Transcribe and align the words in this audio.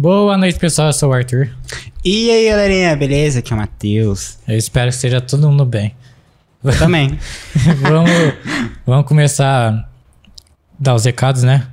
Boa 0.00 0.38
noite, 0.38 0.56
pessoal. 0.60 0.90
Eu 0.90 0.92
sou 0.92 1.10
o 1.10 1.12
Arthur. 1.12 1.50
E 2.04 2.30
aí, 2.30 2.48
galerinha, 2.48 2.94
beleza? 2.94 3.40
Aqui 3.40 3.52
é 3.52 3.56
o 3.56 3.58
Matheus. 3.58 4.38
Eu 4.46 4.56
espero 4.56 4.90
que 4.90 4.94
esteja 4.94 5.20
todo 5.20 5.48
mundo 5.48 5.66
bem. 5.66 5.92
Eu 6.62 6.78
também. 6.78 7.18
vamos, 7.82 8.08
vamos 8.86 9.06
começar 9.08 9.72
a 9.72 9.88
dar 10.78 10.94
os 10.94 11.04
recados, 11.04 11.42
né? 11.42 11.66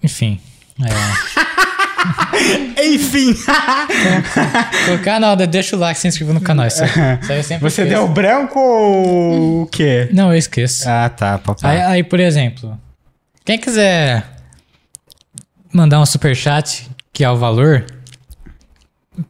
Enfim. 0.00 0.40
É... 0.80 0.86
Enfim. 2.94 3.34
o 4.94 5.02
canal, 5.02 5.34
deixa 5.34 5.74
o 5.74 5.80
like, 5.80 5.98
se 5.98 6.06
inscreva 6.06 6.32
no 6.32 6.40
canal. 6.40 6.68
Isso, 6.68 6.84
isso 6.84 6.92
Você 7.58 7.82
esqueço. 7.82 7.88
deu 7.88 8.06
branco 8.06 8.60
ou 8.60 9.62
o 9.62 9.66
quê? 9.66 10.08
Não, 10.12 10.30
eu 10.30 10.38
esqueço. 10.38 10.88
Ah, 10.88 11.08
tá, 11.08 11.34
Aí, 11.34 11.40
papai. 11.40 11.80
aí, 11.80 12.04
por 12.04 12.20
exemplo, 12.20 12.78
quem 13.44 13.58
quiser 13.58 14.24
mandar 15.72 16.00
um 16.00 16.06
superchat, 16.06 16.88
que 17.16 17.24
é 17.24 17.30
o 17.30 17.36
valor, 17.36 17.86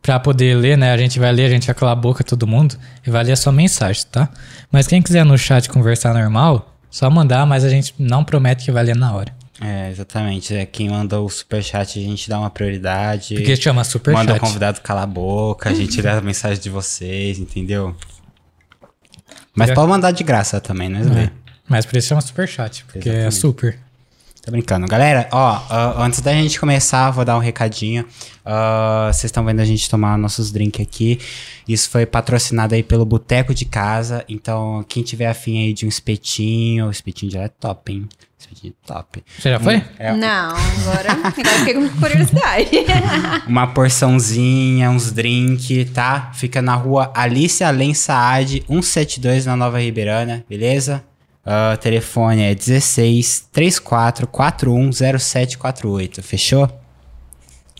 pra 0.02 0.18
poder 0.18 0.56
ler, 0.56 0.76
né? 0.76 0.90
A 0.90 0.96
gente 0.96 1.20
vai 1.20 1.30
ler, 1.30 1.44
a 1.44 1.48
gente 1.48 1.68
vai 1.68 1.74
calar 1.76 1.92
a 1.92 2.00
boca 2.00 2.24
todo 2.24 2.44
mundo 2.44 2.76
e 3.06 3.10
vai 3.12 3.22
ler 3.22 3.30
a 3.30 3.36
sua 3.36 3.52
mensagem, 3.52 4.02
tá? 4.10 4.28
Mas 4.72 4.88
quem 4.88 5.00
quiser 5.00 5.24
no 5.24 5.38
chat 5.38 5.68
conversar 5.68 6.12
normal, 6.12 6.76
só 6.90 7.08
mandar, 7.08 7.46
mas 7.46 7.62
a 7.62 7.68
gente 7.68 7.94
não 7.96 8.24
promete 8.24 8.64
que 8.64 8.72
vai 8.72 8.82
ler 8.82 8.96
na 8.96 9.14
hora. 9.14 9.32
É, 9.60 9.88
exatamente. 9.88 10.52
É, 10.52 10.66
quem 10.66 10.90
manda 10.90 11.20
o 11.20 11.28
superchat, 11.28 11.96
a 11.96 12.02
gente 12.02 12.28
dá 12.28 12.40
uma 12.40 12.50
prioridade. 12.50 13.36
Porque 13.36 13.54
chama 13.54 13.84
superchat. 13.84 14.26
Manda 14.26 14.36
o 14.36 14.40
convidado 14.40 14.80
calar 14.80 15.04
a 15.04 15.06
boca, 15.06 15.70
a 15.70 15.72
gente 15.72 16.02
lê 16.02 16.08
a 16.08 16.20
mensagem 16.20 16.60
de 16.60 16.68
vocês, 16.68 17.38
entendeu? 17.38 17.94
Mas 19.54 19.68
Já- 19.68 19.74
pode 19.76 19.88
mandar 19.88 20.10
de 20.10 20.24
graça 20.24 20.60
também, 20.60 20.88
né? 20.88 21.02
É. 21.26 21.30
Mas 21.68 21.86
por 21.86 21.96
isso 21.96 22.08
chama 22.08 22.20
superchat, 22.20 22.84
porque 22.84 23.08
é 23.08 23.12
Exatamente. 23.12 23.34
super. 23.36 23.85
Tô 24.46 24.52
brincando. 24.52 24.86
Galera, 24.86 25.28
ó, 25.32 25.60
ah, 25.68 26.04
antes 26.04 26.20
da 26.20 26.32
gente 26.32 26.60
começar, 26.60 27.10
vou 27.10 27.24
dar 27.24 27.36
um 27.36 27.40
recadinho. 27.40 28.06
Vocês 29.08 29.24
estão 29.24 29.44
vendo 29.44 29.58
a 29.58 29.64
gente 29.64 29.90
tomar 29.90 30.16
nossos 30.16 30.52
drinks 30.52 30.80
aqui. 30.86 31.18
Isso 31.66 31.90
foi 31.90 32.06
patrocinado 32.06 32.72
aí 32.72 32.84
pelo 32.84 33.04
Boteco 33.04 33.52
de 33.52 33.64
Casa. 33.64 34.24
Então, 34.28 34.84
quem 34.88 35.02
tiver 35.02 35.26
afim 35.26 35.64
aí 35.64 35.72
de 35.72 35.84
um 35.84 35.88
espetinho, 35.88 36.86
o 36.86 36.90
espetinho 36.92 37.32
de 37.32 37.38
lá 37.38 37.42
é 37.42 37.48
top, 37.48 37.92
hein? 37.92 38.08
Espetinho 38.38 38.72
top. 38.86 39.24
Você 39.36 39.50
já 39.50 39.58
foi? 39.58 39.82
É 39.98 40.12
Não, 40.12 40.50
agora, 40.50 41.10
agora 41.10 41.32
fiquei 41.32 41.74
com 41.74 41.88
curiosidade. 41.98 42.70
uma 43.48 43.66
porçãozinha, 43.66 44.90
uns 44.90 45.10
drinks, 45.10 45.90
tá? 45.90 46.30
Fica 46.32 46.62
na 46.62 46.76
rua 46.76 47.10
Alice 47.16 47.64
Além 47.64 47.92
Saad, 47.94 48.62
172 48.68 49.44
na 49.44 49.56
Nova 49.56 49.80
Ribeirana, 49.80 50.44
beleza? 50.48 51.02
Ah, 51.48 51.76
telefone 51.76 52.42
é 52.42 52.56
16 52.56 53.50
34 53.52 54.26
41 54.26 54.90
0748, 54.92 56.20
fechou? 56.20 56.68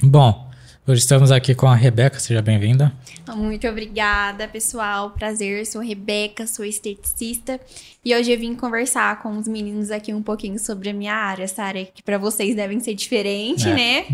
Bom, 0.00 0.48
hoje 0.86 1.00
estamos 1.00 1.32
aqui 1.32 1.52
com 1.52 1.66
a 1.66 1.74
Rebeca, 1.74 2.20
seja 2.20 2.40
bem-vinda. 2.40 2.92
Muito 3.34 3.66
obrigada, 3.66 4.46
pessoal. 4.46 5.10
Prazer, 5.10 5.66
sou 5.66 5.80
Rebeca, 5.82 6.46
sou 6.46 6.64
esteticista. 6.64 7.60
E 8.04 8.14
hoje 8.14 8.30
eu 8.30 8.38
vim 8.38 8.54
conversar 8.54 9.20
com 9.20 9.36
os 9.36 9.48
meninos 9.48 9.90
aqui 9.90 10.14
um 10.14 10.22
pouquinho 10.22 10.58
sobre 10.58 10.90
a 10.90 10.92
minha 10.94 11.12
área. 11.14 11.42
Essa 11.44 11.64
área 11.64 11.84
que 11.84 12.02
para 12.02 12.18
vocês 12.18 12.54
devem 12.54 12.78
ser 12.78 12.94
diferente, 12.94 13.68
É. 13.68 13.74
né? 13.74 14.04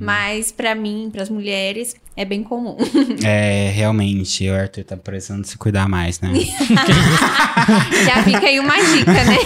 Mas 0.00 0.50
para 0.50 0.74
mim, 0.74 1.10
para 1.12 1.22
as 1.22 1.28
mulheres, 1.28 1.94
é 2.16 2.24
bem 2.24 2.42
comum. 2.42 2.76
É, 3.24 3.70
realmente, 3.74 4.48
o 4.48 4.54
Arthur 4.54 4.84
tá 4.84 4.96
precisando 4.96 5.44
se 5.44 5.56
cuidar 5.58 5.88
mais, 5.88 6.18
né? 6.20 6.30
Já 8.04 8.22
fica 8.24 8.46
aí 8.46 8.58
uma 8.58 8.74
dica, 8.76 9.12
né? 9.12 9.36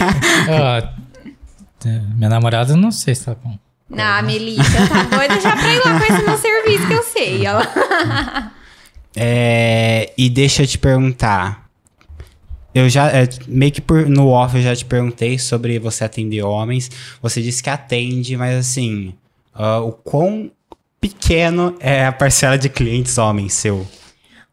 Ó, 0.48 1.86
é, 1.88 2.00
minha 2.16 2.28
namorada, 2.30 2.76
não 2.76 2.90
sei 2.90 3.14
se 3.14 3.24
tá 3.26 3.34
com. 3.34 3.58
Não, 3.88 4.02
a 4.04 4.22
Melissa 4.22 4.88
tá 4.88 5.02
doida 5.04 5.40
já 5.40 5.52
pra 5.56 5.72
ir 5.74 5.78
lá 5.84 5.98
com 6.00 6.12
esse 6.12 6.22
meu 6.24 6.38
serviço 6.38 6.86
que 6.88 6.92
eu 6.94 7.02
sei. 7.02 7.46
Ela... 7.46 8.52
É, 9.16 10.12
e 10.16 10.28
deixa 10.28 10.62
eu 10.62 10.66
te 10.66 10.78
perguntar. 10.78 11.66
Eu 12.74 12.90
já, 12.90 13.10
é, 13.10 13.26
meio 13.48 13.72
que 13.72 13.80
por, 13.80 14.06
no 14.06 14.28
off 14.28 14.54
eu 14.54 14.62
já 14.62 14.76
te 14.76 14.84
perguntei 14.84 15.38
sobre 15.38 15.78
você 15.78 16.04
atender 16.04 16.42
homens. 16.42 16.90
Você 17.22 17.40
disse 17.40 17.62
que 17.62 17.70
atende, 17.70 18.36
mas 18.36 18.54
assim, 18.54 19.14
ah, 19.54 19.80
o 19.80 19.92
quão 19.92 20.50
pequeno 21.00 21.74
é 21.80 22.04
a 22.04 22.12
parcela 22.12 22.58
de 22.58 22.68
clientes 22.68 23.16
homens 23.16 23.54
seu? 23.54 23.86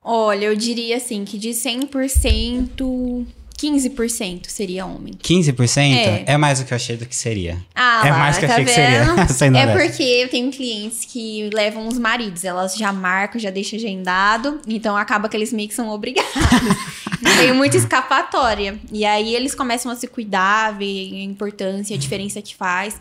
Olha, 0.01 0.45
eu 0.45 0.55
diria 0.55 0.97
assim 0.97 1.25
que 1.25 1.37
de 1.37 1.49
100%, 1.49 3.25
15% 3.63 4.47
seria 4.47 4.85
homem. 4.85 5.13
15%? 5.13 5.77
É. 5.95 6.23
É. 6.27 6.37
mais 6.37 6.59
do 6.59 6.65
que 6.65 6.73
eu 6.73 6.75
achei 6.75 6.97
do 6.97 7.05
que 7.05 7.15
seria. 7.15 7.57
Ah, 7.73 8.01
É 8.05 8.11
lá, 8.11 8.17
mais 8.17 8.37
que 8.37 8.45
eu 8.45 8.49
tá 8.49 8.55
achei 8.55 8.65
que 8.65 8.71
vendo? 8.73 9.05
seria. 9.15 9.27
Saindo 9.27 9.57
É 9.57 9.77
porque 9.77 10.03
eu 10.03 10.29
tenho 10.29 10.51
clientes 10.51 11.05
que 11.05 11.49
levam 11.53 11.87
os 11.87 11.97
maridos, 11.97 12.43
elas 12.43 12.75
já 12.75 12.91
marcam, 12.91 13.39
já 13.39 13.49
deixam 13.49 13.77
agendado, 13.77 14.59
então 14.67 14.97
acaba 14.97 15.29
que 15.29 15.37
eles 15.37 15.53
meio 15.53 15.67
que 15.69 15.75
são 15.75 15.89
obrigados. 15.89 16.31
Não 17.21 17.37
Tem 17.37 17.53
muita 17.53 17.77
escapatória. 17.77 18.77
E 18.91 19.05
aí 19.05 19.33
eles 19.33 19.55
começam 19.55 19.89
a 19.89 19.95
se 19.95 20.07
cuidar, 20.07 20.77
ver 20.77 21.13
a 21.13 21.23
importância, 21.23 21.95
a 21.95 21.99
diferença 21.99 22.41
que 22.41 22.53
faz. 22.53 22.99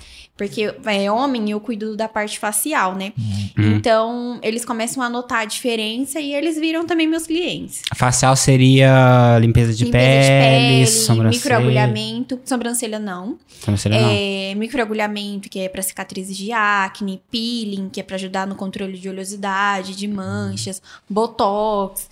Porque 0.49 0.75
é 0.87 1.11
homem, 1.11 1.51
eu 1.51 1.61
cuido 1.61 1.97
da 1.97 2.09
parte 2.09 2.39
facial, 2.39 2.95
né? 2.95 3.13
Uhum. 3.57 3.77
Então, 3.77 4.39
eles 4.43 4.65
começam 4.65 5.03
a 5.03 5.09
notar 5.09 5.43
a 5.43 5.45
diferença 5.45 6.21
e 6.21 6.35
eles 6.35 6.59
viram 6.59 6.87
também 6.87 7.07
meus 7.07 7.27
clientes. 7.27 7.83
Facial 7.95 8.35
seria 8.35 9.39
limpeza 9.41 9.73
de 9.73 9.85
Limpeza 9.85 10.29
pele, 10.29 10.87
sobrancelha. 10.87 11.31
microagulhamento. 11.31 12.41
Sobrancelha 12.45 12.99
não. 12.99 13.39
Sobrancelha 13.61 14.01
não. 14.01 14.09
É, 14.11 14.55
microagulhamento, 14.57 15.49
que 15.49 15.61
é 15.61 15.69
para 15.69 15.83
cicatrizes 15.83 16.37
de 16.37 16.51
acne, 16.53 17.23
peeling, 17.31 17.89
que 17.89 18.01
é 18.01 18.03
para 18.03 18.17
ajudar 18.17 18.47
no 18.47 18.55
controle 18.55 18.99
de 18.99 19.09
oleosidade, 19.09 19.95
de 19.95 20.09
manchas, 20.09 20.83
botox. 21.09 22.09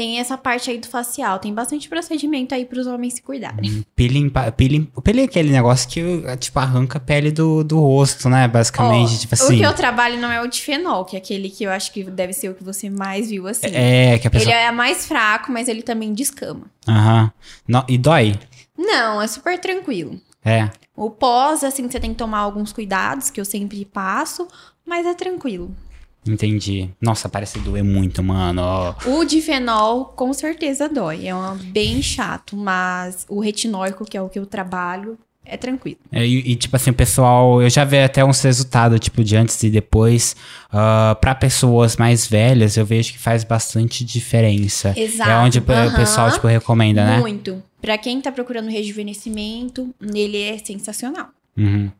Tem 0.00 0.18
essa 0.18 0.38
parte 0.38 0.70
aí 0.70 0.78
do 0.78 0.88
facial. 0.88 1.38
Tem 1.38 1.52
bastante 1.52 1.86
procedimento 1.86 2.54
aí 2.54 2.64
para 2.64 2.80
os 2.80 2.86
homens 2.86 3.12
se 3.12 3.20
cuidarem. 3.22 3.84
Peeling, 3.94 4.30
pa- 4.30 4.50
peeling, 4.50 4.90
o 4.96 5.02
peeling 5.02 5.20
é 5.20 5.24
aquele 5.26 5.52
negócio 5.52 5.86
que, 5.90 6.02
tipo, 6.38 6.58
arranca 6.58 6.96
a 6.96 7.00
pele 7.02 7.30
do, 7.30 7.62
do 7.62 7.78
rosto, 7.78 8.30
né? 8.30 8.48
Basicamente, 8.48 9.14
Ó, 9.14 9.18
tipo 9.18 9.34
assim. 9.34 9.56
O 9.56 9.58
que 9.58 9.66
eu 9.66 9.74
trabalho 9.74 10.18
não 10.18 10.32
é 10.32 10.40
o 10.40 10.46
de 10.46 10.62
fenol, 10.62 11.04
que 11.04 11.16
é 11.16 11.18
aquele 11.18 11.50
que 11.50 11.64
eu 11.64 11.70
acho 11.70 11.92
que 11.92 12.02
deve 12.02 12.32
ser 12.32 12.48
o 12.48 12.54
que 12.54 12.64
você 12.64 12.88
mais 12.88 13.28
viu 13.28 13.46
assim. 13.46 13.66
É, 13.66 14.18
que 14.18 14.26
a 14.26 14.30
Ele 14.32 14.38
pessoa... 14.38 14.54
é 14.54 14.72
mais 14.72 15.04
fraco, 15.04 15.52
mas 15.52 15.68
ele 15.68 15.82
também 15.82 16.14
descama. 16.14 16.62
Aham. 16.88 17.30
Não, 17.68 17.84
E 17.86 17.98
dói? 17.98 18.38
Não, 18.78 19.20
é 19.20 19.26
super 19.26 19.58
tranquilo. 19.58 20.18
É. 20.42 20.70
O 20.96 21.10
pós, 21.10 21.62
assim, 21.62 21.86
você 21.86 22.00
tem 22.00 22.12
que 22.12 22.16
tomar 22.16 22.38
alguns 22.38 22.72
cuidados, 22.72 23.28
que 23.28 23.38
eu 23.38 23.44
sempre 23.44 23.84
passo, 23.84 24.48
mas 24.82 25.04
é 25.04 25.12
tranquilo. 25.12 25.76
Entendi. 26.26 26.90
Nossa, 27.00 27.28
parece 27.28 27.58
doer 27.60 27.82
muito, 27.84 28.22
mano. 28.22 28.94
O 29.06 29.24
de 29.24 29.40
fenol, 29.40 30.06
com 30.06 30.32
certeza 30.32 30.88
dói. 30.88 31.26
É 31.26 31.34
um, 31.34 31.56
bem 31.56 32.02
chato, 32.02 32.56
mas 32.56 33.24
o 33.28 33.40
retinóico, 33.40 34.04
que 34.04 34.16
é 34.16 34.22
o 34.22 34.28
que 34.28 34.38
eu 34.38 34.44
trabalho, 34.46 35.18
é 35.44 35.56
tranquilo. 35.56 35.98
É, 36.12 36.24
E, 36.24 36.52
e, 36.52 36.56
tipo 36.56 36.76
assim, 36.76 36.90
o 36.90 36.94
pessoal... 36.94 37.62
Eu 37.62 37.70
já 37.70 37.84
vi 37.84 37.98
até 37.98 38.24
uns 38.24 38.40
resultados, 38.42 39.00
tipo, 39.00 39.24
de 39.24 39.36
antes 39.36 39.60
e 39.62 39.70
depois. 39.70 40.36
ah, 40.70 41.16
pra 41.20 41.34
pessoas 41.34 41.96
mais 41.96 42.26
velhas, 42.26 42.76
eu 42.76 42.84
vejo 42.84 43.12
que 43.12 43.18
faz 43.18 43.42
bastante 43.42 44.04
diferença. 44.04 44.92
Exato. 44.96 45.30
É 45.30 45.36
onde 45.38 45.58
o 45.58 45.62
pessoal, 45.62 46.30
tipo, 46.30 46.46
recomenda, 46.46 47.04
né? 47.04 47.18
Muito. 47.18 47.62
Pra 47.80 47.96
quem 47.96 48.20
tá 48.20 48.30
procurando 48.30 48.68
rejuvenescimento, 48.68 49.88
ele 50.14 50.40
é 50.40 50.58
sensacional. 50.58 51.28
Uhum. 51.56 51.90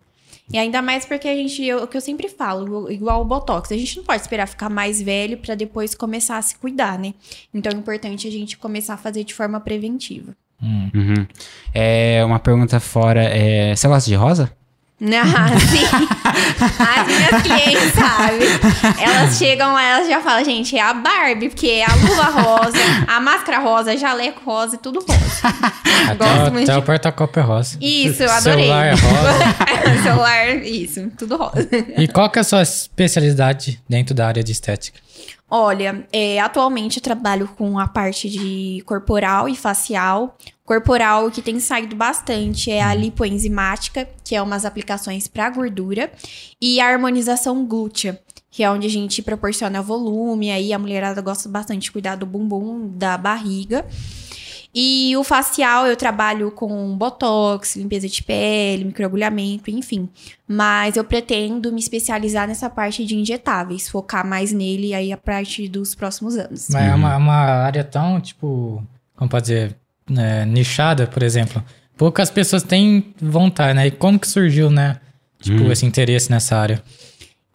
E 0.52 0.58
ainda 0.58 0.82
mais 0.82 1.04
porque 1.04 1.28
a 1.28 1.34
gente, 1.34 1.64
eu- 1.64 1.84
o 1.84 1.86
que 1.86 1.96
eu 1.96 2.00
sempre 2.00 2.28
falo, 2.28 2.90
igual 2.90 3.20
o 3.22 3.24
Botox, 3.24 3.70
a 3.72 3.76
gente 3.76 3.96
não 3.96 4.04
pode 4.04 4.22
esperar 4.22 4.48
ficar 4.48 4.68
mais 4.68 5.00
velho 5.00 5.36
pra 5.38 5.54
depois 5.54 5.94
começar 5.94 6.38
a 6.38 6.42
se 6.42 6.56
cuidar, 6.56 6.98
né? 6.98 7.14
Então 7.54 7.70
é 7.72 7.76
importante 7.76 8.26
a 8.26 8.30
gente 8.30 8.56
começar 8.58 8.94
a 8.94 8.96
fazer 8.96 9.22
de 9.24 9.32
forma 9.34 9.60
preventiva. 9.60 10.32
Hum. 10.62 10.90
Uhum. 10.94 11.26
É, 11.72 12.22
uma 12.26 12.38
pergunta 12.38 12.78
fora. 12.80 13.22
é, 13.22 13.74
Você 13.76 13.86
gosta 13.88 14.10
de 14.10 14.16
rosa? 14.16 14.52
Ah, 15.02 15.48
sim. 15.58 15.86
As 16.78 17.06
minhas 17.06 17.42
clientes, 17.42 17.92
sabe? 17.94 19.02
Elas 19.02 19.38
chegam 19.38 19.72
lá, 19.72 19.82
elas 19.82 20.06
já 20.08 20.20
falam, 20.20 20.44
gente, 20.44 20.76
é 20.76 20.82
a 20.82 20.92
Barbie, 20.92 21.48
porque 21.48 21.66
é 21.68 21.84
a 21.90 21.94
luva 21.94 22.24
rosa, 22.24 22.76
a 23.06 23.18
máscara 23.18 23.60
rosa, 23.60 23.96
jaleco 23.96 24.42
rosa 24.44 24.74
e 24.76 24.78
tudo 24.78 25.00
rosa. 25.00 25.48
Até, 26.06 26.14
Gosto 26.16 26.48
o- 26.48 26.52
muito 26.52 26.64
até 26.70 26.72
de- 26.74 26.78
o 26.78 26.82
porta-copo 26.82 27.38
é 27.40 27.42
rosa. 27.42 27.78
Isso, 27.80 28.22
eu 28.22 28.30
adorei. 28.30 28.64
Celular 28.66 28.86
é 28.86 28.90
rosa. 28.90 29.56
Celular, 30.02 30.56
isso, 30.64 31.10
tudo 31.16 31.36
rosa. 31.36 31.68
E 31.96 32.08
qual 32.08 32.30
que 32.30 32.38
é 32.38 32.42
a 32.42 32.44
sua 32.44 32.62
especialidade 32.62 33.80
dentro 33.88 34.14
da 34.14 34.26
área 34.26 34.42
de 34.42 34.52
estética? 34.52 35.00
Olha, 35.52 36.06
é, 36.12 36.38
atualmente 36.38 36.98
eu 36.98 37.02
trabalho 37.02 37.48
com 37.58 37.76
a 37.76 37.88
parte 37.88 38.30
de 38.30 38.82
corporal 38.86 39.48
e 39.48 39.56
facial. 39.56 40.38
Corporal, 40.64 41.26
o 41.26 41.30
que 41.30 41.42
tem 41.42 41.58
saído 41.58 41.96
bastante 41.96 42.70
é 42.70 42.80
a 42.80 42.94
lipoenzimática, 42.94 44.08
que 44.22 44.36
é 44.36 44.40
umas 44.40 44.64
aplicações 44.64 45.26
para 45.26 45.50
gordura, 45.50 46.12
e 46.60 46.80
a 46.80 46.86
harmonização 46.86 47.66
glútea, 47.66 48.20
que 48.48 48.62
é 48.62 48.70
onde 48.70 48.86
a 48.86 48.90
gente 48.90 49.22
proporciona 49.22 49.82
volume, 49.82 50.52
aí 50.52 50.72
a 50.72 50.78
mulherada 50.78 51.20
gosta 51.20 51.48
bastante 51.48 51.82
de 51.82 51.92
cuidar 51.92 52.14
do 52.14 52.26
bumbum, 52.26 52.88
da 52.96 53.18
barriga. 53.18 53.84
E 54.72 55.16
o 55.16 55.24
facial 55.24 55.86
eu 55.86 55.96
trabalho 55.96 56.50
com 56.52 56.96
botox, 56.96 57.74
limpeza 57.74 58.08
de 58.08 58.22
pele, 58.22 58.84
microagulhamento, 58.84 59.70
enfim. 59.70 60.08
Mas 60.46 60.96
eu 60.96 61.04
pretendo 61.04 61.72
me 61.72 61.80
especializar 61.80 62.46
nessa 62.46 62.70
parte 62.70 63.04
de 63.04 63.16
injetáveis, 63.16 63.88
focar 63.88 64.24
mais 64.24 64.52
nele 64.52 64.94
aí 64.94 65.12
a 65.12 65.16
partir 65.16 65.68
dos 65.68 65.94
próximos 65.94 66.36
anos. 66.36 66.68
Mas 66.70 66.88
é 66.88 66.94
uma, 66.94 67.16
uma 67.16 67.34
área 67.34 67.82
tão, 67.82 68.20
tipo, 68.20 68.82
como 69.16 69.28
pode 69.28 69.46
dizer, 69.46 69.76
é, 70.16 70.44
nichada, 70.44 71.06
por 71.06 71.22
exemplo. 71.22 71.62
Poucas 71.96 72.30
pessoas 72.30 72.62
têm 72.62 73.12
vontade, 73.20 73.74
né? 73.74 73.88
E 73.88 73.90
como 73.90 74.18
que 74.18 74.28
surgiu, 74.28 74.70
né? 74.70 75.00
Tipo, 75.40 75.70
esse 75.72 75.84
interesse 75.84 76.30
nessa 76.30 76.56
área? 76.56 76.82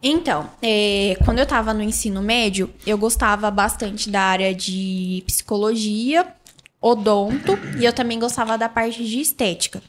Então, 0.02 0.48
é, 0.62 1.16
quando 1.24 1.38
eu 1.38 1.46
tava 1.46 1.72
no 1.72 1.82
ensino 1.82 2.22
médio, 2.22 2.70
eu 2.86 2.98
gostava 2.98 3.50
bastante 3.50 4.10
da 4.10 4.20
área 4.20 4.54
de 4.54 5.22
psicologia, 5.26 6.26
odonto, 6.80 7.58
e 7.78 7.84
eu 7.84 7.92
também 7.92 8.18
gostava 8.18 8.56
da 8.56 8.68
parte 8.68 9.04
de 9.04 9.20
estética. 9.20 9.82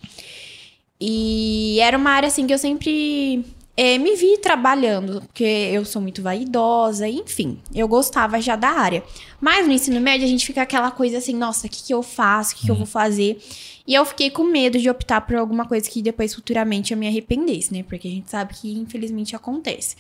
E 1.00 1.80
era 1.80 1.98
uma 1.98 2.12
área 2.12 2.28
assim 2.28 2.48
que 2.48 2.54
eu 2.54 2.58
sempre 2.58 3.46
é, 3.76 4.00
me 4.00 4.16
vi 4.16 4.40
trabalhando, 4.40 5.22
porque 5.22 5.44
eu 5.44 5.86
sou 5.86 6.02
muito 6.02 6.24
vaidosa, 6.24 7.08
enfim, 7.08 7.60
eu 7.76 7.88
gostava 7.88 8.42
já 8.42 8.56
da 8.56 8.70
área. 8.70 9.04
Mas 9.40 9.68
no 9.68 9.74
ensino 9.74 10.02
médio 10.02 10.26
a 10.26 10.30
gente 10.30 10.46
fica 10.46 10.64
aquela 10.64 10.90
coisa 10.90 11.20
assim, 11.20 11.36
nossa, 11.36 11.68
o 11.68 11.70
que, 11.70 11.84
que 11.84 11.94
eu 11.94 12.02
faço, 12.02 12.54
o 12.54 12.58
que, 12.58 12.66
que 12.66 12.72
eu 12.72 12.76
vou 12.76 12.88
fazer? 12.88 13.40
E 13.86 13.94
eu 13.94 14.04
fiquei 14.04 14.32
com 14.32 14.44
medo 14.44 14.80
de 14.80 14.90
optar 14.90 15.22
por 15.22 15.36
alguma 15.36 15.66
coisa 15.66 15.88
que 15.88 16.02
depois 16.02 16.34
futuramente 16.34 16.92
eu 16.92 16.98
me 16.98 17.08
arrependesse, 17.08 17.72
né? 17.72 17.84
Porque 17.84 18.08
a 18.08 18.12
gente 18.12 18.30
sabe 18.30 18.54
que 18.56 18.74
infelizmente 18.74 19.36
acontece. 19.36 19.96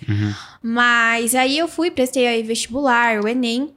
Mas 0.61 1.35
aí 1.35 1.57
eu 1.57 1.67
fui, 1.67 1.89
prestei 1.89 2.27
aí 2.27 2.43
vestibular, 2.43 3.23
o 3.23 3.27
Enem, 3.27 3.69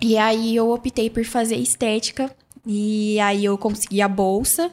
e 0.00 0.16
aí 0.16 0.54
eu 0.56 0.70
optei 0.70 1.08
por 1.10 1.24
fazer 1.24 1.56
estética. 1.56 2.30
E 2.66 3.18
aí 3.20 3.44
eu 3.46 3.56
consegui 3.56 4.02
a 4.02 4.08
bolsa. 4.08 4.70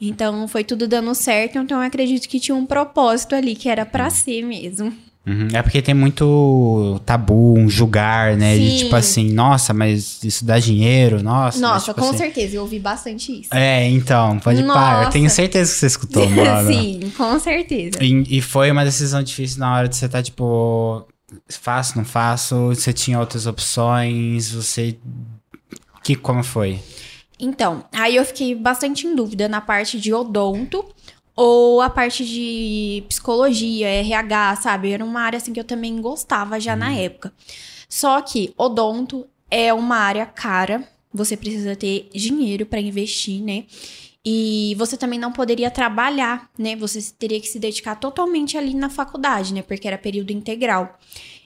Então 0.00 0.46
foi 0.46 0.62
tudo 0.64 0.86
dando 0.86 1.14
certo. 1.14 1.58
Então 1.58 1.80
eu 1.80 1.86
acredito 1.86 2.28
que 2.28 2.38
tinha 2.38 2.54
um 2.54 2.66
propósito 2.66 3.34
ali, 3.34 3.54
que 3.54 3.68
era 3.68 3.86
pra 3.86 4.10
ser 4.10 4.42
mesmo. 4.42 4.92
Uhum. 5.26 5.48
É 5.52 5.60
porque 5.62 5.82
tem 5.82 5.94
muito 5.94 7.00
tabu, 7.04 7.54
um 7.58 7.68
julgar, 7.68 8.34
né? 8.36 8.56
De 8.56 8.70
Sim. 8.70 8.76
tipo 8.78 8.96
assim, 8.96 9.30
nossa, 9.32 9.74
mas 9.74 10.22
isso 10.24 10.42
dá 10.44 10.58
dinheiro, 10.58 11.22
nossa. 11.22 11.58
mas, 11.58 11.70
Nossa, 11.70 11.84
tipo 11.86 12.00
com 12.00 12.08
assim- 12.08 12.18
certeza, 12.18 12.56
eu 12.56 12.62
ouvi 12.62 12.78
bastante 12.78 13.40
isso. 13.40 13.50
É, 13.52 13.86
então, 13.88 14.38
pode 14.38 14.62
parar. 14.62 15.04
Eu 15.04 15.10
tenho 15.10 15.28
certeza 15.28 15.70
que 15.72 15.78
você 15.78 15.86
escutou, 15.86 16.28
mano. 16.30 16.72
Sim, 16.72 17.12
com 17.16 17.38
certeza. 17.38 17.98
E, 18.02 18.38
e 18.38 18.40
foi 18.40 18.70
uma 18.70 18.84
decisão 18.84 19.22
difícil 19.22 19.58
na 19.60 19.74
hora 19.74 19.88
de 19.88 19.96
você 19.96 20.06
estar, 20.06 20.22
tipo, 20.22 21.06
faço, 21.48 21.96
não 21.96 22.04
faço? 22.04 22.68
Você 22.68 22.92
tinha 22.92 23.18
outras 23.18 23.46
opções? 23.46 24.52
Você. 24.52 24.98
Que, 26.02 26.14
como 26.14 26.42
foi? 26.42 26.80
Então, 27.38 27.84
aí 27.92 28.16
eu 28.16 28.24
fiquei 28.24 28.54
bastante 28.54 29.06
em 29.06 29.14
dúvida 29.14 29.48
na 29.48 29.60
parte 29.60 30.00
de 30.00 30.12
odonto 30.12 30.84
ou 31.36 31.80
a 31.80 31.88
parte 31.88 32.24
de 32.24 33.04
psicologia, 33.08 33.86
RH, 33.86 34.56
sabe? 34.56 34.90
Era 34.90 35.04
uma 35.04 35.20
área 35.20 35.36
assim 35.36 35.52
que 35.52 35.60
eu 35.60 35.64
também 35.64 36.00
gostava 36.00 36.58
já 36.58 36.74
na 36.74 36.92
época. 36.92 37.32
Só 37.88 38.20
que 38.20 38.52
odonto 38.56 39.24
é 39.50 39.72
uma 39.72 39.96
área 39.96 40.26
cara, 40.26 40.86
você 41.14 41.36
precisa 41.36 41.76
ter 41.76 42.10
dinheiro 42.12 42.66
para 42.66 42.80
investir, 42.80 43.40
né? 43.40 43.64
E 44.24 44.74
você 44.76 44.96
também 44.96 45.18
não 45.18 45.32
poderia 45.32 45.70
trabalhar, 45.70 46.50
né? 46.58 46.76
Você 46.76 47.00
teria 47.18 47.40
que 47.40 47.48
se 47.48 47.58
dedicar 47.58 47.94
totalmente 47.96 48.56
ali 48.58 48.74
na 48.74 48.90
faculdade, 48.90 49.54
né? 49.54 49.62
Porque 49.62 49.86
era 49.86 49.96
período 49.96 50.32
integral. 50.32 50.98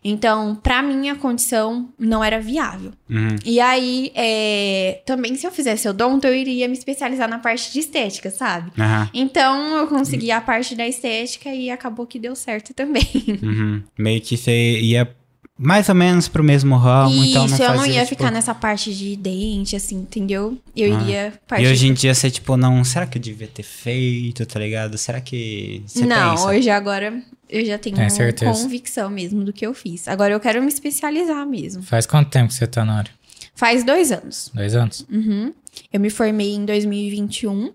Então, 0.04 0.56
pra 0.56 0.82
minha 0.82 1.14
condição, 1.14 1.88
não 1.96 2.24
era 2.24 2.40
viável. 2.40 2.92
Uhum. 3.08 3.36
E 3.44 3.60
aí, 3.60 4.10
é, 4.16 5.00
também 5.06 5.36
se 5.36 5.46
eu 5.46 5.52
fizesse 5.52 5.88
odonto, 5.88 6.26
eu 6.26 6.34
iria 6.34 6.66
me 6.66 6.76
especializar 6.76 7.28
na 7.28 7.38
parte 7.38 7.72
de 7.72 7.78
estética, 7.78 8.30
sabe? 8.30 8.72
Aham. 8.76 9.08
Então, 9.14 9.78
eu 9.78 9.86
consegui 9.86 10.32
a 10.32 10.40
parte 10.40 10.74
da 10.74 10.86
estética 10.88 11.54
e 11.54 11.70
acabou 11.70 12.04
que 12.04 12.19
deu 12.19 12.34
certo 12.34 12.74
também. 12.74 13.06
Uhum. 13.42 13.82
Meio 13.96 14.20
que 14.20 14.36
você 14.36 14.80
ia 14.80 15.14
mais 15.62 15.88
ou 15.88 15.94
menos 15.94 16.28
pro 16.28 16.42
mesmo 16.42 16.76
ramo, 16.76 17.24
então 17.24 17.46
não 17.46 17.54
Isso, 17.54 17.62
eu 17.62 17.74
não 17.74 17.86
ia 17.86 18.04
tipo... 18.04 18.16
ficar 18.16 18.30
nessa 18.30 18.54
parte 18.54 18.94
de 18.94 19.16
dente, 19.16 19.76
assim, 19.76 19.96
entendeu? 19.96 20.58
Eu 20.76 20.96
Ah. 20.96 21.02
iria 21.02 21.32
partir... 21.46 21.64
E 21.64 21.68
hoje 21.68 21.86
em 21.86 21.94
dia 21.94 22.14
você, 22.14 22.30
tipo, 22.30 22.56
não... 22.56 22.82
Será 22.84 23.06
que 23.06 23.18
eu 23.18 23.22
devia 23.22 23.46
ter 23.46 23.62
feito, 23.62 24.44
tá 24.44 24.58
ligado? 24.58 24.98
Será 24.98 25.20
que 25.20 25.82
você 25.86 26.04
não, 26.04 26.32
pensa? 26.32 26.46
hoje 26.48 26.68
agora 26.70 27.22
eu 27.48 27.64
já 27.64 27.78
tenho 27.78 27.96
certeza. 28.10 28.52
convicção 28.52 29.08
mesmo 29.10 29.44
do 29.44 29.52
que 29.52 29.64
eu 29.66 29.72
fiz. 29.74 30.08
Agora 30.08 30.32
eu 30.34 30.40
quero 30.40 30.60
me 30.60 30.68
especializar 30.68 31.46
mesmo. 31.46 31.82
Faz 31.82 32.06
quanto 32.06 32.30
tempo 32.30 32.48
que 32.48 32.54
você 32.54 32.66
tá 32.66 32.84
na 32.84 32.98
área? 32.98 33.12
Faz 33.54 33.84
dois 33.84 34.10
anos. 34.10 34.50
Dois 34.54 34.74
anos? 34.74 35.06
Uhum. 35.10 35.52
Eu 35.92 36.00
me 36.00 36.10
formei 36.10 36.54
em 36.54 36.64
2021 36.64 37.72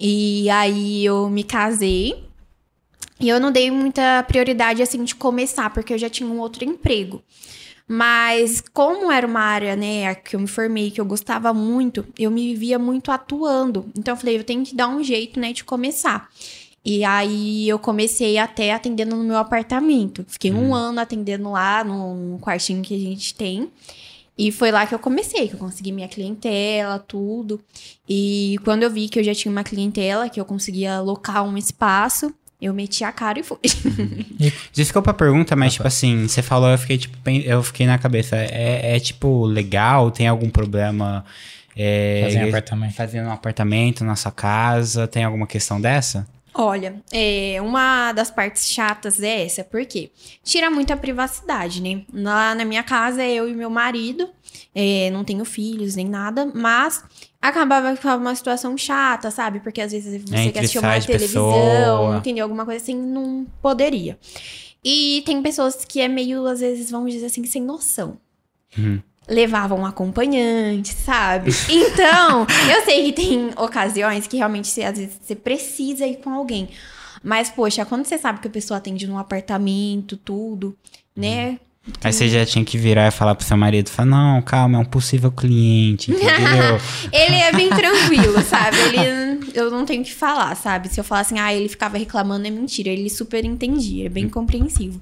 e 0.00 0.48
aí 0.50 1.04
eu 1.04 1.28
me 1.30 1.44
casei. 1.44 2.24
E 3.22 3.28
eu 3.28 3.38
não 3.38 3.52
dei 3.52 3.70
muita 3.70 4.24
prioridade 4.24 4.82
assim 4.82 5.04
de 5.04 5.14
começar, 5.14 5.70
porque 5.70 5.94
eu 5.94 5.98
já 5.98 6.10
tinha 6.10 6.28
um 6.28 6.40
outro 6.40 6.64
emprego. 6.64 7.22
Mas 7.86 8.60
como 8.72 9.12
era 9.12 9.24
uma 9.24 9.40
área, 9.40 9.76
né, 9.76 10.12
que 10.16 10.34
eu 10.34 10.40
me 10.40 10.48
formei, 10.48 10.90
que 10.90 11.00
eu 11.00 11.04
gostava 11.04 11.54
muito, 11.54 12.04
eu 12.18 12.32
me 12.32 12.52
via 12.56 12.80
muito 12.80 13.12
atuando. 13.12 13.88
Então 13.96 14.14
eu 14.14 14.18
falei, 14.18 14.38
eu 14.38 14.44
tenho 14.44 14.64
que 14.64 14.74
dar 14.74 14.88
um 14.88 15.04
jeito, 15.04 15.38
né, 15.38 15.52
de 15.52 15.62
começar. 15.62 16.28
E 16.84 17.04
aí 17.04 17.68
eu 17.68 17.78
comecei 17.78 18.38
até 18.38 18.72
atendendo 18.72 19.14
no 19.14 19.22
meu 19.22 19.36
apartamento. 19.36 20.24
Fiquei 20.26 20.50
um 20.50 20.74
ano 20.74 20.98
atendendo 20.98 21.48
lá 21.48 21.84
no 21.84 22.40
quartinho 22.40 22.82
que 22.82 22.94
a 22.94 22.98
gente 22.98 23.36
tem. 23.36 23.70
E 24.36 24.50
foi 24.50 24.72
lá 24.72 24.84
que 24.84 24.94
eu 24.94 24.98
comecei, 24.98 25.46
que 25.46 25.54
eu 25.54 25.60
consegui 25.60 25.92
minha 25.92 26.08
clientela, 26.08 26.98
tudo. 26.98 27.60
E 28.08 28.56
quando 28.64 28.82
eu 28.82 28.90
vi 28.90 29.08
que 29.08 29.20
eu 29.20 29.22
já 29.22 29.32
tinha 29.32 29.52
uma 29.52 29.62
clientela, 29.62 30.28
que 30.28 30.40
eu 30.40 30.44
conseguia 30.44 30.96
alocar 30.96 31.44
um 31.44 31.56
espaço, 31.56 32.34
eu 32.62 32.72
meti 32.72 33.02
a 33.02 33.10
cara 33.10 33.40
e 33.40 33.42
fui. 33.42 33.58
Desculpa 34.72 35.10
a 35.10 35.14
pergunta, 35.14 35.56
mas, 35.56 35.74
tipo 35.74 35.86
assim, 35.86 36.28
você 36.28 36.40
falou, 36.40 36.70
eu 36.70 36.78
fiquei, 36.78 36.96
tipo, 36.96 37.18
eu 37.28 37.60
fiquei 37.60 37.86
na 37.86 37.98
cabeça. 37.98 38.36
É, 38.36 38.94
é, 38.94 39.00
tipo, 39.00 39.44
legal? 39.44 40.12
Tem 40.12 40.28
algum 40.28 40.48
problema? 40.48 41.24
É, 41.76 42.22
Fazer 42.24 42.38
em 42.38 42.48
apartamento. 42.48 42.94
Fazer 42.94 43.20
um 43.20 43.32
apartamento 43.32 44.04
na 44.04 44.14
sua 44.14 44.30
casa? 44.30 45.08
Tem 45.08 45.24
alguma 45.24 45.46
questão 45.46 45.80
dessa? 45.80 46.24
Olha, 46.54 47.02
é, 47.10 47.56
uma 47.62 48.12
das 48.12 48.30
partes 48.30 48.70
chatas 48.70 49.20
é 49.22 49.44
essa, 49.44 49.64
porque 49.64 50.10
tira 50.44 50.70
muito 50.70 50.92
a 50.92 50.96
privacidade, 50.96 51.82
né? 51.82 52.02
Lá 52.12 52.54
na 52.54 52.64
minha 52.64 52.82
casa 52.82 53.22
é 53.22 53.32
eu 53.32 53.48
e 53.48 53.54
meu 53.54 53.70
marido, 53.70 54.28
é, 54.74 55.10
não 55.10 55.24
tenho 55.24 55.46
filhos 55.46 55.96
nem 55.96 56.06
nada, 56.06 56.44
mas 56.54 57.02
acabava 57.42 57.94
ficando 57.96 58.20
uma 58.20 58.34
situação 58.34 58.78
chata, 58.78 59.30
sabe? 59.30 59.58
Porque 59.58 59.80
às 59.80 59.90
vezes 59.90 60.22
você 60.22 60.36
Entre 60.36 60.52
quer 60.52 60.60
assistir 60.60 60.78
uma 60.78 61.00
televisão, 61.00 61.52
pessoa. 61.52 62.16
entendeu? 62.18 62.44
Alguma 62.44 62.64
coisa 62.64 62.80
assim, 62.80 62.94
não 62.94 63.44
poderia. 63.60 64.16
E 64.84 65.22
tem 65.26 65.42
pessoas 65.42 65.84
que 65.84 66.00
é 66.00 66.06
meio, 66.08 66.46
às 66.46 66.60
vezes, 66.60 66.90
vamos 66.90 67.12
dizer 67.12 67.26
assim, 67.26 67.44
sem 67.44 67.62
noção. 67.62 68.16
Uhum. 68.78 69.00
Levavam 69.28 69.80
um 69.80 69.86
acompanhante, 69.86 70.94
sabe? 70.94 71.50
Então, 71.68 72.46
eu 72.72 72.84
sei 72.84 73.04
que 73.04 73.12
tem 73.12 73.50
ocasiões 73.56 74.26
que 74.26 74.36
realmente, 74.36 74.68
você, 74.68 74.82
às 74.82 74.98
vezes, 74.98 75.18
você 75.20 75.34
precisa 75.34 76.06
ir 76.06 76.16
com 76.16 76.30
alguém. 76.30 76.68
Mas, 77.22 77.50
poxa, 77.50 77.84
quando 77.84 78.04
você 78.04 78.18
sabe 78.18 78.40
que 78.40 78.48
a 78.48 78.50
pessoa 78.50 78.78
atende 78.78 79.06
num 79.06 79.18
apartamento, 79.18 80.16
tudo, 80.16 80.76
né? 81.14 81.58
Aí 82.04 82.12
você 82.12 82.28
já 82.28 82.46
tinha 82.46 82.64
que 82.64 82.78
virar 82.78 83.08
e 83.08 83.10
falar 83.10 83.34
pro 83.34 83.44
seu 83.44 83.56
marido, 83.56 83.90
falar, 83.90 84.08
não, 84.08 84.40
calma, 84.42 84.78
é 84.78 84.80
um 84.80 84.84
possível 84.84 85.32
cliente, 85.32 86.12
entendeu? 86.12 86.80
Ele 87.12 87.34
é 87.34 87.52
bem 87.52 87.68
tranquilo, 87.70 88.40
sabe? 88.42 88.76
Ele, 88.78 89.50
eu 89.52 89.68
não 89.70 89.84
tenho 89.84 90.02
o 90.02 90.04
que 90.04 90.14
falar, 90.14 90.54
sabe? 90.54 90.88
Se 90.88 91.00
eu 91.00 91.04
falar 91.04 91.22
assim, 91.22 91.40
ah, 91.40 91.52
ele 91.52 91.68
ficava 91.68 91.98
reclamando, 91.98 92.46
é 92.46 92.50
mentira. 92.50 92.88
Ele 92.88 93.10
super 93.10 93.44
entendia, 93.44 94.06
é 94.06 94.08
bem 94.08 94.28
compreensivo. 94.28 95.00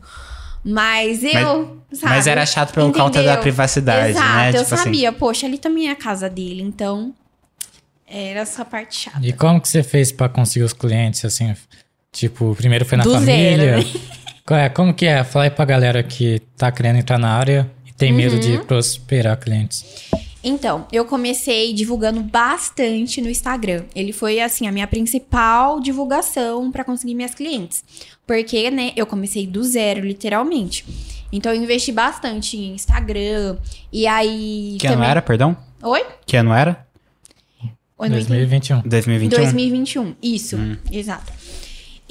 Mas 0.65 1.23
eu, 1.23 1.83
sabe? 1.93 2.15
Mas 2.15 2.27
era 2.27 2.45
chato 2.47 2.73
por 2.73 2.83
conta 2.93 3.19
da 3.19 3.25
Entendeu? 3.25 3.43
privacidade, 3.43 4.11
Exato, 4.11 4.27
né? 4.37 4.49
eu 4.49 4.53
Tipo 4.63 4.75
assim. 4.75 4.85
sabia. 4.85 5.13
Poxa, 5.13 5.47
ali 5.47 5.59
também 5.59 5.89
é 5.89 5.93
a 5.93 5.97
casa 5.97 6.29
dele, 6.31 6.63
então... 6.63 7.15
Era 8.13 8.41
essa 8.41 8.65
parte 8.65 8.97
chata. 8.97 9.21
E 9.23 9.33
como 9.33 9.61
que 9.61 9.69
você 9.69 9.83
fez 9.85 10.11
pra 10.11 10.29
conseguir 10.29 10.65
os 10.65 10.73
clientes, 10.73 11.25
assim? 11.25 11.55
Tipo, 12.11 12.55
primeiro 12.57 12.85
foi 12.85 12.99
na 12.99 13.05
Do 13.05 13.13
família? 13.13 13.81
zero, 13.81 13.87
né? 13.87 14.01
É, 14.51 14.69
como 14.69 14.93
que 14.93 15.07
é? 15.07 15.23
Fala 15.25 15.45
aí 15.47 15.51
pra 15.51 15.65
galera 15.65 16.03
que 16.03 16.41
tá 16.57 16.71
querendo 16.73 16.97
entrar 16.97 17.19
na 17.19 17.31
área 17.33 17.71
e 17.87 17.93
tem 17.93 18.13
medo 18.13 18.35
Uhum. 18.35 18.41
de 18.41 18.59
prosperar 18.65 19.39
clientes. 19.39 19.85
Então, 20.43 20.87
eu 20.91 21.05
comecei 21.05 21.73
divulgando 21.75 22.23
bastante 22.23 23.21
no 23.21 23.29
Instagram. 23.29 23.85
Ele 23.95 24.11
foi, 24.13 24.41
assim, 24.41 24.67
a 24.67 24.73
minha 24.73 24.87
principal 24.87 25.79
divulgação 25.81 26.73
para 26.73 26.83
conseguir 26.83 27.15
minhas 27.15 27.35
clientes. 27.35 27.85
Porque, 28.27 28.71
né, 28.71 28.93
eu 28.97 29.07
comecei 29.07 29.47
do 29.47 29.63
zero, 29.63 30.01
literalmente. 30.01 30.85
Então, 31.31 31.53
eu 31.53 31.63
investi 31.63 31.93
bastante 31.93 32.57
em 32.57 32.75
Instagram. 32.75 33.57
E 33.93 34.07
aí. 34.07 34.79
Que 34.81 34.87
ano 34.87 35.05
era, 35.05 35.21
perdão? 35.21 35.55
Oi? 35.83 36.05
Que 36.27 36.37
ano 36.39 36.53
era? 36.55 36.87
Oi, 37.99 38.09
não 38.09 38.17
entendi. 38.17 38.29
2021. 38.29 38.81
2021? 38.81 39.41
2021, 39.43 40.15
isso, 40.23 40.57
Hum. 40.57 40.77
exato. 40.91 41.31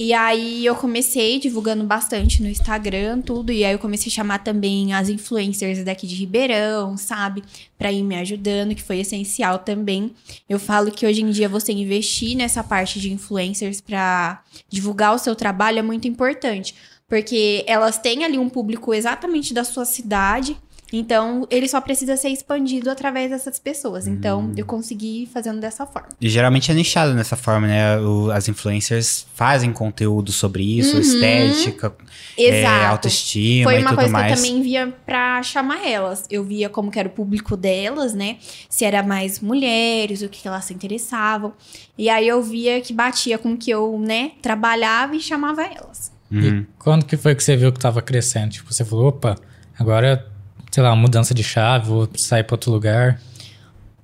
E 0.02 0.14
aí 0.14 0.66
eu 0.66 0.78
comecei 0.78 1.40
divulgando 1.40 1.84
bastante 1.84 2.42
no 2.42 2.48
Instagram, 2.48 3.20
tudo. 3.20 3.52
E 3.52 3.66
aí 3.66 3.74
eu 3.74 3.80
comecei 3.80 4.10
a 4.10 4.16
chamar 4.16 4.40
também 4.40 4.94
as 4.94 5.10
influencers 5.10 5.84
daqui 5.84 6.08
de 6.08 6.16
Ribeirão, 6.16 6.96
sabe? 6.96 7.44
Pra 7.78 7.92
ir 7.92 8.02
me 8.02 8.16
ajudando, 8.16 8.74
que 8.74 8.82
foi 8.82 9.00
essencial 9.00 9.60
também. 9.60 10.14
Eu 10.48 10.58
falo 10.58 10.90
que 10.90 11.06
hoje 11.06 11.22
em 11.22 11.30
dia 11.30 11.50
você 11.50 11.74
investir 11.74 12.38
nessa 12.38 12.64
parte 12.64 12.98
de 12.98 13.12
influencers 13.12 13.82
pra 13.82 14.42
divulgar 14.70 15.14
o 15.14 15.20
seu 15.20 15.36
trabalho 15.36 15.80
é 15.80 15.82
muito 15.82 16.08
importante. 16.08 16.74
Porque 17.06 17.66
elas 17.68 17.98
têm 17.98 18.24
ali 18.24 18.38
um 18.38 18.48
público 18.48 18.94
exatamente 18.94 19.54
da 19.54 19.66
sua 19.66 19.84
cidade. 19.84 20.56
Então, 20.92 21.46
ele 21.52 21.68
só 21.68 21.80
precisa 21.80 22.18
ser 22.18 22.30
expandido 22.30 22.90
através 22.90 23.30
dessas 23.30 23.60
pessoas. 23.60 24.08
Então, 24.08 24.52
eu 24.58 24.66
consegui 24.66 25.30
fazendo 25.32 25.60
dessa 25.60 25.86
forma. 25.86 26.10
E 26.20 26.28
geralmente 26.30 26.72
é 26.72 26.74
nichado 26.74 27.14
dessa 27.16 27.36
forma, 27.36 27.68
né? 27.68 28.00
O- 28.00 28.32
as 28.32 28.50
influencers 28.50 29.26
fazem 29.36 29.72
conteúdo 29.72 30.32
sobre 30.32 30.64
isso, 30.80 30.96
Uhum. 30.96 31.02
estética, 31.02 31.94
é, 32.38 32.60
Exato. 32.62 32.86
autoestima 32.88 33.70
Foi 33.72 33.80
e 33.80 33.82
uma 33.82 33.90
tudo 33.92 34.00
coisa 34.00 34.12
mais. 34.12 34.28
que 34.28 34.32
eu 34.34 34.36
também 34.52 34.62
via 34.64 34.88
pra 35.06 35.44
chamar 35.44 35.88
elas. 35.88 36.26
Eu 36.30 36.44
via 36.44 36.70
como 36.70 36.90
que 36.92 36.98
era 37.00 37.08
o 37.08 37.12
público 37.12 37.56
delas, 37.56 38.14
né? 38.14 38.38
Se 38.68 38.84
era 38.84 39.04
mais 39.04 39.40
mulheres, 39.40 40.22
o 40.22 40.30
que 40.30 40.42
que 40.42 40.48
elas 40.48 40.66
se 40.66 40.74
interessavam. 40.74 41.54
E 41.98 42.10
aí 42.10 42.28
eu 42.28 42.42
via 42.42 42.82
que 42.82 42.94
batia 42.94 43.38
com 43.38 43.54
o 43.54 43.58
que 43.58 43.70
eu, 43.70 44.00
né, 44.00 44.32
trabalhava 44.42 45.16
e 45.16 45.20
chamava 45.20 45.62
elas. 45.64 46.12
Uhum. 46.32 46.40
E 46.62 46.68
quando 46.80 47.06
que 47.06 47.18
foi 47.18 47.36
que 47.36 47.44
você 47.44 47.56
viu 47.56 47.72
que 47.72 47.80
tava 47.80 48.02
crescendo? 48.02 48.50
Tipo, 48.52 48.74
você 48.74 48.84
falou, 48.86 49.08
opa, 49.08 49.36
agora, 49.78 50.26
sei 50.72 50.84
lá, 50.84 50.96
mudança 50.96 51.34
de 51.34 51.44
chave, 51.44 51.88
vou 51.88 52.10
sair 52.16 52.44
pra 52.44 52.56
outro 52.56 52.72
lugar. 52.72 53.22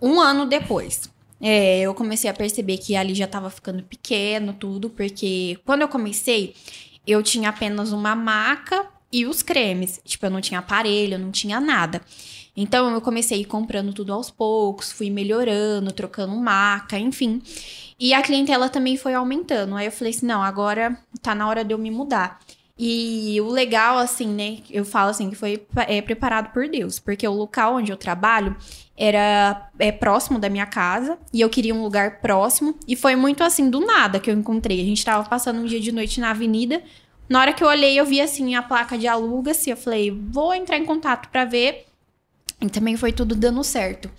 Um 0.01 0.19
ano 0.19 0.45
depois, 0.45 1.10
é, 1.41 1.81
eu 1.81 1.93
comecei 1.93 2.29
a 2.29 2.34
perceber 2.34 2.77
que 2.77 2.95
ali 2.95 3.13
já 3.13 3.27
tava 3.27 3.50
ficando 3.50 3.84
pequeno, 3.84 4.53
tudo, 4.53 4.89
porque 4.89 5.60
quando 5.65 5.81
eu 5.81 5.88
comecei, 5.88 6.55
eu 7.05 7.22
tinha 7.22 7.50
apenas 7.50 7.91
uma 7.91 8.15
maca 8.15 8.86
e 9.12 9.25
os 9.25 9.41
cremes. 9.41 10.01
Tipo, 10.03 10.25
eu 10.25 10.29
não 10.29 10.41
tinha 10.41 10.60
aparelho, 10.60 11.15
eu 11.15 11.19
não 11.19 11.31
tinha 11.31 11.60
nada. 11.60 12.01
Então, 12.57 12.93
eu 12.93 13.01
comecei 13.01 13.43
comprando 13.43 13.93
tudo 13.93 14.13
aos 14.13 14.31
poucos, 14.31 14.91
fui 14.91 15.10
melhorando, 15.10 15.91
trocando 15.91 16.36
maca, 16.36 16.98
enfim. 16.98 17.41
E 18.00 18.13
a 18.13 18.22
clientela 18.22 18.69
também 18.69 18.98
foi 18.98 19.13
aumentando. 19.13 19.75
Aí 19.75 19.86
eu 19.86 19.91
falei 19.91 20.13
assim: 20.13 20.25
não, 20.25 20.41
agora 20.41 20.98
tá 21.22 21.36
na 21.36 21.48
hora 21.48 21.63
de 21.63 21.74
eu 21.74 21.77
me 21.77 21.91
mudar. 21.91 22.39
E 22.77 23.39
o 23.39 23.48
legal, 23.48 23.98
assim, 23.98 24.27
né? 24.27 24.58
Eu 24.70 24.84
falo 24.84 25.10
assim 25.10 25.29
que 25.29 25.36
foi 25.36 25.65
é, 25.88 26.01
preparado 26.01 26.51
por 26.51 26.67
Deus, 26.67 27.00
porque 27.00 27.25
o 27.25 27.34
local 27.34 27.75
onde 27.75 27.89
eu 27.89 27.96
trabalho 27.96 28.55
era 28.98 29.70
é, 29.79 29.94
próximo 29.94 30.39
da 30.39 30.50
minha 30.50 30.65
casa 30.65 31.17
e 31.34 31.39
eu 31.39 31.50
queria 31.50 31.74
um 31.74 31.82
lugar 31.82 32.20
próximo. 32.20 32.77
E 32.86 32.96
foi 32.96 33.15
muito 33.15 33.44
assim, 33.44 33.70
do 33.70 33.79
nada 33.79 34.20
que 34.20 34.29
eu 34.29 34.36
encontrei. 34.36 34.82
A 34.82 34.86
gente 34.86 35.05
tava 35.05 35.27
passando 35.29 35.62
um 35.62 35.65
dia 35.65 35.79
de 35.79 35.91
noite 35.91 36.20
na 36.20 36.32
avenida. 36.32 36.84
Na 37.29 37.39
hora 37.39 37.53
que 37.53 37.63
eu 37.63 37.67
olhei, 37.67 37.98
eu 37.98 38.05
vi 38.05 38.20
assim 38.20 38.55
a 38.55 38.62
placa 38.62 38.98
de 38.98 39.08
aluga-se. 39.08 39.70
Eu 39.70 39.77
falei, 39.77 40.12
vou 40.12 40.53
entrar 40.53 40.77
em 40.77 40.86
contato 40.86 41.29
pra 41.29 41.46
ver. 41.46 41.86
E 42.62 42.70
também 42.70 42.98
foi 42.98 43.13
tudo 43.13 43.36
dando 43.36 43.63
certo. 43.63 44.10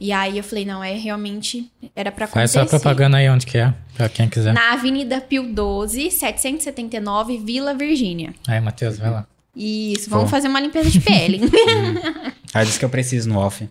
E 0.00 0.12
aí 0.12 0.36
eu 0.36 0.44
falei, 0.44 0.64
não, 0.64 0.82
é 0.82 0.92
realmente 0.94 1.70
era 1.94 2.10
pra 2.12 2.26
Faz 2.26 2.50
acontecer. 2.54 2.70
sua 2.70 2.80
propaganda 2.80 3.16
aí 3.18 3.28
onde 3.30 3.46
que 3.46 3.56
é, 3.58 3.72
pra 3.96 4.08
quem 4.08 4.28
quiser. 4.28 4.52
Na 4.52 4.72
Avenida 4.72 5.20
Pio 5.20 5.44
12, 5.44 6.10
779, 6.10 7.38
Vila 7.38 7.72
Virgínia. 7.74 8.34
Aí, 8.46 8.60
Matheus, 8.60 8.98
vai 8.98 9.10
lá. 9.10 9.26
Isso, 9.56 10.10
vamos 10.10 10.24
Bom. 10.24 10.30
fazer 10.30 10.48
uma 10.48 10.58
limpeza 10.60 10.90
de 10.90 11.00
pele. 11.00 11.40
Ah, 12.56 12.62
disso 12.62 12.78
que 12.78 12.84
eu 12.84 12.88
preciso 12.88 13.28
no 13.28 13.40
off. 13.40 13.68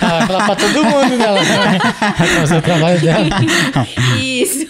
Ah, 0.00 0.18
vai 0.18 0.26
falar 0.26 0.46
pra 0.46 0.56
todo 0.56 0.84
mundo 0.84 1.16
dela. 1.16 1.38
Vai 2.18 2.26
fazer 2.28 2.56
o 2.56 2.62
trabalho 2.62 3.00
dela. 3.00 3.26
Isso. 4.20 4.66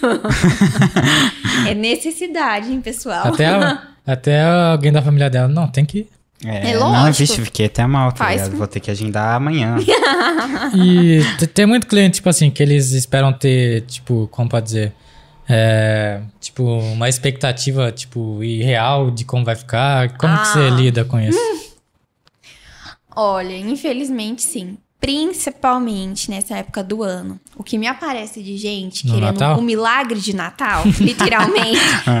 é 1.67 1.73
necessidade, 1.73 2.71
hein, 2.71 2.81
pessoal? 2.81 3.27
Até, 3.29 3.47
a- 3.47 3.81
até 4.05 4.43
alguém 4.43 4.91
da 4.91 5.01
família 5.01 5.27
dela. 5.27 5.47
Não, 5.47 5.67
tem 5.67 5.83
que. 5.85 6.07
É, 6.43 6.71
É 6.71 6.73
Não, 6.77 6.91
lógico. 6.91 7.17
vixe, 7.17 7.41
fiquei 7.45 7.65
até 7.67 7.85
mal, 7.87 8.11
tá 8.11 8.25
Faz- 8.25 8.41
ligado? 8.43 8.57
Vou 8.57 8.67
ter 8.67 8.79
que 8.79 8.91
agendar 8.91 9.35
amanhã. 9.35 9.77
E 10.75 11.21
tem 11.53 11.65
muito 11.65 11.87
cliente, 11.87 12.15
tipo 12.15 12.29
assim, 12.29 12.49
que 12.51 12.61
eles 12.61 12.91
esperam 12.91 13.31
ter, 13.31 13.81
tipo, 13.81 14.27
como 14.31 14.49
pode 14.49 14.65
dizer? 14.65 14.93
É, 15.47 16.21
tipo, 16.39 16.63
uma 16.63 17.07
expectativa, 17.07 17.91
tipo, 17.91 18.43
irreal 18.43 19.11
de 19.11 19.23
como 19.23 19.45
vai 19.45 19.55
ficar. 19.55 20.17
Como 20.17 20.37
que 20.39 20.47
você 20.47 20.59
Ah. 20.59 20.69
lida 20.71 21.05
com 21.05 21.19
isso? 21.19 21.37
Olha, 23.15 23.55
infelizmente 23.57 24.41
sim. 24.41 24.77
Principalmente 24.99 26.29
nessa 26.29 26.57
época 26.57 26.83
do 26.83 27.03
ano. 27.03 27.39
O 27.57 27.63
que 27.63 27.77
me 27.77 27.87
aparece 27.87 28.43
de 28.43 28.57
gente 28.57 29.07
No 29.07 29.13
querendo 29.13 29.39
Natal? 29.39 29.59
o 29.59 29.61
milagre 29.61 30.19
de 30.19 30.35
Natal, 30.35 30.83
literalmente, 30.99 31.79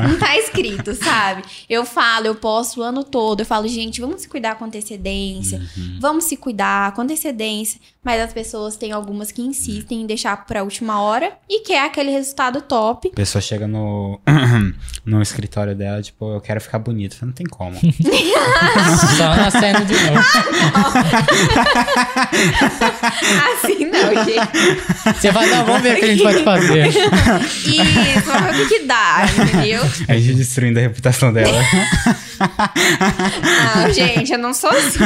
não 0.09 0.15
tá 0.19 0.37
escrito, 0.37 0.93
sabe? 0.95 1.43
Eu 1.69 1.85
falo, 1.85 2.27
eu 2.27 2.35
posto 2.35 2.79
o 2.79 2.83
ano 2.83 3.03
todo, 3.03 3.41
eu 3.41 3.45
falo, 3.45 3.67
gente, 3.67 3.99
vamos 4.01 4.21
se 4.21 4.29
cuidar 4.29 4.55
com 4.55 4.63
antecedência, 4.65 5.61
vamos 5.99 6.23
se 6.25 6.37
cuidar 6.37 6.93
com 6.93 7.01
antecedência. 7.01 7.79
Mas 8.03 8.21
as 8.21 8.31
pessoas 8.31 8.77
têm 8.77 8.91
algumas 8.91 9.31
que 9.31 9.41
insistem 9.41 10.03
em 10.03 10.05
deixar 10.05 10.45
pra 10.45 10.61
última 10.61 11.01
hora 11.01 11.31
e 11.49 11.61
quer 11.61 11.83
aquele 11.85 12.11
resultado 12.11 12.61
top. 12.61 13.09
A 13.11 13.15
pessoa 13.15 13.41
chega 13.41 13.67
no, 13.67 14.21
no 15.03 15.19
escritório 15.23 15.75
dela, 15.75 16.03
tipo, 16.03 16.35
eu 16.35 16.39
quero 16.39 16.61
ficar 16.61 16.77
bonito. 16.77 17.17
Não 17.23 17.31
tem 17.33 17.47
como. 17.47 17.75
Só 19.17 19.35
nascendo 19.35 19.85
de 19.85 19.93
novo. 19.95 20.19
Assim 23.53 23.85
não, 23.85 24.23
gente. 24.23 25.24
Você 25.25 25.31
vai, 25.31 25.49
não, 25.49 25.65
vamos 25.65 25.81
ver 25.81 25.95
o 25.95 25.99
que 25.99 26.05
a 26.05 26.07
gente 26.07 26.21
pode 26.21 26.43
fazer. 26.43 26.85
Isso, 27.65 28.25
vamos 28.25 28.55
ver 28.55 28.63
o 28.63 28.67
que 28.67 28.79
que 28.79 28.85
dá, 28.85 29.25
entendeu? 29.25 29.81
A 30.07 30.13
gente 30.13 30.35
destruindo 30.35 30.77
a 30.77 30.83
reputação 30.83 31.33
dela. 31.33 31.57
Não, 33.75 33.93
gente, 33.93 34.33
eu 34.33 34.37
não 34.37 34.53
sou 34.53 34.69
assim. 34.69 34.99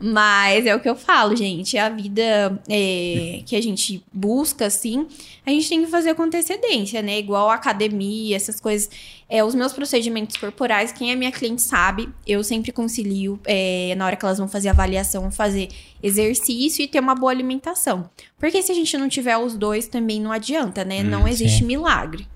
Mas 0.00 0.64
é 0.64 0.74
o 0.74 0.80
que 0.80 0.88
eu 0.88 0.94
falo, 0.94 1.34
gente. 1.36 1.76
A 1.76 1.88
vida 1.88 2.58
é, 2.68 3.42
que 3.44 3.56
a 3.56 3.60
gente 3.60 4.02
busca, 4.12 4.66
assim, 4.66 5.06
a 5.44 5.50
gente 5.50 5.68
tem 5.68 5.84
que 5.84 5.90
fazer 5.90 6.14
com 6.14 6.22
antecedência, 6.22 7.02
né? 7.02 7.18
Igual 7.18 7.50
a 7.50 7.54
academia, 7.54 8.36
essas 8.36 8.60
coisas. 8.60 8.88
É, 9.30 9.44
os 9.44 9.54
meus 9.54 9.72
procedimentos 9.72 10.36
corporais, 10.36 10.90
quem 10.90 11.12
é 11.12 11.14
minha 11.14 11.30
cliente 11.30 11.62
sabe, 11.62 12.08
eu 12.26 12.42
sempre 12.42 12.72
concilio, 12.72 13.38
é, 13.44 13.94
na 13.96 14.04
hora 14.04 14.16
que 14.16 14.24
elas 14.24 14.38
vão 14.38 14.48
fazer 14.48 14.68
avaliação, 14.70 15.30
fazer 15.30 15.68
exercício 16.02 16.82
e 16.82 16.88
ter 16.88 16.98
uma 16.98 17.14
boa 17.14 17.30
alimentação. 17.30 18.10
Porque 18.36 18.60
se 18.60 18.72
a 18.72 18.74
gente 18.74 18.98
não 18.98 19.08
tiver 19.08 19.36
os 19.38 19.54
dois, 19.56 19.86
também 19.86 20.20
não 20.20 20.32
adianta, 20.32 20.84
né? 20.84 21.04
não 21.04 21.28
existe 21.28 21.58
sim. 21.58 21.64
milagre. 21.64 22.26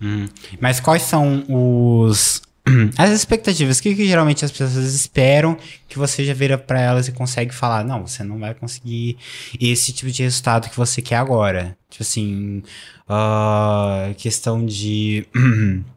Hum. 0.00 0.26
Mas 0.60 0.78
quais 0.78 1.02
são 1.02 1.44
os. 1.48 2.42
As 2.96 3.10
expectativas, 3.10 3.78
o 3.78 3.82
que, 3.82 3.94
que 3.94 4.06
geralmente 4.06 4.42
as 4.42 4.50
pessoas 4.50 4.94
esperam 4.94 5.54
que 5.86 5.98
você 5.98 6.24
já 6.24 6.32
vira 6.32 6.56
pra 6.56 6.80
elas 6.80 7.06
e 7.06 7.12
consegue 7.12 7.54
falar, 7.54 7.84
não, 7.84 8.06
você 8.06 8.24
não 8.24 8.38
vai 8.38 8.54
conseguir 8.54 9.18
esse 9.60 9.92
tipo 9.92 10.10
de 10.10 10.22
resultado 10.22 10.70
que 10.70 10.76
você 10.76 11.02
quer 11.02 11.16
agora. 11.16 11.76
Tipo 11.90 12.02
assim, 12.02 12.62
ah, 13.06 14.10
questão 14.16 14.64
de 14.64 15.26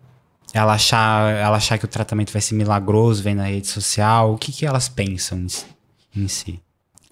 ela 0.57 0.73
achar, 0.73 1.31
ela 1.33 1.57
achar 1.57 1.77
que 1.77 1.85
o 1.85 1.87
tratamento 1.87 2.31
vai 2.31 2.41
ser 2.41 2.55
milagroso, 2.55 3.23
vem 3.23 3.35
na 3.35 3.43
rede 3.45 3.67
social, 3.67 4.33
o 4.33 4.37
que, 4.37 4.51
que 4.51 4.65
elas 4.65 4.87
pensam 4.89 5.39
em 5.39 5.49
si- 5.49 5.65
em 6.15 6.27
si? 6.27 6.59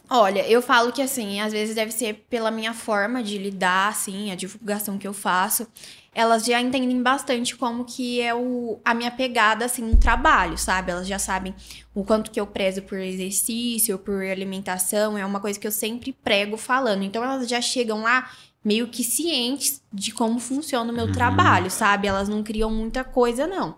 Olha, 0.08 0.48
eu 0.48 0.62
falo 0.62 0.92
que 0.92 1.02
assim, 1.02 1.42
às 1.42 1.52
vezes 1.52 1.74
deve 1.76 1.92
ser 1.92 2.26
pela 2.30 2.52
minha 2.52 2.74
forma 2.76 3.24
de 3.24 3.40
lidar, 3.40 3.90
assim, 3.90 4.32
a 4.32 4.36
divulgação 4.36 5.00
que 5.00 5.08
eu 5.08 5.14
faço. 5.14 5.66
Elas 6.14 6.46
já 6.46 6.62
entendem 6.62 7.02
bastante 7.02 7.56
como 7.58 7.84
que 7.84 8.22
é 8.22 8.34
o, 8.34 8.80
a 8.86 8.94
minha 8.94 9.10
pegada, 9.12 9.66
assim, 9.66 9.82
no 9.82 9.98
trabalho, 9.98 10.58
sabe? 10.58 10.92
Elas 10.92 11.08
já 11.08 11.18
sabem 11.20 11.54
o 11.94 12.04
quanto 12.06 12.30
que 12.32 12.40
eu 12.40 12.46
prezo 12.48 12.84
por 12.84 13.00
exercício, 13.00 13.98
por 13.98 14.24
alimentação. 14.24 15.18
É 15.18 15.26
uma 15.26 15.40
coisa 15.42 15.60
que 15.60 15.68
eu 15.68 15.72
sempre 15.72 16.14
prego 16.14 16.56
falando. 16.56 17.04
Então, 17.04 17.24
elas 17.24 17.50
já 17.50 17.60
chegam 17.60 18.04
lá 18.04 18.30
meio 18.66 18.88
que 18.88 19.04
cientes 19.04 19.82
de 19.94 20.12
como 20.12 20.40
funciona 20.40 20.92
o 20.92 20.96
meu 20.96 21.12
trabalho, 21.12 21.70
sabe? 21.70 22.08
Elas 22.08 22.28
não 22.28 22.42
criam 22.42 22.72
muita 22.72 23.04
coisa, 23.04 23.46
não. 23.46 23.76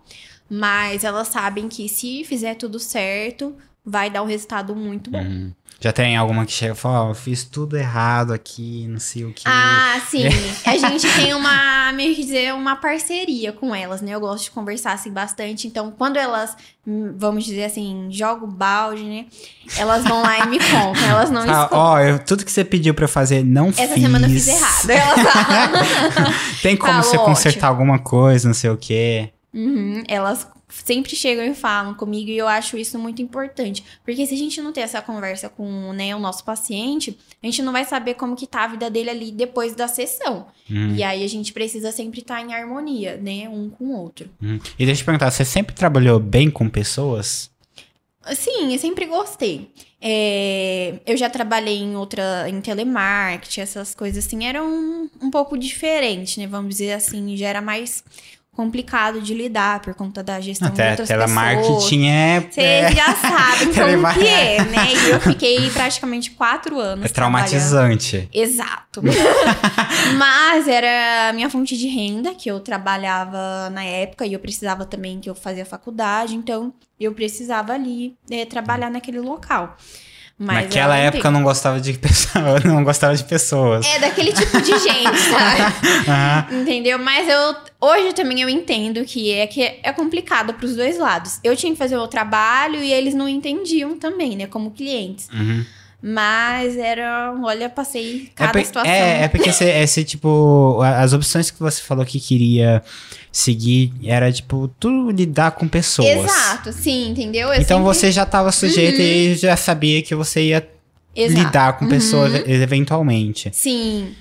Mas 0.48 1.04
elas 1.04 1.28
sabem 1.28 1.68
que 1.68 1.86
se 1.90 2.24
fizer 2.24 2.54
tudo 2.54 2.78
certo, 2.80 3.54
vai 3.88 4.10
dar 4.10 4.22
um 4.22 4.26
resultado 4.26 4.74
muito 4.76 5.10
bom. 5.10 5.18
Uhum. 5.22 5.52
Já 5.80 5.92
tem 5.92 6.16
alguma 6.16 6.44
que 6.44 6.50
chega 6.50 6.72
e 6.72 6.76
fala, 6.76 7.04
ó, 7.04 7.10
eu 7.10 7.14
fiz 7.14 7.44
tudo 7.44 7.76
errado 7.76 8.32
aqui, 8.32 8.88
não 8.88 8.98
sei 8.98 9.24
o 9.24 9.32
que. 9.32 9.44
Ah, 9.46 10.00
sim. 10.10 10.24
A 10.66 10.76
gente 10.76 11.06
tem 11.14 11.32
uma, 11.34 11.92
meio 11.92 12.16
que 12.16 12.24
dizer, 12.24 12.52
uma 12.52 12.74
parceria 12.74 13.52
com 13.52 13.72
elas, 13.72 14.02
né? 14.02 14.10
Eu 14.12 14.18
gosto 14.18 14.42
de 14.42 14.50
conversar 14.50 14.92
assim 14.94 15.12
bastante. 15.12 15.68
Então, 15.68 15.92
quando 15.96 16.16
elas, 16.16 16.56
hum, 16.84 17.14
vamos 17.16 17.44
dizer 17.44 17.62
assim, 17.66 18.08
jogam 18.10 18.48
o 18.48 18.50
balde, 18.50 19.04
né? 19.04 19.26
Elas 19.76 20.02
vão 20.02 20.20
lá 20.20 20.40
e 20.40 20.48
me 20.48 20.58
contam. 20.58 21.04
Elas 21.08 21.30
não 21.30 21.42
Ah, 21.48 21.62
escutam. 21.62 21.78
ó, 21.78 22.00
eu- 22.00 22.18
tudo 22.18 22.44
que 22.44 22.50
você 22.50 22.64
pediu 22.64 22.92
pra 22.92 23.04
eu 23.04 23.08
fazer, 23.08 23.44
não 23.44 23.68
fiz. 23.72 23.78
Essa 23.78 23.94
semana 24.00 24.26
eu 24.26 24.30
fiz 24.32 24.48
errado. 24.48 24.90
Elas 24.90 25.20
falam. 25.32 26.32
Tem 26.60 26.76
como 26.76 26.92
você 27.04 27.10
ótimo. 27.16 27.24
consertar 27.24 27.68
alguma 27.68 28.00
coisa, 28.00 28.48
não 28.48 28.54
sei 28.54 28.70
o 28.70 28.76
quê. 28.76 29.30
Uhum, 29.54 30.02
elas 30.08 30.44
sempre 30.68 31.16
chegam 31.16 31.44
e 31.44 31.54
falam 31.54 31.94
comigo 31.94 32.30
e 32.30 32.36
eu 32.36 32.46
acho 32.46 32.76
isso 32.76 32.98
muito 32.98 33.22
importante. 33.22 33.82
Porque 34.04 34.26
se 34.26 34.34
a 34.34 34.36
gente 34.36 34.60
não 34.60 34.72
ter 34.72 34.80
essa 34.80 35.00
conversa 35.00 35.48
com 35.48 35.92
né, 35.92 36.14
o 36.14 36.18
nosso 36.18 36.44
paciente, 36.44 37.18
a 37.42 37.46
gente 37.46 37.62
não 37.62 37.72
vai 37.72 37.84
saber 37.84 38.14
como 38.14 38.36
que 38.36 38.46
tá 38.46 38.64
a 38.64 38.68
vida 38.68 38.90
dele 38.90 39.10
ali 39.10 39.32
depois 39.32 39.74
da 39.74 39.88
sessão. 39.88 40.46
Hum. 40.70 40.94
E 40.94 41.02
aí 41.02 41.24
a 41.24 41.28
gente 41.28 41.52
precisa 41.52 41.90
sempre 41.90 42.20
estar 42.20 42.40
em 42.40 42.52
harmonia, 42.52 43.16
né? 43.16 43.48
Um 43.48 43.70
com 43.70 43.86
o 43.86 43.98
outro. 43.98 44.28
Hum. 44.42 44.58
E 44.78 44.84
deixa 44.84 45.00
eu 45.00 45.04
te 45.04 45.04
perguntar, 45.04 45.30
você 45.30 45.44
sempre 45.44 45.74
trabalhou 45.74 46.20
bem 46.20 46.50
com 46.50 46.68
pessoas? 46.68 47.50
Sim, 48.34 48.72
eu 48.72 48.78
sempre 48.78 49.06
gostei. 49.06 49.70
É, 50.00 51.00
eu 51.06 51.16
já 51.16 51.28
trabalhei 51.28 51.78
em 51.78 51.96
outra, 51.96 52.48
em 52.48 52.60
telemarketing, 52.60 53.60
essas 53.60 53.94
coisas 53.94 54.24
assim, 54.24 54.46
eram 54.46 54.68
um, 54.68 55.10
um 55.22 55.30
pouco 55.30 55.58
diferente, 55.58 56.38
né? 56.38 56.46
Vamos 56.46 56.70
dizer 56.70 56.92
assim, 56.92 57.36
já 57.36 57.48
era 57.48 57.60
mais 57.60 58.04
complicado 58.58 59.22
de 59.22 59.34
lidar 59.34 59.78
por 59.78 59.94
conta 59.94 60.20
da 60.20 60.40
gestão 60.40 60.68
de 60.70 60.80
Até 60.80 60.90
outras 60.90 61.06
telemarketing 61.06 62.08
é, 62.08 62.40
pessoas. 62.40 62.58
é, 62.66 62.82
Vocês 62.88 62.96
já 62.96 63.14
sabem 63.14 63.72
como 63.72 64.14
que 64.14 64.26
é, 64.26 64.64
né? 64.64 64.94
E 64.94 65.10
eu 65.10 65.20
fiquei 65.20 65.70
praticamente 65.70 66.32
quatro 66.32 66.80
anos 66.80 67.04
é 67.04 67.08
traumatizante. 67.08 68.28
Exato. 68.34 69.00
Mas 70.18 70.66
era 70.66 71.28
a 71.28 71.32
minha 71.32 71.48
fonte 71.48 71.78
de 71.78 71.86
renda, 71.86 72.34
que 72.34 72.50
eu 72.50 72.58
trabalhava 72.58 73.70
na 73.70 73.84
época 73.84 74.26
e 74.26 74.32
eu 74.32 74.40
precisava 74.40 74.84
também 74.84 75.20
que 75.20 75.30
eu 75.30 75.36
fazia 75.36 75.64
faculdade, 75.64 76.34
então 76.34 76.74
eu 76.98 77.12
precisava 77.12 77.74
ali 77.74 78.16
eh, 78.28 78.44
trabalhar 78.44 78.90
naquele 78.90 79.20
local. 79.20 79.76
Mas 80.38 80.66
Naquela 80.66 80.94
um 80.94 80.98
época 80.98 81.26
eu 81.26 81.32
não 81.32 81.42
gostava 81.42 81.80
de 81.80 81.94
pessoas, 81.98 82.62
não 82.62 82.84
gostava 82.84 83.16
de 83.16 83.24
pessoas. 83.24 83.84
É 83.84 83.98
daquele 83.98 84.32
tipo 84.32 84.60
de 84.60 84.78
gente, 84.78 85.18
sabe? 85.18 85.74
Aham. 86.08 86.60
Entendeu? 86.60 86.96
Mas 86.98 87.28
eu 87.28 87.56
hoje 87.80 88.12
também 88.12 88.40
eu 88.40 88.48
entendo 88.48 89.04
que 89.04 89.32
é 89.32 89.46
que 89.48 89.62
é 89.82 89.92
complicado 89.92 90.54
pros 90.54 90.76
dois 90.76 90.96
lados. 90.96 91.40
Eu 91.42 91.56
tinha 91.56 91.72
que 91.72 91.78
fazer 91.78 91.96
o 91.96 92.06
trabalho 92.06 92.80
e 92.82 92.92
eles 92.92 93.14
não 93.14 93.28
entendiam 93.28 93.98
também, 93.98 94.36
né, 94.36 94.46
como 94.46 94.70
clientes. 94.70 95.28
Uhum. 95.32 95.64
Mas 96.00 96.76
era, 96.76 97.34
olha, 97.42 97.68
passei 97.68 98.26
É, 98.26 98.30
cada 98.36 98.52
por- 98.52 98.64
situação. 98.64 98.90
é, 98.92 99.24
é 99.24 99.28
porque 99.28 99.50
esse, 99.50 99.64
esse, 99.64 100.04
tipo, 100.04 100.80
as 100.82 101.12
opções 101.12 101.50
que 101.50 101.58
você 101.58 101.82
falou 101.82 102.04
que 102.04 102.20
queria 102.20 102.82
seguir 103.32 103.92
era, 104.04 104.30
tipo, 104.32 104.68
tudo 104.78 105.10
lidar 105.10 105.50
com 105.52 105.66
pessoas. 105.66 106.08
Exato, 106.08 106.72
sim, 106.72 107.10
entendeu? 107.10 107.48
Eu 107.48 107.54
Então 107.60 107.78
sempre- 107.78 107.82
você 107.94 108.12
já 108.12 108.22
estava 108.22 108.52
sujeito 108.52 109.00
e 109.00 109.34
já 109.34 109.56
sabia 109.56 110.00
que 110.00 110.14
você 110.14 110.42
ia 110.48 110.68
Exato. 111.16 111.40
lidar 111.44 111.72
com 111.78 111.88
pessoas 111.88 112.32
Uhum. 112.32 112.42
eventualmente. 112.46 113.50
Sim. 113.52 114.14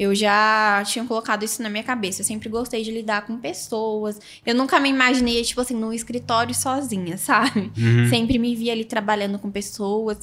Eu 0.00 0.14
já 0.14 0.82
tinha 0.86 1.04
colocado 1.04 1.42
isso 1.42 1.62
na 1.62 1.68
minha 1.68 1.84
cabeça. 1.84 2.22
Eu 2.22 2.24
sempre 2.24 2.48
gostei 2.48 2.82
de 2.82 2.90
lidar 2.90 3.26
com 3.26 3.36
pessoas. 3.36 4.18
Eu 4.46 4.54
nunca 4.54 4.80
me 4.80 4.88
imaginei, 4.88 5.42
tipo 5.42 5.60
assim, 5.60 5.74
num 5.76 5.92
escritório 5.92 6.54
sozinha, 6.54 7.18
sabe? 7.20 7.70
Uhum. 7.76 8.08
Sempre 8.08 8.38
me 8.38 8.56
via 8.56 8.72
ali 8.72 8.86
trabalhando 8.86 9.38
com 9.38 9.50
pessoas. 9.50 10.16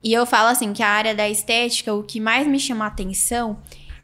E 0.00 0.12
eu 0.12 0.24
falo 0.24 0.46
assim 0.46 0.72
que 0.72 0.80
a 0.80 0.88
área 0.88 1.12
da 1.12 1.28
estética, 1.28 1.92
o 1.92 2.04
que 2.04 2.20
mais 2.20 2.46
me 2.46 2.60
chama 2.60 2.84
a 2.84 2.86
atenção 2.88 3.58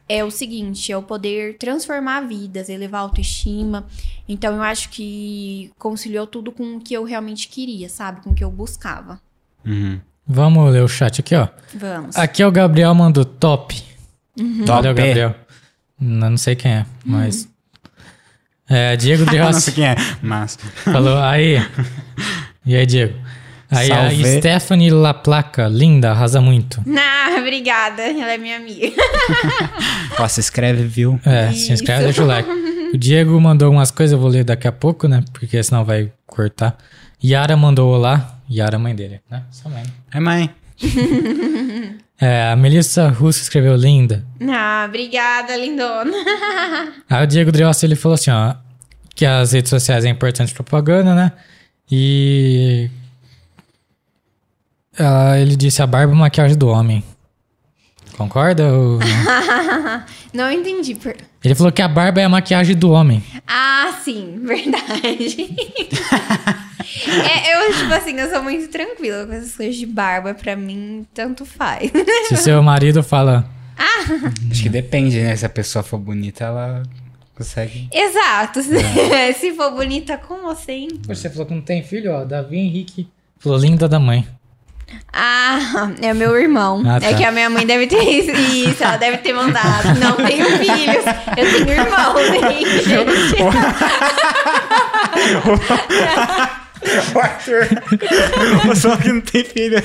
é 0.09 0.25
o 0.25 0.29
seguinte, 0.29 0.91
é 0.91 0.97
o 0.97 1.01
poder 1.01 1.57
transformar 1.57 2.27
vidas, 2.27 2.67
elevar 2.67 2.99
a 2.99 3.03
autoestima. 3.03 3.87
Então 4.27 4.53
eu 4.53 4.61
acho 4.61 4.89
que 4.89 5.71
conciliou 5.79 6.27
tudo 6.27 6.51
com 6.51 6.75
o 6.75 6.81
que 6.81 6.93
eu 6.93 7.05
realmente 7.05 7.47
queria, 7.47 7.87
sabe? 7.87 8.19
Com 8.19 8.31
o 8.31 8.35
que 8.35 8.43
eu 8.43 8.51
buscava. 8.51 9.21
Uhum. 9.65 10.01
Vamos 10.27 10.69
ler 10.69 10.83
o 10.83 10.87
chat 10.89 11.21
aqui, 11.21 11.33
ó. 11.33 11.47
Vamos. 11.73 12.17
Aqui 12.17 12.43
é 12.43 12.47
o 12.47 12.51
Gabriel 12.51 12.93
mandou 12.93 13.23
top. 13.23 13.92
Uhum. 14.39 14.65
Valeu, 14.65 14.93
Gabriel. 14.93 15.35
Não, 15.99 16.35
sei 16.37 16.55
quem 16.55 16.71
é, 16.71 16.85
mas. 17.05 17.47
É, 18.69 18.95
Diego 18.95 19.25
de 19.29 19.35
Eu 19.35 19.39
não 19.39 19.47
Rossi 19.47 19.61
sei 19.61 19.73
quem 19.73 19.85
é, 19.85 19.95
mas... 20.21 20.57
falou. 20.83 21.17
Aí. 21.19 21.57
E 22.65 22.77
aí, 22.77 22.85
Diego? 22.85 23.13
Aí 23.69 23.91
a. 23.91 24.09
Stephanie 24.39 24.89
Laplaca, 24.89 25.67
linda, 25.67 26.11
arrasa 26.11 26.39
muito. 26.39 26.81
Ah, 27.35 27.39
obrigada. 27.39 28.03
Ela 28.03 28.33
é 28.33 28.37
minha 28.37 28.57
amiga. 28.57 28.87
Ó, 30.19 30.27
se 30.27 30.39
inscreve, 30.39 30.83
viu? 30.83 31.19
É, 31.25 31.51
se 31.51 31.73
inscreve, 31.73 32.03
deixa 32.03 32.23
o 32.23 32.27
like. 32.27 32.47
O 32.93 32.97
Diego 32.97 33.39
mandou 33.41 33.71
umas 33.71 33.89
coisas, 33.91 34.13
eu 34.13 34.19
vou 34.19 34.29
ler 34.29 34.43
daqui 34.43 34.67
a 34.67 34.71
pouco, 34.71 35.07
né? 35.07 35.23
Porque 35.33 35.61
senão 35.63 35.83
vai 35.83 36.11
cortar. 36.27 36.77
Yara 37.23 37.57
mandou 37.57 37.91
olá. 37.91 38.37
Yara, 38.49 38.77
mãe 38.77 38.93
dele, 38.95 39.19
né? 39.29 39.43
Sua 39.49 39.71
mãe. 39.71 39.83
É, 40.13 40.19
mãe. 40.19 40.49
É, 42.19 42.51
a 42.51 42.55
Melissa 42.55 43.09
Russo 43.09 43.41
escreveu 43.41 43.75
linda. 43.75 44.25
Ah, 44.49 44.85
obrigada, 44.87 45.55
lindona. 45.57 46.11
Aí 47.09 47.23
o 47.23 47.27
Diego 47.27 47.51
Driossi, 47.51 47.85
ele 47.85 47.95
falou 47.95 48.13
assim, 48.15 48.31
ó, 48.31 48.55
que 49.15 49.25
as 49.25 49.51
redes 49.51 49.69
sociais 49.69 50.05
é 50.05 50.09
importante 50.09 50.53
propaganda, 50.53 51.13
né? 51.15 51.31
E 51.91 52.89
ah, 54.97 55.37
ele 55.39 55.55
disse 55.55 55.81
a 55.81 55.87
barba 55.87 56.13
é 56.13 56.15
maquiagem 56.15 56.57
do 56.57 56.67
homem. 56.67 57.03
Concorda? 58.17 58.71
ou 58.71 58.99
não? 58.99 60.03
Não 60.33 60.51
entendi. 60.51 60.95
por- 60.95 61.15
ele 61.43 61.55
falou 61.55 61.71
que 61.71 61.81
a 61.81 61.87
barba 61.87 62.21
é 62.21 62.25
a 62.25 62.29
maquiagem 62.29 62.75
do 62.75 62.91
homem. 62.91 63.23
Ah, 63.47 63.99
sim, 64.03 64.39
verdade. 64.43 65.55
é, 67.07 67.67
eu, 67.67 67.73
tipo 67.73 67.93
assim, 67.93 68.19
eu 68.19 68.29
sou 68.29 68.43
muito 68.43 68.67
tranquila 68.69 69.25
com 69.25 69.33
essas 69.33 69.55
coisas 69.55 69.75
de 69.75 69.85
barba. 69.85 70.33
Pra 70.33 70.55
mim, 70.55 71.05
tanto 71.13 71.45
faz. 71.45 71.91
Se 72.29 72.37
seu 72.37 72.61
marido 72.63 73.01
fala, 73.03 73.49
Acho 74.51 74.63
que 74.63 74.69
depende, 74.69 75.19
né? 75.21 75.35
Se 75.35 75.45
a 75.45 75.49
pessoa 75.49 75.81
for 75.83 75.97
bonita, 75.97 76.43
ela 76.45 76.83
consegue... 77.35 77.89
Exato. 77.91 78.61
Se 79.39 79.53
for 79.53 79.71
bonita 79.71 80.17
com 80.17 80.37
você, 80.41 80.73
hein? 80.73 80.89
Poxa, 81.05 81.21
você 81.21 81.29
falou 81.29 81.45
que 81.45 81.53
não 81.53 81.61
tem 81.61 81.83
filho, 81.83 82.11
ó. 82.13 82.23
Davi 82.25 82.57
Henrique 82.57 83.07
falou 83.39 83.57
linda 83.57 83.87
da 83.87 83.99
mãe. 83.99 84.27
Ah, 85.11 85.91
é 86.01 86.13
meu 86.13 86.37
irmão. 86.39 86.83
Ah, 86.85 86.97
É 86.97 87.11
tá. 87.11 87.17
que 87.17 87.23
a 87.23 87.31
minha 87.31 87.49
mãe 87.49 87.65
deve 87.65 87.87
ter 87.87 88.03
isso, 88.03 88.83
ela 88.83 88.97
deve 88.97 89.17
ter 89.19 89.33
mandado. 89.33 89.97
Não 89.99 90.15
tenho 90.17 90.45
filhos, 90.57 91.03
eu 91.37 91.65
tenho 91.65 91.69
irmãos, 91.69 92.19
hein, 92.29 92.41
gente? 92.65 93.43
O 97.15 97.19
Arthur... 97.19 97.67
o 98.71 98.75
só 98.75 98.95
que 98.97 99.09
não 99.11 99.21
tem 99.21 99.43
filho. 99.43 99.81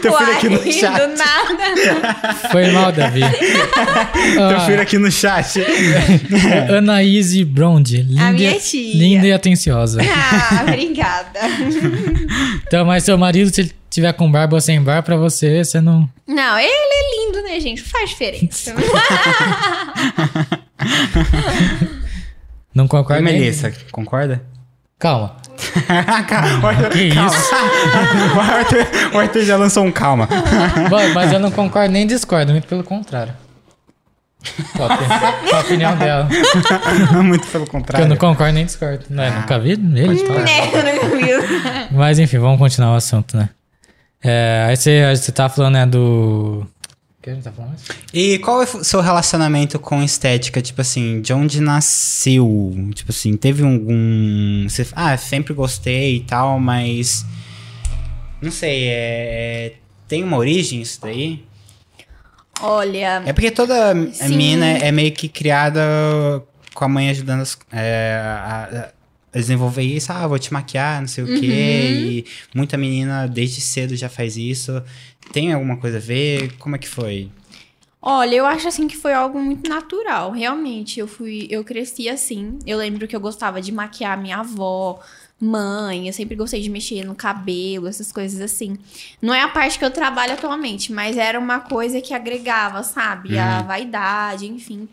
Teu 0.00 0.12
filho 0.16 0.32
aqui 0.32 0.48
no 0.48 0.58
do 0.58 0.72
chat. 0.72 1.06
nada. 1.16 2.34
Foi 2.50 2.70
mal, 2.70 2.92
Davi. 2.92 3.20
Teu 3.20 4.60
filho 4.60 4.80
aqui 4.80 4.98
no 4.98 5.10
chat. 5.10 5.58
Ah, 6.68 6.78
Anaíse 6.78 7.44
Brond. 7.44 7.90
Linda, 7.90 8.32
minha 8.32 8.58
tia. 8.58 8.96
linda 8.96 9.26
e 9.26 9.32
atenciosa. 9.32 10.00
Ah, 10.02 10.62
obrigada. 10.62 11.40
Então, 12.66 12.84
mas 12.84 13.04
seu 13.04 13.16
marido, 13.18 13.52
se 13.54 13.62
ele 13.62 13.72
tiver 13.90 14.12
com 14.12 14.30
barba 14.30 14.56
ou 14.56 14.60
sem 14.60 14.80
barba, 14.80 15.02
pra 15.02 15.16
você, 15.16 15.64
você 15.64 15.80
não. 15.80 16.08
Não, 16.26 16.58
ele 16.58 16.68
é 16.70 17.26
lindo, 17.26 17.42
né, 17.42 17.60
gente? 17.60 17.82
Faz 17.82 18.10
diferença. 18.10 18.74
Não 22.74 22.86
concorda? 22.86 23.22
Melissa, 23.22 23.72
concorda? 23.90 24.42
Calma. 24.98 25.36
Calma, 26.26 26.74
Que 26.90 27.10
calma. 27.14 27.30
isso? 27.30 27.54
o, 28.36 28.40
Arthur, 28.40 28.86
o 29.14 29.18
Arthur 29.18 29.42
já 29.42 29.56
lançou 29.56 29.84
um 29.84 29.92
calma. 29.92 30.28
Bom, 30.88 31.12
mas 31.14 31.32
eu 31.32 31.38
não 31.40 31.50
concordo 31.50 31.92
nem 31.92 32.06
discordo, 32.06 32.52
muito 32.52 32.66
pelo 32.68 32.84
contrário. 32.84 33.34
Qual 34.76 34.88
a, 34.88 35.60
opinião 35.60 35.96
dela? 35.96 36.28
Muito 37.22 37.46
pelo 37.48 37.64
Porque 37.64 37.76
eu 37.76 37.80
contrário. 37.80 38.08
não 38.08 38.16
concordo 38.16 38.52
nem 38.54 38.64
discordo. 38.64 39.04
Não, 39.10 39.24
eu 39.24 39.32
nunca 39.32 39.58
vi 39.58 39.72
ele 39.72 40.26
falar. 40.26 40.40
né. 40.40 41.88
Mas 41.90 42.18
enfim, 42.20 42.38
vamos 42.38 42.58
continuar 42.58 42.92
o 42.92 42.96
assunto, 42.96 43.36
né? 43.36 43.48
É, 44.22 44.66
aí 44.68 44.76
você, 44.76 45.14
você 45.14 45.32
tá 45.32 45.48
falando, 45.48 45.74
né, 45.74 45.86
do. 45.86 46.66
Que 47.20 47.30
a 47.30 47.34
gente 47.34 47.42
tá 47.42 47.50
falando? 47.52 47.76
E 48.14 48.38
qual 48.38 48.62
é 48.62 48.64
o 48.64 48.84
seu 48.84 49.00
relacionamento 49.00 49.78
com 49.78 50.02
estética? 50.02 50.62
Tipo 50.62 50.80
assim, 50.80 51.20
de 51.20 51.32
onde 51.32 51.60
nasceu? 51.60 52.72
Tipo 52.94 53.10
assim, 53.10 53.36
teve 53.36 53.62
algum. 53.64 54.66
Você, 54.68 54.86
ah, 54.92 55.16
sempre 55.16 55.52
gostei 55.52 56.16
e 56.16 56.20
tal, 56.20 56.60
mas. 56.60 57.26
Não 58.40 58.52
sei, 58.52 58.84
é. 58.88 59.72
Tem 60.06 60.22
uma 60.22 60.36
origem 60.36 60.80
isso 60.80 61.00
daí? 61.02 61.44
Olha, 62.60 63.22
É 63.26 63.32
porque 63.32 63.50
toda 63.50 63.94
Sim. 64.12 64.36
mina 64.36 64.66
é 64.66 64.90
meio 64.90 65.12
que 65.12 65.28
criada 65.28 65.80
com 66.74 66.84
a 66.84 66.88
mãe 66.88 67.10
ajudando 67.10 67.40
as- 67.42 67.58
é, 67.72 68.20
a, 68.20 68.92
desenvolver 69.40 69.82
isso. 69.82 70.12
Ah, 70.12 70.26
vou 70.26 70.38
te 70.38 70.52
maquiar, 70.52 71.00
não 71.00 71.08
sei 71.08 71.24
o 71.24 71.40
quê. 71.40 71.46
E 71.46 72.26
muita 72.54 72.76
menina 72.76 73.26
desde 73.26 73.60
cedo 73.60 73.96
já 73.96 74.08
faz 74.08 74.36
isso. 74.36 74.82
Tem 75.32 75.52
alguma 75.52 75.76
coisa 75.76 75.98
a 75.98 76.00
ver? 76.00 76.52
Como 76.58 76.76
é 76.76 76.78
que 76.78 76.88
foi? 76.88 77.30
Olha, 78.00 78.36
eu 78.36 78.46
acho 78.46 78.68
assim 78.68 78.86
que 78.86 78.96
foi 78.96 79.12
algo 79.12 79.40
muito 79.40 79.68
natural. 79.68 80.30
Realmente, 80.30 81.00
eu 81.00 81.08
fui, 81.08 81.46
eu 81.50 81.64
cresci 81.64 82.08
assim. 82.08 82.58
Eu 82.64 82.78
lembro 82.78 83.08
que 83.08 83.16
eu 83.16 83.20
gostava 83.20 83.60
de 83.60 83.72
maquiar 83.72 84.20
minha 84.20 84.38
avó, 84.38 85.00
mãe, 85.40 86.06
eu 86.06 86.12
sempre 86.12 86.36
gostei 86.36 86.60
de 86.60 86.70
mexer 86.70 87.04
no 87.04 87.14
cabelo, 87.14 87.88
essas 87.88 88.12
coisas 88.12 88.40
assim. 88.40 88.76
Não 89.20 89.34
é 89.34 89.42
a 89.42 89.48
parte 89.48 89.78
que 89.78 89.84
eu 89.84 89.90
trabalho 89.90 90.32
atualmente, 90.32 90.92
mas 90.92 91.16
era 91.16 91.38
uma 91.38 91.60
coisa 91.60 92.00
que 92.00 92.14
agregava, 92.14 92.82
sabe? 92.82 93.36
A 93.36 93.62
vaidade, 93.62 94.46
enfim. 94.46 94.88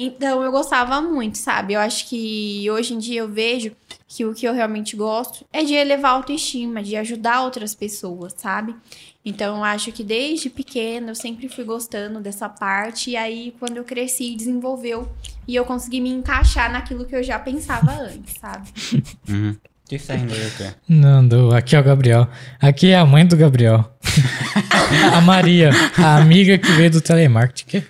Então 0.00 0.44
eu 0.44 0.52
gostava 0.52 1.02
muito, 1.02 1.36
sabe? 1.38 1.72
Eu 1.72 1.80
acho 1.80 2.08
que 2.08 2.70
hoje 2.70 2.94
em 2.94 2.98
dia 2.98 3.18
eu 3.18 3.28
vejo 3.28 3.72
que 4.06 4.24
o 4.24 4.32
que 4.32 4.46
eu 4.46 4.54
realmente 4.54 4.94
gosto 4.94 5.44
é 5.52 5.64
de 5.64 5.74
elevar 5.74 6.12
a 6.12 6.14
autoestima, 6.14 6.80
de 6.80 6.94
ajudar 6.94 7.42
outras 7.42 7.74
pessoas, 7.74 8.32
sabe? 8.36 8.76
Então 9.24 9.56
eu 9.56 9.64
acho 9.64 9.90
que 9.90 10.04
desde 10.04 10.48
pequena 10.48 11.10
eu 11.10 11.14
sempre 11.16 11.48
fui 11.48 11.64
gostando 11.64 12.20
dessa 12.20 12.48
parte 12.48 13.10
e 13.10 13.16
aí 13.16 13.52
quando 13.58 13.78
eu 13.78 13.84
cresci 13.84 14.36
desenvolveu 14.36 15.08
e 15.48 15.56
eu 15.56 15.64
consegui 15.64 16.00
me 16.00 16.10
encaixar 16.10 16.70
naquilo 16.70 17.04
que 17.04 17.16
eu 17.16 17.22
já 17.24 17.36
pensava 17.36 17.90
antes, 17.90 18.34
sabe? 18.40 18.70
Uhum. 19.28 19.56
O 19.84 19.88
que 19.88 19.98
você 19.98 20.12
aí, 20.12 20.22
o 20.22 20.28
quê? 20.28 20.74
Não, 20.86 21.26
do, 21.26 21.54
aqui 21.54 21.74
é 21.74 21.80
o 21.80 21.82
Gabriel. 21.82 22.28
Aqui 22.60 22.88
é 22.90 22.96
a 22.98 23.06
mãe 23.06 23.26
do 23.26 23.38
Gabriel. 23.38 23.90
a 25.14 25.20
Maria, 25.22 25.70
a 25.96 26.18
amiga 26.18 26.58
que 26.58 26.70
veio 26.72 26.90
do 26.90 27.00
telemarketing. 27.00 27.82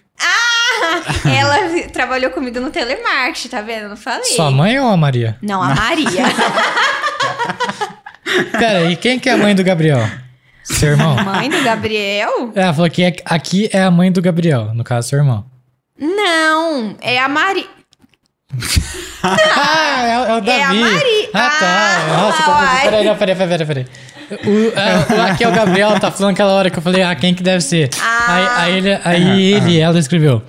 Ela 1.39 1.89
trabalhou 1.93 2.31
comigo 2.31 2.61
no 2.61 2.71
telemarketing, 2.71 3.49
tá 3.49 3.61
vendo? 3.61 3.83
Eu 3.85 3.89
não 3.91 3.97
falei. 3.97 4.25
Sua 4.25 4.51
mãe 4.51 4.79
ou 4.79 4.89
a 4.89 4.97
Maria? 4.97 5.37
Não, 5.43 5.63
a 5.63 5.75
Maria. 5.75 6.09
Pera, 8.59 8.91
e 8.91 8.97
quem 8.97 9.19
que 9.19 9.29
é 9.29 9.33
a 9.33 9.37
mãe 9.37 9.55
do 9.55 9.65
Gabriel? 9.65 10.07
Seu 10.63 10.91
irmão? 10.91 11.17
Mãe 11.25 11.49
do 11.49 11.63
Gabriel? 11.63 12.53
Ela 12.55 12.75
falou 12.75 12.91
que 12.91 13.03
é- 13.03 13.17
aqui 13.25 13.71
é 13.73 13.83
a 13.83 13.91
mãe 13.91 14.13
do 14.13 14.21
Gabriel, 14.21 14.73
no 14.75 14.85
caso, 14.85 15.09
seu 15.09 15.19
irmão. 15.19 15.47
Não, 15.99 16.95
é 17.01 17.19
a 17.19 17.29
Maria. 17.29 17.67
Ah, 19.21 20.03
é, 20.07 20.19
o- 20.21 20.25
é 20.27 20.37
o 20.37 20.41
Davi. 20.41 20.61
É 20.61 20.65
a 20.65 20.73
Mari. 20.75 21.29
Ah, 21.35 21.51
tá. 21.59 21.67
Ah, 21.67 22.17
Nossa, 22.17 22.51
uai. 22.51 22.83
peraí, 22.85 23.05
não, 23.05 23.17
peraí, 23.17 23.35
peraí, 23.35 23.67
peraí. 23.67 23.87
O, 24.31 24.79
é, 24.79 25.19
o- 25.19 25.23
aqui 25.33 25.43
é 25.45 25.49
o 25.49 25.53
Gabriel, 25.53 25.99
tá 25.99 26.11
falando 26.13 26.35
aquela 26.35 26.53
hora 26.53 26.71
que 26.71 26.79
eu 26.79 26.83
falei, 26.83 27.03
ah, 27.03 27.13
quem 27.17 27.35
que 27.35 27.43
deve 27.43 27.61
ser? 27.63 27.91
Ah. 28.01 28.25
Aí, 28.29 28.47
aí 28.73 28.77
ele, 28.79 29.01
aí 29.05 29.53
ele 29.55 29.81
ela 29.81 29.99
escreveu. 29.99 30.41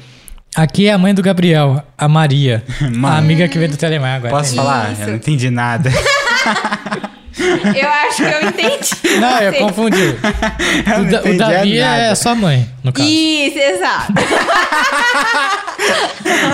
Aqui 0.55 0.87
é 0.87 0.93
a 0.93 0.97
mãe 0.97 1.13
do 1.13 1.21
Gabriel, 1.21 1.83
a 1.97 2.07
Maria, 2.07 2.63
Mano. 2.81 3.07
a 3.15 3.17
amiga 3.17 3.47
que 3.47 3.57
veio 3.57 3.69
do 3.71 3.77
Telemar 3.77 4.15
agora. 4.15 4.33
Posso 4.35 4.55
falar? 4.55 4.91
Isso. 4.93 5.01
Eu 5.03 5.07
não 5.07 5.15
entendi 5.15 5.49
nada. 5.49 5.91
Eu 7.39 7.87
acho 7.89 8.17
que 8.17 8.23
eu 8.23 8.49
entendi. 8.49 9.19
Não, 9.21 9.39
eu 9.39 9.53
confundi. 9.53 9.95
Eu 10.85 11.01
O, 11.01 11.09
Da- 11.09 11.21
o 11.21 11.37
Davi 11.37 11.79
nada. 11.79 12.01
é 12.01 12.15
sua 12.15 12.35
mãe, 12.35 12.69
no 12.83 12.91
caso. 12.91 13.07
Isso, 13.07 13.57
exato. 13.57 14.13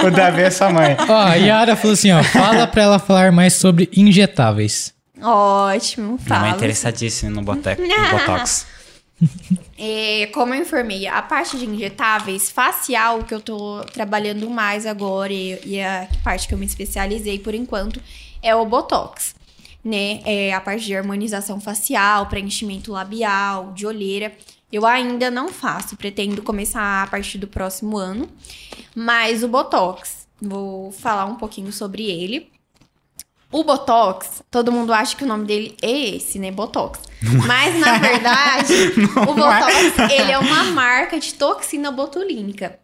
O 0.06 0.12
Davi 0.12 0.42
é 0.44 0.52
sua 0.52 0.70
mãe. 0.70 0.96
Ó, 1.10 1.14
a 1.18 1.34
Yara 1.36 1.76
falou 1.76 1.94
assim, 1.94 2.12
ó, 2.12 2.22
fala 2.24 2.68
pra 2.68 2.84
ela 2.84 3.00
falar 3.00 3.32
mais 3.32 3.54
sobre 3.56 3.90
injetáveis. 3.96 4.94
Ótimo, 5.20 6.20
Minha 6.24 6.40
mãe 6.40 6.50
é 6.50 6.52
fala. 6.52 6.56
interessadíssima 6.56 7.32
no, 7.32 7.42
boteco, 7.42 7.82
no 7.82 8.20
Botox. 8.20 8.68
É, 9.78 10.28
como 10.34 10.54
eu 10.54 10.62
informei, 10.62 11.08
a 11.08 11.22
parte 11.22 11.58
de 11.58 11.66
injetáveis 11.66 12.50
facial 12.50 13.24
que 13.24 13.34
eu 13.34 13.42
tô 13.42 13.82
trabalhando 13.94 14.50
mais 14.50 14.86
agora 14.86 15.32
e, 15.32 15.60
e 15.66 15.82
a 15.82 16.08
parte 16.24 16.48
que 16.48 16.54
eu 16.54 16.58
me 16.58 16.66
especializei 16.66 17.40
por 17.40 17.54
enquanto 17.54 18.02
é 18.42 18.56
o 18.56 18.66
Botox. 18.66 19.36
Né? 19.84 20.22
É 20.26 20.54
a 20.54 20.60
parte 20.60 20.86
de 20.86 20.96
harmonização 20.96 21.60
facial, 21.60 22.26
preenchimento 22.28 22.92
labial, 22.92 23.72
de 23.74 23.86
olheira. 23.86 24.36
Eu 24.72 24.86
ainda 24.86 25.30
não 25.30 25.50
faço, 25.50 25.96
pretendo 25.96 26.42
começar 26.42 27.04
a 27.04 27.08
partir 27.08 27.38
do 27.38 27.48
próximo 27.48 27.98
ano. 27.98 28.28
Mas 28.96 29.44
o 29.44 29.48
Botox, 29.48 30.28
vou 30.42 30.92
falar 30.92 31.26
um 31.26 31.36
pouquinho 31.36 31.72
sobre 31.72 32.04
ele. 32.04 32.50
O 33.52 33.64
Botox, 33.64 34.44
todo 34.52 34.72
mundo 34.72 34.92
acha 34.94 35.16
que 35.16 35.24
o 35.24 35.28
nome 35.28 35.46
dele 35.46 35.78
é 35.82 36.16
esse, 36.16 36.38
né? 36.40 36.52
Botox. 36.52 37.00
Mas, 37.48 37.80
na 37.80 37.98
verdade, 38.00 38.74
o 39.16 39.34
Botox, 39.34 39.98
ele 40.12 40.32
é 40.32 40.38
uma 40.38 40.66
marca 40.66 41.18
de 41.20 41.34
toxina 41.34 41.90
botulínica. 41.92 42.78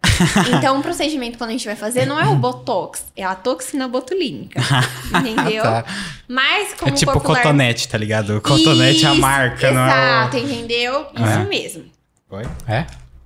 Então, 0.56 0.80
o 0.80 0.82
procedimento 0.82 1.38
quando 1.38 1.50
a 1.50 1.54
gente 1.54 1.66
vai 1.66 1.76
fazer 1.76 2.06
não 2.06 2.18
é 2.20 2.28
o 2.28 2.36
Botox, 2.36 3.04
é 3.18 3.24
a 3.24 3.36
toxina 3.36 3.88
botulínica. 3.88 4.62
Entendeu? 5.20 5.64
Tá. 5.64 5.84
Mas, 6.28 6.74
como 6.76 6.92
É 6.92 6.96
tipo 6.96 7.12
popular... 7.12 7.38
cotonete, 7.42 7.88
tá 7.88 7.98
ligado? 7.98 8.38
O 8.38 8.42
cotonete 8.42 9.04
é 9.06 9.10
a 9.10 9.12
Isso, 9.12 9.22
marca, 9.22 9.72
não 9.72 9.82
é? 9.82 9.88
Exato, 9.90 10.38
entendeu? 10.38 11.08
Isso 11.16 11.24
É. 11.26 11.44
mesmo. 11.46 11.84
Oi? 12.30 12.44
É? 12.68 12.86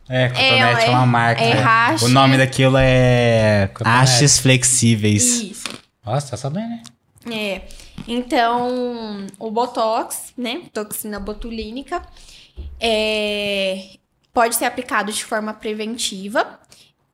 É, 0.09 0.29
cotonete 0.29 0.81
é, 0.81 0.85
é- 0.85 0.89
uma 0.89 1.05
marca. 1.05 1.43
é 1.43 1.61
haste. 1.63 2.05
O 2.05 2.09
nome 2.09 2.37
daquilo 2.37 2.77
é 2.79 3.69
Cotonete. 3.73 3.99
hastes 4.01 4.39
flexíveis. 4.39 5.23
Isso. 5.41 5.63
Nossa, 6.03 6.31
tá 6.31 6.37
sabendo, 6.37 6.69
né? 6.69 6.81
É. 7.31 7.67
Então, 8.07 9.25
o 9.39 9.49
Botox, 9.49 10.33
né? 10.37 10.63
Toxina 10.71 11.19
botulínica, 11.19 12.05
é, 12.79 13.97
pode 14.33 14.55
ser 14.55 14.65
aplicado 14.65 15.11
de 15.11 15.23
forma 15.23 15.53
preventiva. 15.53 16.59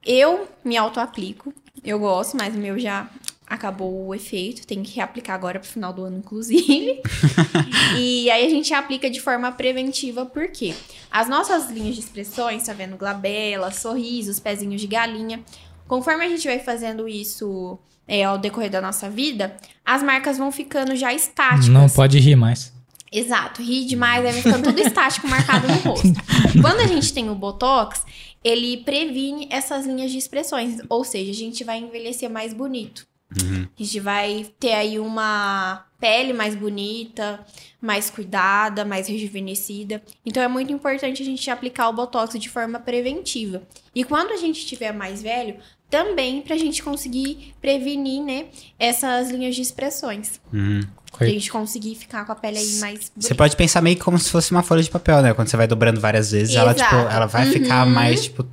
Eu 0.05 0.47
me 0.63 0.75
auto-aplico. 0.75 1.53
Eu 1.83 1.99
gosto, 1.99 2.35
mas 2.35 2.55
o 2.55 2.57
meu 2.57 2.77
já 2.77 3.09
acabou 3.47 4.07
o 4.07 4.15
efeito. 4.15 4.65
Tem 4.65 4.83
que 4.83 4.95
reaplicar 4.95 5.35
agora 5.35 5.59
pro 5.59 5.69
final 5.69 5.93
do 5.93 6.03
ano, 6.03 6.17
inclusive. 6.17 7.01
e 7.97 8.29
aí 8.29 8.45
a 8.45 8.49
gente 8.49 8.73
aplica 8.73 9.09
de 9.09 9.21
forma 9.21 9.51
preventiva, 9.51 10.25
por 10.25 10.47
quê? 10.49 10.73
As 11.09 11.29
nossas 11.29 11.69
linhas 11.69 11.95
de 11.95 12.01
expressões, 12.01 12.63
tá 12.63 12.73
vendo? 12.73 12.97
Glabela, 12.97 13.71
sorrisos, 13.71 14.39
pezinhos 14.39 14.81
de 14.81 14.87
galinha. 14.87 15.43
Conforme 15.87 16.25
a 16.25 16.29
gente 16.29 16.47
vai 16.47 16.59
fazendo 16.59 17.07
isso 17.07 17.77
é, 18.07 18.23
ao 18.23 18.37
decorrer 18.37 18.69
da 18.69 18.81
nossa 18.81 19.09
vida, 19.09 19.55
as 19.85 20.03
marcas 20.03 20.37
vão 20.37 20.51
ficando 20.51 20.95
já 20.95 21.13
estáticas. 21.13 21.67
Não 21.67 21.89
pode 21.89 22.19
rir 22.19 22.35
mais. 22.35 22.73
Exato, 23.11 23.61
ri 23.61 23.85
demais, 23.85 24.25
aí 24.25 24.31
vai 24.31 24.41
ficando 24.41 24.63
tudo 24.63 24.79
estático 24.79 25.27
marcado 25.27 25.67
no 25.67 25.73
rosto. 25.75 26.07
Quando 26.61 26.79
a 26.79 26.87
gente 26.87 27.13
tem 27.13 27.29
o 27.29 27.35
Botox, 27.35 28.05
ele 28.41 28.77
previne 28.77 29.47
essas 29.51 29.85
linhas 29.85 30.11
de 30.11 30.17
expressões, 30.17 30.79
ou 30.87 31.03
seja, 31.03 31.29
a 31.29 31.35
gente 31.35 31.63
vai 31.63 31.79
envelhecer 31.79 32.29
mais 32.29 32.53
bonito. 32.53 33.05
A 33.33 33.83
gente 33.83 33.99
vai 33.99 34.51
ter 34.59 34.73
aí 34.73 34.99
uma 34.99 35.85
pele 35.99 36.33
mais 36.33 36.53
bonita, 36.53 37.45
mais 37.79 38.09
cuidada, 38.09 38.83
mais 38.83 39.07
rejuvenescida. 39.07 40.01
Então 40.25 40.43
é 40.43 40.47
muito 40.47 40.73
importante 40.73 41.21
a 41.21 41.25
gente 41.25 41.49
aplicar 41.49 41.87
o 41.87 41.93
Botox 41.93 42.37
de 42.37 42.49
forma 42.49 42.79
preventiva. 42.79 43.63
E 43.95 44.03
quando 44.03 44.31
a 44.31 44.37
gente 44.37 44.59
estiver 44.59 44.91
mais 44.91 45.21
velho, 45.21 45.57
também 45.91 46.41
pra 46.41 46.57
gente 46.57 46.81
conseguir 46.81 47.53
prevenir, 47.61 48.23
né, 48.23 48.45
essas 48.79 49.29
linhas 49.29 49.55
de 49.55 49.61
expressões. 49.61 50.39
Uhum. 50.51 50.81
Pra 51.15 51.27
gente 51.27 51.51
conseguir 51.51 51.93
ficar 51.95 52.25
com 52.25 52.31
a 52.31 52.35
pele 52.35 52.57
aí 52.57 52.79
mais 52.79 53.09
bonita. 53.09 53.11
Você 53.17 53.35
pode 53.35 53.55
pensar 53.57 53.81
meio 53.81 53.99
como 53.99 54.17
se 54.17 54.31
fosse 54.31 54.49
uma 54.51 54.63
folha 54.63 54.81
de 54.81 54.89
papel, 54.89 55.21
né? 55.21 55.33
Quando 55.33 55.49
você 55.49 55.57
vai 55.57 55.67
dobrando 55.67 55.99
várias 55.99 56.31
vezes, 56.31 56.55
ela, 56.55 56.73
tipo, 56.73 56.95
ela 56.95 57.25
vai 57.25 57.45
ficar 57.47 57.85
Uhum. 57.85 57.93
mais, 57.93 58.23
tipo, 58.23 58.47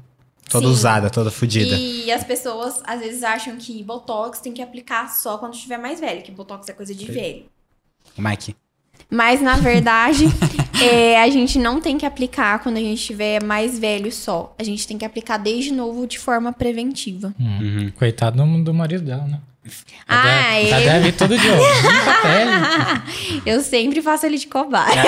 toda 0.50 0.66
Sim. 0.66 0.72
usada, 0.72 1.08
toda 1.08 1.30
fodida. 1.30 1.76
E 1.78 2.10
as 2.10 2.24
pessoas 2.24 2.82
às 2.84 2.98
vezes 3.00 3.22
acham 3.22 3.56
que 3.56 3.82
Botox 3.84 4.40
tem 4.40 4.52
que 4.52 4.60
aplicar 4.60 5.08
só 5.08 5.38
quando 5.38 5.54
estiver 5.54 5.78
mais 5.78 6.00
velho, 6.00 6.20
que 6.22 6.32
Botox 6.32 6.68
é 6.68 6.72
coisa 6.72 6.92
de 6.94 7.06
velho. 7.06 7.44
O 8.18 8.20
Mike. 8.20 8.56
Mas 9.10 9.40
na 9.40 9.56
verdade, 9.56 10.24
é, 10.82 11.20
a 11.22 11.28
gente 11.30 11.58
não 11.58 11.80
tem 11.80 11.96
que 11.96 12.04
aplicar 12.06 12.58
quando 12.60 12.76
a 12.76 12.80
gente 12.80 12.98
estiver 12.98 13.42
mais 13.42 13.78
velho 13.78 14.12
só. 14.12 14.54
A 14.58 14.62
gente 14.62 14.86
tem 14.86 14.98
que 14.98 15.04
aplicar 15.04 15.38
desde 15.38 15.72
novo 15.72 16.06
de 16.06 16.18
forma 16.18 16.52
preventiva. 16.52 17.34
Hum. 17.40 17.58
Uhum. 17.60 17.92
Coitado 17.96 18.36
do, 18.36 18.64
do 18.64 18.74
marido 18.74 19.04
dela, 19.04 19.24
né? 19.24 19.38
Já 19.66 19.72
Ah, 20.08 20.22
deve, 20.54 20.68
já 20.70 20.76
ele- 20.80 20.90
deve 20.90 21.08
ir 21.08 21.12
todo 21.12 21.36
dia. 21.38 21.52
Eu 23.44 23.60
sempre 23.60 24.00
faço 24.00 24.24
ele 24.24 24.38
de 24.38 24.46
cobaia. 24.46 25.02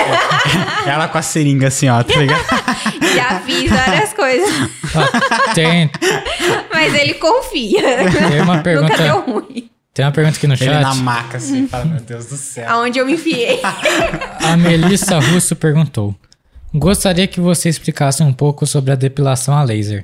Ela 0.85 1.07
com 1.07 1.17
a 1.17 1.21
seringa 1.23 1.67
assim, 1.67 1.89
ó, 1.89 2.03
tá 2.03 2.15
ligado? 2.15 2.45
Já 3.15 3.39
fiz 3.41 3.69
várias 3.71 4.13
coisas, 4.13 4.69
Ó, 4.95 5.53
tem, 5.55 5.89
mas 6.71 6.93
ele 6.93 7.15
confia. 7.15 7.81
tem 8.29 8.41
uma 8.41 8.57
Nunca 8.57 8.63
pergunta. 8.63 8.97
deu 9.03 9.21
ruim. 9.21 9.69
Tem 9.93 10.05
uma 10.05 10.11
pergunta 10.11 10.37
aqui 10.37 10.47
no 10.47 10.53
Ele 10.53 10.65
chat. 10.65 10.81
na 10.81 10.95
maca, 10.95 11.37
assim, 11.37 11.67
fala, 11.67 11.83
meu 11.85 11.99
Deus 11.99 12.25
do 12.27 12.37
céu. 12.37 12.69
Aonde 12.69 12.97
eu 12.99 13.05
me 13.05 13.13
enfiei. 13.13 13.59
A 14.41 14.55
Melissa 14.55 15.19
Russo 15.19 15.55
perguntou: 15.55 16.15
Gostaria 16.73 17.27
que 17.27 17.41
você 17.41 17.67
explicasse 17.67 18.23
um 18.23 18.31
pouco 18.31 18.65
sobre 18.65 18.91
a 18.93 18.95
depilação 18.95 19.53
a 19.55 19.63
laser. 19.63 20.03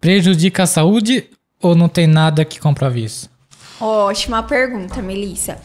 Prejudica 0.00 0.64
a 0.64 0.66
saúde 0.66 1.26
ou 1.60 1.76
não 1.76 1.88
tem 1.88 2.08
nada 2.08 2.44
que 2.44 2.58
comprove 2.58 3.04
isso? 3.04 3.30
Ótima 3.80 4.42
pergunta, 4.42 5.00
Melissa. 5.00 5.58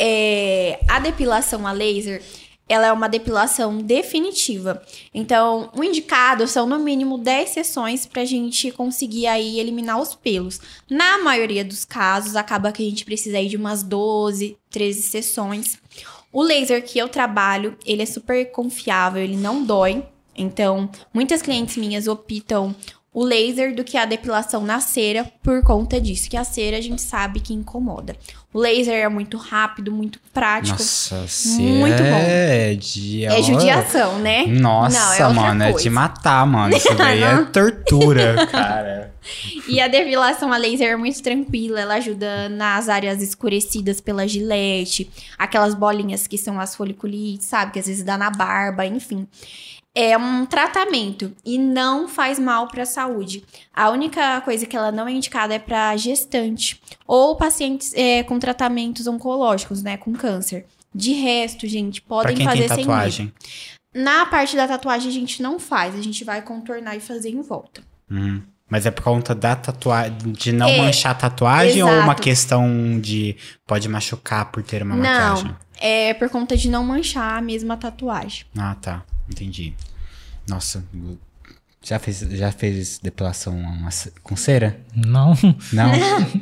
É, 0.00 0.78
a 0.88 1.00
depilação 1.00 1.66
a 1.66 1.72
laser, 1.72 2.22
ela 2.68 2.86
é 2.86 2.92
uma 2.92 3.08
depilação 3.08 3.78
definitiva. 3.78 4.82
Então, 5.12 5.70
o 5.76 5.84
indicado 5.84 6.46
são 6.46 6.66
no 6.66 6.78
mínimo 6.78 7.18
10 7.18 7.50
sessões 7.50 8.06
pra 8.06 8.24
gente 8.24 8.70
conseguir 8.70 9.26
aí 9.26 9.58
eliminar 9.58 10.00
os 10.00 10.14
pelos. 10.14 10.60
Na 10.88 11.18
maioria 11.18 11.64
dos 11.64 11.84
casos, 11.84 12.36
acaba 12.36 12.72
que 12.72 12.82
a 12.82 12.88
gente 12.88 13.04
precisa 13.04 13.38
aí 13.38 13.48
de 13.48 13.56
umas 13.56 13.82
12, 13.82 14.56
13 14.70 15.02
sessões. 15.02 15.78
O 16.32 16.42
laser 16.42 16.82
que 16.84 16.98
eu 16.98 17.08
trabalho, 17.08 17.76
ele 17.84 18.02
é 18.02 18.06
super 18.06 18.50
confiável, 18.52 19.22
ele 19.22 19.36
não 19.36 19.64
dói. 19.64 20.04
Então, 20.34 20.88
muitas 21.12 21.42
clientes 21.42 21.76
minhas 21.76 22.08
optam 22.08 22.74
o 23.14 23.22
laser 23.22 23.74
do 23.74 23.84
que 23.84 23.98
a 23.98 24.06
depilação 24.06 24.64
na 24.64 24.80
cera 24.80 25.30
por 25.42 25.62
conta 25.62 26.00
disso, 26.00 26.30
que 26.30 26.36
a 26.36 26.44
cera 26.44 26.78
a 26.78 26.80
gente 26.80 27.02
sabe 27.02 27.40
que 27.40 27.52
incomoda. 27.52 28.16
O 28.54 28.58
laser 28.58 29.04
é 29.04 29.08
muito 29.08 29.36
rápido, 29.36 29.92
muito 29.92 30.18
prático. 30.32 30.78
Nossa, 30.78 31.26
Muito 31.58 32.02
bom. 32.02 32.18
é 32.18 32.74
de... 32.74 33.24
É 33.24 33.42
judiação, 33.42 34.18
né? 34.18 34.46
Nossa, 34.46 35.24
Não, 35.24 35.30
é 35.30 35.34
mano, 35.34 35.62
é 35.62 35.70
coisa. 35.72 35.82
de 35.82 35.90
matar, 35.90 36.46
mano. 36.46 36.74
Isso 36.76 36.92
daí 36.96 37.22
é 37.22 37.44
tortura, 37.44 38.46
cara. 38.48 39.12
E 39.68 39.80
a 39.80 39.88
depilação 39.88 40.52
a 40.52 40.56
laser 40.56 40.92
é 40.92 40.96
muito 40.96 41.22
tranquila, 41.22 41.80
ela 41.80 41.94
ajuda 41.94 42.48
nas 42.48 42.88
áreas 42.88 43.22
escurecidas 43.22 44.00
pela 44.00 44.26
gilete, 44.26 45.08
aquelas 45.38 45.74
bolinhas 45.74 46.26
que 46.26 46.36
são 46.36 46.58
as 46.58 46.74
foliculites, 46.74 47.46
sabe? 47.46 47.72
Que 47.72 47.78
às 47.78 47.86
vezes 47.86 48.02
dá 48.02 48.18
na 48.18 48.30
barba, 48.30 48.84
enfim. 48.84 49.26
É 49.94 50.16
um 50.16 50.46
tratamento 50.46 51.32
e 51.44 51.58
não 51.58 52.08
faz 52.08 52.38
mal 52.38 52.66
para 52.68 52.84
a 52.84 52.86
saúde. 52.86 53.44
A 53.74 53.90
única 53.90 54.40
coisa 54.40 54.64
que 54.64 54.74
ela 54.76 54.90
não 54.90 55.06
é 55.06 55.12
indicada 55.12 55.54
é 55.54 55.58
para 55.58 55.94
gestante 55.96 56.80
ou 57.06 57.36
pacientes 57.36 57.92
é, 57.94 58.22
com 58.22 58.38
tratamentos 58.38 59.06
oncológicos, 59.06 59.82
né? 59.82 59.98
Com 59.98 60.12
câncer. 60.14 60.64
De 60.94 61.12
resto, 61.12 61.66
gente, 61.66 62.00
Pra 62.00 62.08
podem 62.16 62.36
quem 62.36 62.46
fazer 62.46 62.60
tem 62.60 62.68
sem 62.68 62.76
medo. 62.78 62.86
tatuagem. 62.88 63.32
Na 63.94 64.24
parte 64.24 64.56
da 64.56 64.66
tatuagem 64.66 65.08
a 65.10 65.12
gente 65.12 65.42
não 65.42 65.58
faz, 65.58 65.94
a 65.94 66.00
gente 66.02 66.24
vai 66.24 66.40
contornar 66.40 66.96
e 66.96 67.00
fazer 67.00 67.28
em 67.28 67.42
volta. 67.42 67.82
Hum. 68.10 68.40
Mas 68.70 68.86
é 68.86 68.90
por 68.90 69.02
conta 69.04 69.34
da 69.34 69.54
tatuagem, 69.54 70.16
de 70.32 70.52
não 70.52 70.66
É, 70.68 70.78
manchar 70.78 71.12
a 71.12 71.14
tatuagem 71.14 71.82
ou 71.82 71.90
uma 71.90 72.04
exato. 72.04 72.22
questão 72.22 72.98
de 72.98 73.36
pode 73.66 73.86
machucar 73.90 74.50
por 74.50 74.62
ter 74.62 74.82
uma 74.82 74.96
maquiagem? 74.96 75.44
Não, 75.48 75.56
é 75.78 76.14
por 76.14 76.30
conta 76.30 76.56
de 76.56 76.70
não 76.70 76.82
manchar 76.82 77.36
a 77.36 77.42
mesma 77.42 77.76
tatuagem. 77.76 78.46
Ah, 78.56 78.74
tá. 78.80 79.02
Entendi. 79.30 79.74
Nossa, 80.48 80.84
já 81.82 81.98
fez, 81.98 82.20
já 82.30 82.50
fez 82.52 82.98
depilação 83.02 83.60
com 84.22 84.36
cera? 84.36 84.76
Não. 84.94 85.34
Não? 85.72 85.92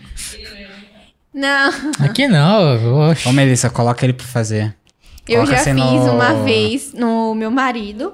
Não, 1.33 1.71
Aqui 2.01 2.27
não. 2.27 3.09
Oxe. 3.09 3.29
Ô, 3.29 3.33
Melissa, 3.33 3.71
coloca 3.71 4.05
ele 4.05 4.13
pra 4.13 4.27
fazer. 4.27 4.75
eu 5.29 5.37
Coloca 5.45 5.53
já 5.53 5.61
assim 5.61 5.75
fiz 5.75 6.05
no- 6.07 6.13
uma 6.13 6.43
vez 6.43 6.93
no 6.93 7.35
meu 7.37 7.53
marido, 7.53 8.13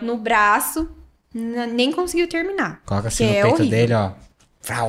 no 0.00 0.16
braço, 0.16 0.88
nem 1.34 1.92
conseguiu 1.92 2.26
terminar. 2.26 2.80
Coloca 2.86 3.08
assim 3.08 3.24
no 3.26 3.30
é 3.30 3.42
peito 3.42 3.54
horrível. 3.56 3.70
dele, 3.70 3.92
ó. 3.92 4.12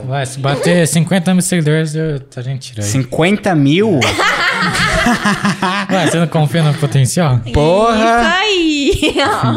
Vai, 0.08 0.26
se 0.26 0.40
bater 0.40 0.88
50 0.88 1.34
mil 1.34 1.42
seguidores, 1.42 1.94
eu, 1.96 2.22
a 2.34 2.42
gente 2.42 2.72
tira 2.72 2.82
aí. 2.82 2.90
50 2.90 3.54
mil? 3.56 4.00
Ué, 5.92 6.08
você 6.10 6.18
não 6.18 6.28
confia 6.28 6.64
no 6.64 6.74
potencial? 6.76 7.40
Porra! 7.54 7.96
Isso 7.98 8.36
aí! 8.38 8.85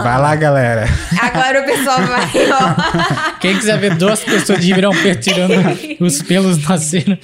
Vai 0.03 0.21
lá, 0.21 0.35
galera. 0.37 0.87
Agora 1.21 1.63
o 1.63 1.65
pessoal 1.65 1.99
vai, 2.03 2.31
ó. 2.51 3.39
Quem 3.41 3.57
quiser 3.57 3.79
ver 3.79 3.97
duas 3.97 4.21
pessoas 4.21 4.61
de 4.65 4.75
um 4.75 5.03
pé 5.03 5.15
tirando 5.15 5.53
os 6.01 6.23
pelos 6.23 6.59
nascendo. 6.67 7.19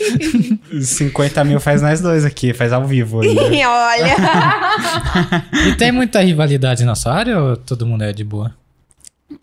50 0.81 1.44
mil 1.44 1.61
faz 1.61 1.83
nós 1.83 2.00
dois 2.00 2.24
aqui, 2.24 2.53
faz 2.53 2.72
ao 2.72 2.87
vivo 2.87 3.20
ainda. 3.20 3.42
Olha. 3.68 4.16
E 5.68 5.74
tem 5.77 5.92
muita 5.92 6.20
rivalidade 6.20 6.85
na 6.85 6.94
sua 6.94 7.14
área 7.14 7.38
ou 7.40 7.57
todo 7.57 7.87
mundo 7.87 8.05
é 8.05 8.12
de 8.12 8.24
boa? 8.24 8.55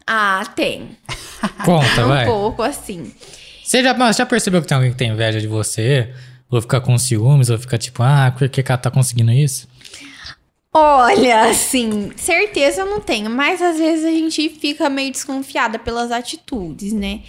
Ah, 0.07 0.43
tem. 0.55 0.89
Conta, 1.65 2.05
Um 2.05 2.07
vai. 2.07 2.25
pouco 2.25 2.63
assim. 2.63 3.11
Você 3.63 3.81
já, 3.83 3.93
mas 3.93 4.17
já 4.17 4.25
percebeu 4.25 4.61
que 4.61 4.67
tem 4.67 4.75
alguém 4.75 4.91
que 4.91 4.97
tem 4.97 5.11
inveja 5.11 5.39
de 5.39 5.47
você? 5.47 6.09
Ou 6.49 6.61
fica 6.61 6.81
com 6.81 6.97
ciúmes, 6.97 7.49
ou 7.49 7.57
fica 7.57 7.77
tipo, 7.77 8.03
ah, 8.03 8.33
por 8.37 8.49
que 8.49 8.61
que 8.61 8.71
ela 8.71 8.77
tá 8.77 8.91
conseguindo 8.91 9.31
isso? 9.31 9.67
Olha, 10.73 11.49
assim, 11.49 12.11
certeza 12.15 12.81
eu 12.81 12.85
não 12.85 13.01
tenho, 13.01 13.29
mas 13.29 13.61
às 13.61 13.77
vezes 13.77 14.05
a 14.05 14.09
gente 14.09 14.47
fica 14.49 14.89
meio 14.89 15.11
desconfiada 15.11 15.77
pelas 15.77 16.11
atitudes, 16.11 16.93
né? 16.93 17.23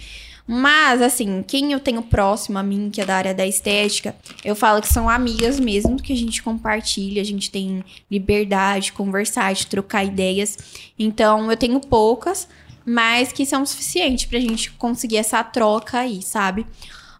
Mas, 0.47 1.01
assim, 1.01 1.43
quem 1.45 1.71
eu 1.71 1.79
tenho 1.79 2.01
próximo 2.01 2.57
a 2.57 2.63
mim, 2.63 2.89
que 2.89 3.01
é 3.01 3.05
da 3.05 3.15
área 3.15 3.33
da 3.33 3.45
estética, 3.45 4.15
eu 4.43 4.55
falo 4.55 4.81
que 4.81 4.87
são 4.87 5.09
amigas 5.09 5.59
mesmo, 5.59 6.01
que 6.01 6.11
a 6.11 6.15
gente 6.15 6.43
compartilha, 6.43 7.21
a 7.21 7.25
gente 7.25 7.49
tem 7.49 7.83
liberdade 8.11 8.85
de 8.85 8.93
conversar, 8.93 9.53
de 9.53 9.67
trocar 9.67 10.03
ideias. 10.03 10.57
Então, 10.99 11.49
eu 11.49 11.55
tenho 11.55 11.79
poucas, 11.79 12.47
mas 12.85 13.31
que 13.31 13.45
são 13.45 13.65
suficientes 13.65 14.25
pra 14.25 14.39
gente 14.39 14.71
conseguir 14.71 15.17
essa 15.17 15.41
troca 15.43 15.99
aí, 15.99 16.21
sabe? 16.21 16.65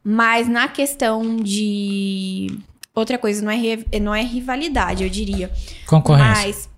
Mas 0.04 0.50
na 0.50 0.68
questão 0.68 1.38
de. 1.38 2.58
Outra 2.96 3.18
coisa, 3.18 3.44
não 3.44 3.52
é, 3.52 4.00
não 4.00 4.14
é 4.14 4.22
rivalidade, 4.22 5.04
eu 5.04 5.10
diria. 5.10 5.52
Concorrência. 5.88 6.28
Mas 6.28 6.70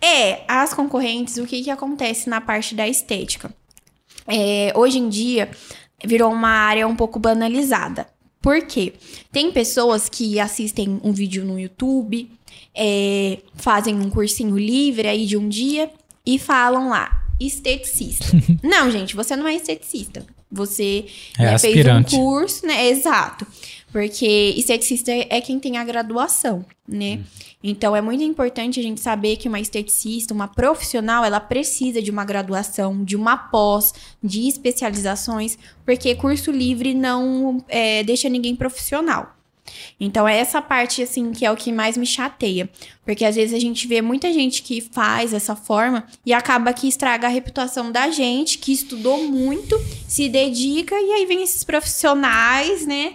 é, 0.00 0.42
as 0.48 0.74
concorrentes, 0.74 1.36
o 1.36 1.46
que 1.46 1.62
que 1.62 1.70
acontece 1.70 2.28
na 2.28 2.40
parte 2.40 2.74
da 2.74 2.86
estética? 2.88 3.54
É, 4.26 4.72
hoje 4.74 4.98
em 4.98 5.08
dia 5.08 5.50
virou 6.04 6.32
uma 6.32 6.48
área 6.48 6.86
um 6.86 6.96
pouco 6.96 7.18
banalizada. 7.18 8.06
Por 8.40 8.62
quê? 8.66 8.92
Tem 9.32 9.50
pessoas 9.50 10.08
que 10.08 10.38
assistem 10.38 11.00
um 11.02 11.12
vídeo 11.12 11.44
no 11.44 11.58
YouTube, 11.58 12.30
é, 12.74 13.38
fazem 13.54 13.94
um 13.94 14.10
cursinho 14.10 14.58
livre 14.58 15.08
aí 15.08 15.24
de 15.24 15.36
um 15.36 15.48
dia 15.48 15.90
e 16.26 16.38
falam 16.38 16.90
lá, 16.90 17.24
esteticista. 17.40 18.26
não, 18.62 18.90
gente, 18.90 19.16
você 19.16 19.34
não 19.36 19.48
é 19.48 19.54
esteticista. 19.54 20.26
Você 20.52 21.06
É 21.38 21.52
né, 21.52 21.58
fez 21.58 21.86
um 21.86 22.02
curso, 22.02 22.66
né? 22.66 22.88
Exato. 22.88 23.46
Porque 23.94 24.52
esteticista 24.56 25.12
é 25.12 25.40
quem 25.40 25.60
tem 25.60 25.76
a 25.76 25.84
graduação, 25.84 26.66
né? 26.86 27.20
Então 27.62 27.94
é 27.94 28.00
muito 28.00 28.24
importante 28.24 28.80
a 28.80 28.82
gente 28.82 29.00
saber 29.00 29.36
que 29.36 29.46
uma 29.46 29.60
esteticista, 29.60 30.34
uma 30.34 30.48
profissional, 30.48 31.24
ela 31.24 31.38
precisa 31.38 32.02
de 32.02 32.10
uma 32.10 32.24
graduação, 32.24 33.04
de 33.04 33.14
uma 33.14 33.36
pós, 33.36 33.94
de 34.20 34.48
especializações, 34.48 35.56
porque 35.84 36.12
curso 36.16 36.50
livre 36.50 36.92
não 36.92 37.64
é, 37.68 38.02
deixa 38.02 38.28
ninguém 38.28 38.56
profissional. 38.56 39.32
Então 40.00 40.26
é 40.26 40.38
essa 40.38 40.60
parte 40.60 41.00
assim 41.00 41.30
que 41.30 41.46
é 41.46 41.52
o 41.52 41.56
que 41.56 41.70
mais 41.70 41.96
me 41.96 42.04
chateia, 42.04 42.68
porque 43.04 43.24
às 43.24 43.36
vezes 43.36 43.54
a 43.54 43.60
gente 43.60 43.86
vê 43.86 44.02
muita 44.02 44.32
gente 44.32 44.60
que 44.60 44.80
faz 44.80 45.32
essa 45.32 45.54
forma 45.54 46.04
e 46.26 46.32
acaba 46.32 46.72
que 46.72 46.88
estraga 46.88 47.28
a 47.28 47.30
reputação 47.30 47.92
da 47.92 48.10
gente, 48.10 48.58
que 48.58 48.72
estudou 48.72 49.22
muito, 49.22 49.80
se 50.08 50.28
dedica 50.28 50.96
e 50.96 51.12
aí 51.12 51.26
vem 51.26 51.44
esses 51.44 51.62
profissionais, 51.62 52.84
né? 52.88 53.14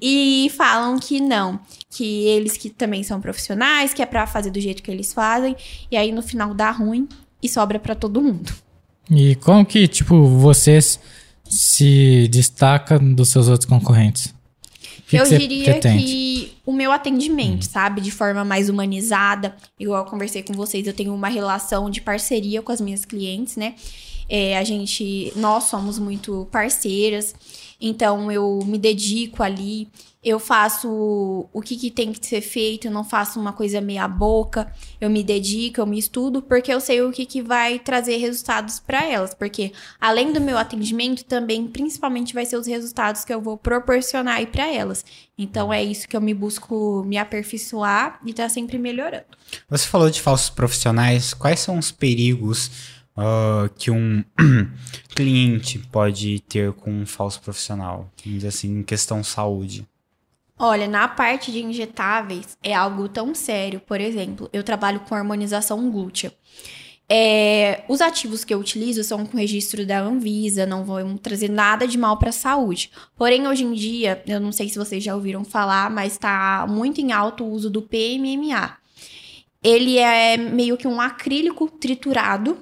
E 0.00 0.50
falam 0.56 0.98
que 0.98 1.20
não, 1.20 1.58
que 1.90 2.24
eles 2.26 2.56
que 2.56 2.68
também 2.70 3.02
são 3.02 3.20
profissionais, 3.20 3.94
que 3.94 4.02
é 4.02 4.06
pra 4.06 4.26
fazer 4.26 4.50
do 4.50 4.60
jeito 4.60 4.82
que 4.82 4.90
eles 4.90 5.12
fazem, 5.12 5.56
e 5.90 5.96
aí 5.96 6.12
no 6.12 6.22
final 6.22 6.52
dá 6.52 6.70
ruim 6.70 7.08
e 7.42 7.48
sobra 7.48 7.78
pra 7.78 7.94
todo 7.94 8.20
mundo. 8.20 8.52
E 9.10 9.36
como 9.36 9.64
que, 9.64 9.86
tipo, 9.86 10.26
vocês 10.26 11.00
se 11.44 12.28
destaca 12.28 12.98
dos 12.98 13.28
seus 13.28 13.48
outros 13.48 13.68
concorrentes? 13.68 14.34
Que 15.06 15.16
eu 15.16 15.24
que 15.24 15.38
diria 15.38 15.72
pretende? 15.72 16.04
que 16.04 16.52
o 16.66 16.72
meu 16.72 16.90
atendimento, 16.90 17.64
sabe, 17.64 18.00
de 18.00 18.10
forma 18.10 18.44
mais 18.44 18.68
humanizada, 18.68 19.54
igual 19.78 20.04
eu 20.04 20.10
conversei 20.10 20.42
com 20.42 20.52
vocês, 20.52 20.84
eu 20.86 20.92
tenho 20.92 21.14
uma 21.14 21.28
relação 21.28 21.88
de 21.88 22.00
parceria 22.00 22.60
com 22.60 22.72
as 22.72 22.80
minhas 22.80 23.04
clientes, 23.04 23.56
né? 23.56 23.74
É, 24.28 24.58
a 24.58 24.64
gente, 24.64 25.32
nós 25.36 25.64
somos 25.64 26.00
muito 26.00 26.48
parceiras, 26.50 27.34
então 27.80 28.30
eu 28.32 28.60
me 28.64 28.78
dedico 28.78 29.42
ali, 29.42 29.88
eu 30.26 30.40
faço 30.40 30.88
o 31.52 31.62
que, 31.62 31.76
que 31.76 31.88
tem 31.88 32.12
que 32.12 32.26
ser 32.26 32.40
feito, 32.40 32.88
eu 32.88 32.90
não 32.90 33.04
faço 33.04 33.38
uma 33.38 33.52
coisa 33.52 33.80
meia 33.80 34.08
boca, 34.08 34.72
eu 35.00 35.08
me 35.08 35.22
dedico, 35.22 35.80
eu 35.80 35.86
me 35.86 35.96
estudo, 35.98 36.42
porque 36.42 36.74
eu 36.74 36.80
sei 36.80 37.00
o 37.00 37.12
que, 37.12 37.24
que 37.24 37.40
vai 37.40 37.78
trazer 37.78 38.16
resultados 38.16 38.80
para 38.80 39.04
elas, 39.04 39.34
porque 39.34 39.72
além 40.00 40.32
do 40.32 40.40
meu 40.40 40.58
atendimento, 40.58 41.24
também, 41.24 41.68
principalmente, 41.68 42.34
vai 42.34 42.44
ser 42.44 42.56
os 42.56 42.66
resultados 42.66 43.24
que 43.24 43.32
eu 43.32 43.40
vou 43.40 43.56
proporcionar 43.56 44.38
aí 44.38 44.46
para 44.46 44.66
elas. 44.66 45.04
Então 45.38 45.72
é 45.72 45.84
isso 45.84 46.08
que 46.08 46.16
eu 46.16 46.20
me 46.20 46.34
busco 46.34 47.04
me 47.06 47.18
aperfeiçoar 47.18 48.18
e 48.26 48.32
tá 48.32 48.48
sempre 48.48 48.78
melhorando. 48.78 49.26
Você 49.68 49.86
falou 49.86 50.10
de 50.10 50.20
falsos 50.20 50.50
profissionais. 50.50 51.34
Quais 51.34 51.60
são 51.60 51.78
os 51.78 51.92
perigos 51.92 52.95
ah, 53.16 53.68
que 53.76 53.90
um 53.90 54.22
cliente 55.14 55.78
pode 55.78 56.40
ter 56.40 56.72
com 56.72 56.90
um 56.90 57.06
falso 57.06 57.40
profissional? 57.40 58.10
Vamos 58.22 58.34
dizer 58.34 58.48
assim, 58.48 58.80
em 58.80 58.82
questão 58.82 59.24
saúde. 59.24 59.86
Olha, 60.58 60.88
na 60.88 61.06
parte 61.06 61.52
de 61.52 61.62
injetáveis 61.62 62.56
é 62.62 62.74
algo 62.74 63.08
tão 63.08 63.34
sério. 63.34 63.80
Por 63.80 64.00
exemplo, 64.00 64.48
eu 64.52 64.62
trabalho 64.62 65.00
com 65.00 65.14
harmonização 65.14 65.90
glútea. 65.90 66.32
É, 67.08 67.84
os 67.88 68.00
ativos 68.00 68.42
que 68.42 68.52
eu 68.52 68.58
utilizo 68.58 69.04
são 69.04 69.24
com 69.24 69.36
registro 69.36 69.86
da 69.86 70.00
Anvisa, 70.00 70.66
não 70.66 70.84
vão 70.84 71.16
trazer 71.16 71.48
nada 71.48 71.86
de 71.86 71.96
mal 71.96 72.18
para 72.18 72.30
a 72.30 72.32
saúde. 72.32 72.90
Porém, 73.16 73.46
hoje 73.46 73.64
em 73.64 73.72
dia, 73.74 74.22
eu 74.26 74.40
não 74.40 74.50
sei 74.50 74.68
se 74.68 74.78
vocês 74.78 75.04
já 75.04 75.14
ouviram 75.14 75.44
falar, 75.44 75.88
mas 75.88 76.14
está 76.14 76.66
muito 76.68 77.00
em 77.00 77.12
alto 77.12 77.44
o 77.44 77.50
uso 77.50 77.70
do 77.70 77.82
PMMA. 77.82 78.76
Ele 79.62 79.98
é 79.98 80.36
meio 80.36 80.76
que 80.76 80.88
um 80.88 81.00
acrílico 81.00 81.68
triturado, 81.68 82.58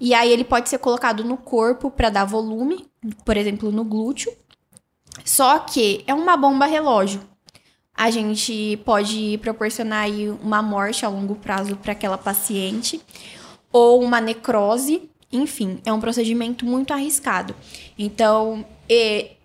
e 0.00 0.14
aí 0.14 0.30
ele 0.30 0.44
pode 0.44 0.68
ser 0.68 0.78
colocado 0.78 1.24
no 1.24 1.36
corpo 1.36 1.90
para 1.90 2.10
dar 2.10 2.24
volume, 2.24 2.86
por 3.24 3.36
exemplo, 3.36 3.72
no 3.72 3.84
glúteo. 3.84 4.32
Só 5.24 5.58
que 5.58 6.04
é 6.06 6.14
uma 6.14 6.36
bomba 6.36 6.66
relógio. 6.66 7.20
A 7.94 8.10
gente 8.10 8.76
pode 8.84 9.38
proporcionar 9.38 10.04
aí 10.04 10.30
uma 10.30 10.62
morte 10.62 11.04
a 11.04 11.08
longo 11.08 11.34
prazo 11.34 11.76
para 11.76 11.92
aquela 11.92 12.16
paciente 12.16 13.00
ou 13.72 14.02
uma 14.02 14.20
necrose, 14.20 15.10
enfim, 15.32 15.80
é 15.84 15.92
um 15.92 16.00
procedimento 16.00 16.64
muito 16.64 16.92
arriscado. 16.92 17.56
Então, 17.98 18.64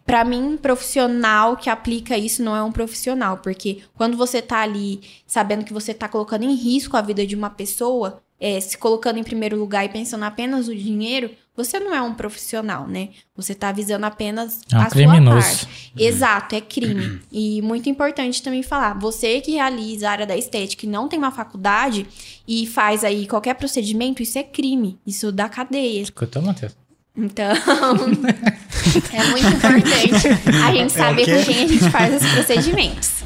para 0.05 0.23
mim, 0.23 0.55
profissional 0.55 1.57
que 1.57 1.69
aplica 1.69 2.15
isso 2.15 2.43
não 2.43 2.55
é 2.55 2.61
um 2.61 2.71
profissional, 2.71 3.37
porque 3.37 3.81
quando 3.95 4.15
você 4.15 4.41
tá 4.41 4.59
ali 4.59 5.01
sabendo 5.25 5.65
que 5.65 5.73
você 5.73 5.91
tá 5.93 6.07
colocando 6.07 6.43
em 6.43 6.53
risco 6.53 6.95
a 6.95 7.01
vida 7.01 7.25
de 7.25 7.35
uma 7.35 7.49
pessoa, 7.49 8.21
é, 8.39 8.59
se 8.59 8.77
colocando 8.77 9.17
em 9.19 9.23
primeiro 9.23 9.57
lugar 9.57 9.85
e 9.85 9.89
pensando 9.89 10.23
apenas 10.23 10.67
no 10.67 10.75
dinheiro, 10.75 11.31
você 11.55 11.79
não 11.79 11.93
é 11.93 12.01
um 12.01 12.13
profissional, 12.15 12.87
né? 12.87 13.09
Você 13.35 13.53
tá 13.53 13.71
visando 13.71 14.05
apenas 14.05 14.59
É 14.71 14.75
um 14.77 14.81
a 14.81 14.85
criminoso. 14.87 15.41
sua 15.47 15.67
parte. 15.67 15.93
Exato, 15.97 16.55
é 16.55 16.61
crime. 16.61 17.21
E 17.31 17.61
muito 17.61 17.87
importante 17.89 18.41
também 18.41 18.63
falar, 18.63 18.97
você 18.97 19.39
que 19.39 19.51
realiza 19.51 20.07
a 20.09 20.11
área 20.11 20.25
da 20.25 20.35
estética 20.35 20.85
e 20.85 20.89
não 20.89 21.07
tem 21.07 21.19
uma 21.19 21.31
faculdade 21.31 22.07
e 22.47 22.65
faz 22.65 23.03
aí 23.03 23.27
qualquer 23.27 23.53
procedimento, 23.53 24.23
isso 24.23 24.37
é 24.39 24.43
crime. 24.43 24.99
Isso 25.05 25.31
dá 25.31 25.47
cadeia. 25.47 26.01
Escutou, 26.01 26.41
Matheus? 26.41 26.75
Então, 27.15 27.45
é 29.13 29.23
muito 29.29 29.47
importante 29.47 30.27
a 30.65 30.73
gente 30.73 30.91
saber 30.91 31.25
quê? 31.25 31.37
com 31.37 31.43
quem 31.43 31.63
a 31.63 31.67
gente 31.67 31.89
faz 31.91 32.23
os 32.23 32.31
procedimentos. 32.31 33.23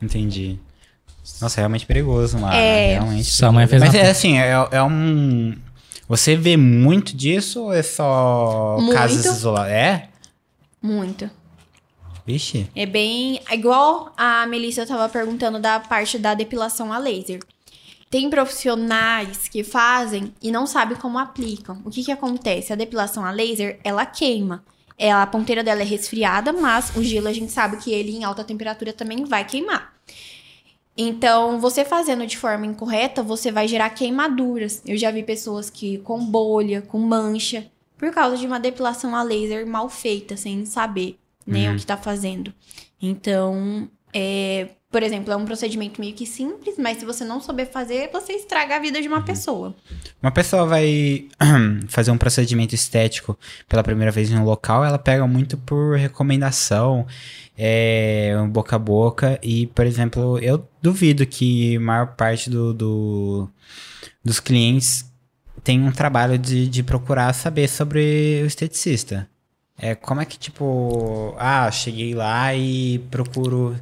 Entendi. 0.00 0.58
Nossa, 1.40 1.58
é 1.58 1.62
realmente 1.62 1.86
perigoso, 1.86 2.38
mano. 2.38 2.54
É. 2.54 2.94
Realmente. 2.94 3.24
Sua 3.24 3.50
mãe 3.50 3.66
fez 3.66 3.80
Mas 3.80 3.94
uma... 3.94 4.00
é 4.00 4.10
assim, 4.10 4.38
é, 4.38 4.52
é 4.70 4.82
um. 4.82 5.56
Você 6.08 6.36
vê 6.36 6.56
muito 6.56 7.16
disso 7.16 7.62
ou 7.62 7.72
é 7.72 7.82
só 7.82 8.76
Muito. 8.78 8.94
casos 8.94 9.24
isolados? 9.24 9.72
É? 9.72 10.08
Muito. 10.82 11.30
Vixe. 12.26 12.68
É 12.76 12.84
bem. 12.84 13.40
é 13.48 13.54
Igual 13.54 14.12
a 14.16 14.46
Melissa 14.46 14.86
tava 14.86 15.08
perguntando 15.08 15.58
da 15.58 15.80
parte 15.80 16.18
da 16.18 16.34
depilação 16.34 16.92
a 16.92 16.98
laser. 16.98 17.40
Tem 18.10 18.28
profissionais 18.28 19.48
que 19.48 19.64
fazem 19.64 20.32
e 20.42 20.50
não 20.50 20.66
sabem 20.66 20.96
como 20.96 21.18
aplicam. 21.18 21.80
O 21.84 21.90
que 21.90 22.04
que 22.04 22.12
acontece? 22.12 22.72
A 22.72 22.76
depilação 22.76 23.24
a 23.24 23.30
laser, 23.30 23.80
ela 23.82 24.04
queima. 24.06 24.62
Ela, 24.96 25.22
a 25.22 25.26
ponteira 25.26 25.64
dela 25.64 25.80
é 25.80 25.84
resfriada, 25.84 26.52
mas 26.52 26.94
o 26.94 27.02
gelo 27.02 27.28
a 27.28 27.32
gente 27.32 27.50
sabe 27.50 27.78
que 27.78 27.92
ele 27.92 28.12
em 28.14 28.22
alta 28.22 28.44
temperatura 28.44 28.92
também 28.92 29.24
vai 29.24 29.44
queimar. 29.44 29.93
Então, 30.96 31.60
você 31.60 31.84
fazendo 31.84 32.26
de 32.26 32.36
forma 32.38 32.66
incorreta, 32.66 33.22
você 33.22 33.50
vai 33.50 33.66
gerar 33.66 33.90
queimaduras. 33.90 34.80
Eu 34.86 34.96
já 34.96 35.10
vi 35.10 35.22
pessoas 35.22 35.68
que 35.68 35.98
com 35.98 36.24
bolha, 36.24 36.82
com 36.82 36.98
mancha, 36.98 37.66
por 37.98 38.12
causa 38.12 38.36
de 38.36 38.46
uma 38.46 38.60
depilação 38.60 39.14
a 39.14 39.22
laser 39.22 39.66
mal 39.66 39.88
feita, 39.88 40.36
sem 40.36 40.64
saber 40.64 41.18
né, 41.46 41.68
Uhum. 41.68 41.74
o 41.74 41.78
que 41.78 41.86
tá 41.86 41.96
fazendo. 41.96 42.52
Então, 43.02 43.88
é, 44.12 44.68
por 44.90 45.02
exemplo, 45.02 45.32
é 45.32 45.36
um 45.36 45.44
procedimento 45.44 46.00
meio 46.00 46.14
que 46.14 46.24
simples, 46.24 46.76
mas 46.78 46.98
se 46.98 47.04
você 47.04 47.24
não 47.24 47.40
souber 47.40 47.68
fazer, 47.70 48.08
você 48.12 48.32
estraga 48.34 48.76
a 48.76 48.78
vida 48.78 49.02
de 49.02 49.08
uma 49.08 49.22
pessoa. 49.22 49.74
Uma 50.22 50.30
pessoa 50.30 50.64
vai 50.64 51.26
fazer 51.88 52.12
um 52.12 52.16
procedimento 52.18 52.74
estético 52.74 53.36
pela 53.68 53.82
primeira 53.82 54.12
vez 54.12 54.30
em 54.30 54.38
um 54.38 54.44
local, 54.44 54.84
ela 54.84 54.98
pega 54.98 55.26
muito 55.26 55.56
por 55.58 55.96
recomendação, 55.96 57.06
é, 57.56 58.34
um 58.40 58.48
boca 58.48 58.76
a 58.76 58.78
boca. 58.78 59.38
E, 59.42 59.66
por 59.68 59.86
exemplo, 59.86 60.38
eu 60.38 60.68
duvido 60.82 61.26
que 61.26 61.76
a 61.76 61.80
maior 61.80 62.06
parte 62.16 62.50
do, 62.50 62.72
do- 62.74 63.50
dos 64.24 64.40
clientes 64.40 65.10
tem 65.62 65.80
um 65.82 65.92
trabalho 65.92 66.38
de, 66.38 66.68
de 66.68 66.82
procurar 66.82 67.32
saber 67.32 67.68
sobre 67.68 68.40
o 68.42 68.46
esteticista. 68.46 69.28
É, 69.78 69.94
como 69.94 70.20
é 70.20 70.24
que, 70.24 70.38
tipo, 70.38 71.34
ah, 71.38 71.70
cheguei 71.70 72.14
lá 72.14 72.54
e 72.54 72.98
procuro 73.10 73.76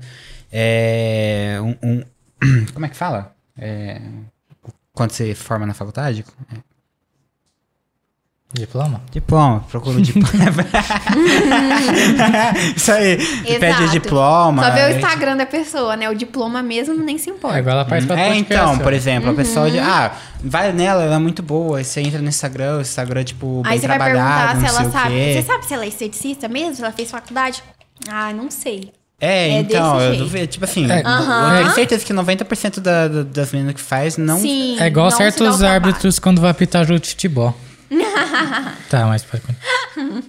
é, 0.50 1.58
um, 1.61 1.76
um- 1.82 2.02
Como 2.72 2.87
é 2.87 2.88
que 2.88 2.96
fala? 2.96 3.35
É, 3.56 4.00
quando 4.92 5.11
você 5.12 5.35
forma 5.35 5.64
na 5.66 5.74
faculdade? 5.74 6.24
Diploma? 8.55 9.01
Diploma, 9.11 9.65
procura 9.71 9.97
o 9.97 10.03
diploma. 10.03 10.29
Isso 12.77 12.93
aí, 12.93 13.17
pede 13.59 13.88
diploma. 13.91 14.62
Só 14.65 14.71
ver 14.73 14.81
o 14.85 14.88
é, 14.88 14.97
Instagram 14.97 15.37
da 15.37 15.47
pessoa, 15.47 15.97
né? 15.97 16.09
O 16.11 16.15
diploma 16.15 16.62
mesmo 16.62 16.95
nem 16.95 17.17
se 17.19 17.31
É 17.31 17.33
importa. 17.33 17.59
igual 17.59 17.77
ela 17.77 17.85
participa 17.85 18.15
do 18.15 18.21
É, 18.21 18.37
então, 18.37 18.79
por 18.79 18.93
exemplo, 18.93 19.31
a 19.31 19.35
pessoa 19.35 19.67
Uhum. 19.67 19.73
de, 19.73 19.79
ah, 19.79 20.12
vai 20.45 20.73
nela, 20.73 21.03
ela 21.03 21.15
é 21.15 21.19
muito 21.19 21.43
boa. 21.43 21.79
Aí 21.79 21.85
você 21.85 22.01
entra 22.03 22.21
no 22.21 22.29
Instagram, 22.29 22.79
o 22.79 22.81
Instagram, 22.83 23.25
tipo, 23.25 23.62
bem 23.62 23.73
Aí 23.73 23.79
você 23.79 23.88
vai 23.88 23.97
trabalhado, 23.99 24.49
perguntar 24.61 24.71
se 24.71 24.77
ela 24.83 24.91
sabe. 24.91 25.33
Você 25.35 25.43
sabe 25.43 25.65
se 25.67 25.75
ela 25.75 25.85
é 25.85 25.88
esteticista 25.88 26.49
mesmo? 26.49 26.75
Se 26.75 26.83
ela 26.83 26.93
fez 26.93 27.11
faculdade? 27.11 27.62
Ah, 28.09 28.33
não 28.35 28.51
sei. 28.51 28.93
É, 29.21 29.49
É 29.51 29.61
então, 29.61 29.93
desse 29.95 30.05
eu 30.05 30.11
jeito. 30.11 30.25
duvido, 30.25 30.47
tipo 30.49 30.65
assim, 30.65 30.91
É. 30.91 31.01
eu 31.01 31.07
Aham. 31.07 31.57
tenho 31.59 31.71
certeza 31.71 32.05
que 32.05 32.12
90% 32.12 32.81
da, 32.81 33.07
da- 33.09 33.23
das 33.23 33.53
meninas 33.53 33.75
que 33.75 33.81
faz 33.81 34.17
não... 34.19 34.38
Sim. 34.41 34.77
É 34.81 34.87
igual 34.88 35.11
certos 35.12 35.62
árbitros 35.62 36.19
quando 36.19 36.41
vai 36.41 36.51
apitar 36.51 36.85
jogo 36.85 36.99
de 37.01 37.09
futebol. 37.11 37.57
Tá, 38.88 39.07
mas 39.07 39.24
pode 39.24 39.42
continuar. 39.42 40.22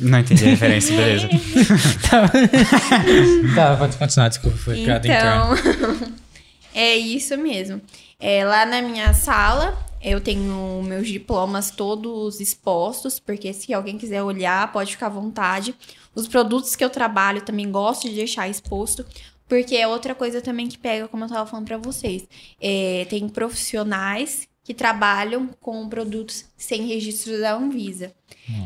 Não 0.00 0.18
entendi 0.18 0.44
a 0.44 0.48
referência, 0.48 0.96
beleza. 0.96 1.28
tá, 3.54 3.76
pode 3.76 3.96
continuar, 3.96 4.28
desculpa, 4.28 4.56
foi 4.56 4.84
piada 4.84 5.06
interna. 5.06 5.58
Então, 5.58 6.12
é 6.74 6.96
isso 6.96 7.36
mesmo. 7.36 7.80
É, 8.18 8.44
lá 8.44 8.66
na 8.66 8.82
minha 8.82 9.14
sala, 9.14 9.78
eu 10.02 10.20
tenho 10.20 10.82
meus 10.82 11.08
diplomas 11.08 11.70
todos 11.70 12.40
expostos, 12.40 13.18
porque 13.18 13.52
se 13.52 13.72
alguém 13.74 13.98
quiser 13.98 14.22
olhar, 14.22 14.72
pode 14.72 14.92
ficar 14.92 15.06
à 15.06 15.10
vontade. 15.10 15.74
Os 16.14 16.26
produtos 16.26 16.74
que 16.74 16.84
eu 16.84 16.90
trabalho 16.90 17.42
também 17.42 17.70
gosto 17.70 18.08
de 18.08 18.14
deixar 18.14 18.48
exposto, 18.48 19.04
porque 19.48 19.76
é 19.76 19.86
outra 19.86 20.14
coisa 20.14 20.40
também 20.40 20.68
que 20.68 20.78
pega, 20.78 21.08
como 21.08 21.24
eu 21.24 21.28
tava 21.28 21.48
falando 21.48 21.66
pra 21.66 21.76
vocês. 21.76 22.26
É, 22.60 23.06
tem 23.10 23.28
profissionais 23.28 24.48
que 24.62 24.74
trabalham 24.74 25.48
com 25.60 25.88
produtos 25.88 26.44
sem 26.56 26.86
registro 26.86 27.40
da 27.40 27.54
Anvisa. 27.54 28.12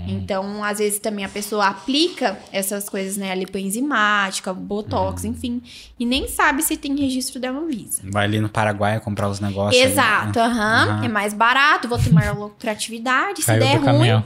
Então, 0.09 0.65
às 0.65 0.79
vezes 0.79 0.99
também 0.99 1.25
a 1.25 1.29
pessoa 1.29 1.67
aplica 1.67 2.39
essas 2.51 2.89
coisas, 2.89 3.17
né? 3.19 3.31
A 3.31 3.35
lipoenzimática, 3.35 4.53
botox, 4.53 5.25
enfim, 5.25 5.63
e 5.99 6.07
nem 6.07 6.27
sabe 6.27 6.63
se 6.63 6.77
tem 6.77 6.97
registro 6.97 7.39
da 7.41 7.51
Anvisa. 7.51 8.03
Vai 8.05 8.25
ali 8.25 8.41
no 8.41 8.49
Paraguai 8.49 8.99
comprar 9.01 9.29
os 9.29 9.41
negócios. 9.41 9.81
ali. 9.83 9.91
Exato, 9.93 10.39
aham. 10.41 10.85
Aham. 10.89 11.05
É 11.05 11.09
mais 11.09 11.35
barato, 11.35 11.87
vou 11.89 11.99
ter 11.99 12.11
maior 12.13 12.37
lucratividade. 12.39 13.41
Se 13.41 13.47
Caiu 13.47 13.61
der 13.61 13.77
ruim, 13.77 13.85
caminhão. 13.85 14.25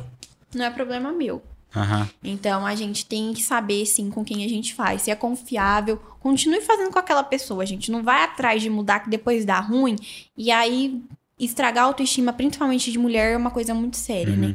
não 0.54 0.64
é 0.64 0.70
problema 0.70 1.10
meu. 1.12 1.42
Aham. 1.74 2.08
Então 2.22 2.64
a 2.64 2.74
gente 2.74 3.04
tem 3.04 3.32
que 3.34 3.42
saber 3.42 3.84
sim 3.84 4.10
com 4.10 4.24
quem 4.24 4.44
a 4.44 4.48
gente 4.48 4.74
faz. 4.74 5.02
Se 5.02 5.10
é 5.10 5.14
confiável, 5.14 6.00
continue 6.20 6.60
fazendo 6.60 6.90
com 6.90 6.98
aquela 6.98 7.22
pessoa. 7.22 7.62
A 7.62 7.66
gente 7.66 7.90
não 7.90 8.02
vai 8.02 8.22
atrás 8.24 8.62
de 8.62 8.70
mudar 8.70 9.00
que 9.00 9.10
depois 9.10 9.44
dá 9.44 9.60
ruim. 9.60 9.96
E 10.36 10.50
aí 10.50 11.02
estragar 11.38 11.84
a 11.84 11.86
autoestima, 11.88 12.32
principalmente 12.32 12.90
de 12.90 12.98
mulher, 12.98 13.32
é 13.32 13.36
uma 13.36 13.50
coisa 13.50 13.72
muito 13.74 13.96
séria, 13.96 14.32
Uhum. 14.34 14.40
né? 14.40 14.54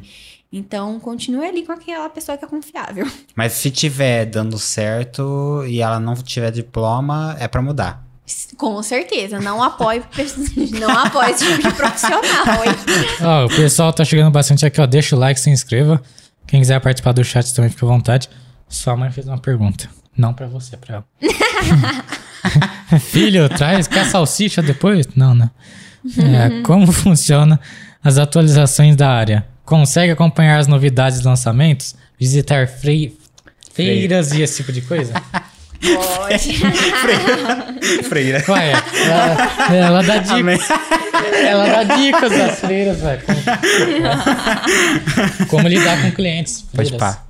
Então 0.56 1.00
continue 1.00 1.46
ali 1.48 1.66
com 1.66 1.72
aquela 1.72 2.08
pessoa 2.10 2.38
que 2.38 2.46
é 2.46 2.48
confiável. 2.48 3.08
Mas 3.36 3.54
se 3.54 3.72
tiver 3.72 4.26
dando 4.28 4.60
certo 4.60 5.64
e 5.68 5.82
ela 5.82 6.00
não 6.00 6.14
tiver 6.16 6.52
diploma, 6.52 7.36
é 7.40 7.48
pra 7.48 7.62
mudar. 7.62 8.04
Com 8.58 8.82
certeza, 8.84 9.40
não 9.42 9.62
apoie, 9.62 10.02
não 10.80 10.90
apoie 10.92 11.32
esse 11.32 11.46
tipo 11.46 11.68
de 11.70 11.74
profissional. 11.76 12.22
hein? 12.66 12.76
Ó, 13.22 13.46
o 13.46 13.50
pessoal 13.50 13.92
tá 13.92 14.06
chegando 14.06 14.32
bastante 14.32 14.66
aqui, 14.66 14.80
ó. 14.80 14.86
Deixa 14.86 15.16
o 15.16 15.20
like, 15.20 15.40
se 15.40 15.50
inscreva. 15.50 16.02
Quem 16.48 16.60
quiser 16.62 16.80
participar 16.80 17.12
do 17.14 17.24
chat 17.24 17.54
também 17.54 17.70
fica 17.72 17.86
à 17.86 17.90
vontade. 17.90 18.30
Sua 18.70 18.96
mãe 18.96 19.12
fez 19.12 19.28
uma 19.28 19.40
pergunta. 19.40 19.90
Não 20.16 20.34
pra 20.34 20.46
você, 20.48 20.78
pra 20.78 20.96
ela. 20.98 21.06
Filho, 23.00 23.50
traz, 23.50 23.88
quer 23.88 24.06
salsicha 24.06 24.62
depois? 24.62 25.08
Não, 25.16 25.34
né? 25.34 25.50
É, 26.18 26.62
como 26.64 26.90
funciona 26.92 27.60
as 28.04 28.18
atualizações 28.18 28.96
da 28.96 29.10
área? 29.10 29.46
Consegue 29.66 30.12
acompanhar 30.12 30.60
as 30.60 30.68
novidades 30.68 31.20
e 31.20 31.24
lançamentos? 31.24 31.96
Visitar 32.20 32.68
frei- 32.68 33.16
feiras 33.74 34.32
e 34.34 34.42
esse 34.42 34.58
tipo 34.58 34.72
de 34.74 34.82
coisa? 34.82 35.14
Pode. 35.82 36.54
Freira. 38.08 38.44
Ué, 38.48 38.72
ela, 39.06 39.76
ela 39.76 40.02
dá 40.04 40.18
dicas. 40.18 40.62
Ela 41.46 41.84
dá 41.84 41.96
dicas 41.96 42.32
das 42.32 42.60
feiras, 42.62 43.00
velho. 43.02 43.22
Como, 43.26 43.40
como 45.50 45.68
lidar 45.68 46.02
com 46.02 46.12
clientes. 46.12 46.62
Pode 46.74 46.92
feiras. 46.92 47.16
pá. 47.16 47.24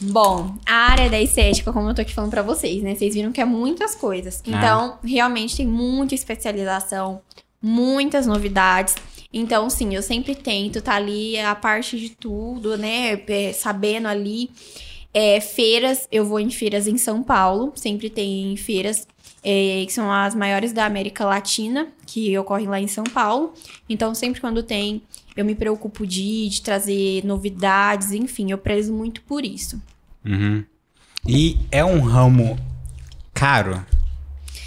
Bom, 0.00 0.54
a 0.66 0.90
área 0.92 1.10
da 1.10 1.20
estética, 1.20 1.72
como 1.72 1.90
eu 1.90 1.94
tô 1.94 2.00
aqui 2.00 2.14
falando 2.14 2.30
pra 2.30 2.42
vocês, 2.42 2.82
né? 2.82 2.94
Vocês 2.94 3.14
viram 3.14 3.32
que 3.32 3.40
é 3.40 3.44
muitas 3.44 3.94
coisas. 3.94 4.42
Então, 4.46 4.98
realmente 5.04 5.56
tem 5.58 5.66
muita 5.66 6.14
especialização, 6.14 7.20
muitas 7.62 8.26
novidades. 8.26 8.94
Então, 9.32 9.70
sim, 9.70 9.94
eu 9.94 10.02
sempre 10.02 10.34
tento 10.34 10.82
tá 10.82 10.94
ali 10.94 11.38
a 11.38 11.54
parte 11.54 11.98
de 11.98 12.10
tudo, 12.10 12.76
né? 12.76 13.20
é, 13.28 13.52
Sabendo 13.52 14.08
ali. 14.08 14.50
É, 15.12 15.40
feiras, 15.40 16.06
eu 16.12 16.24
vou 16.24 16.38
em 16.38 16.50
feiras 16.50 16.86
em 16.86 16.96
São 16.96 17.20
Paulo, 17.20 17.72
sempre 17.74 18.08
tem 18.08 18.56
feiras 18.56 19.08
é, 19.42 19.84
que 19.84 19.92
são 19.92 20.10
as 20.10 20.36
maiores 20.36 20.72
da 20.72 20.84
América 20.84 21.24
Latina, 21.24 21.88
que 22.06 22.36
ocorrem 22.38 22.68
lá 22.68 22.80
em 22.80 22.86
São 22.86 23.04
Paulo. 23.04 23.52
Então, 23.88 24.14
sempre 24.14 24.40
quando 24.40 24.62
tem, 24.62 25.02
eu 25.36 25.44
me 25.44 25.54
preocupo 25.54 26.06
de 26.06 26.22
ir, 26.22 26.48
de 26.50 26.62
trazer 26.62 27.24
novidades, 27.24 28.12
enfim, 28.12 28.50
eu 28.50 28.58
prezo 28.58 28.92
muito 28.92 29.22
por 29.22 29.44
isso. 29.44 29.82
Uhum. 30.24 30.64
E 31.26 31.58
é 31.70 31.84
um 31.84 32.00
ramo 32.00 32.58
caro, 33.34 33.84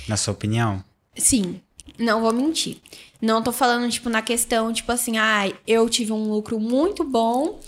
na 0.08 0.18
sua 0.18 0.34
opinião? 0.34 0.84
Sim, 1.16 1.62
não 1.98 2.22
vou 2.22 2.34
mentir. 2.34 2.78
Não 3.22 3.42
tô 3.42 3.52
falando, 3.52 3.90
tipo, 3.90 4.10
na 4.10 4.22
questão, 4.22 4.74
tipo 4.74 4.92
assim, 4.92 5.18
ah, 5.18 5.52
eu 5.66 5.90
tive 5.90 6.12
um 6.12 6.30
lucro 6.30 6.60
muito 6.60 7.04
bom, 7.04 7.60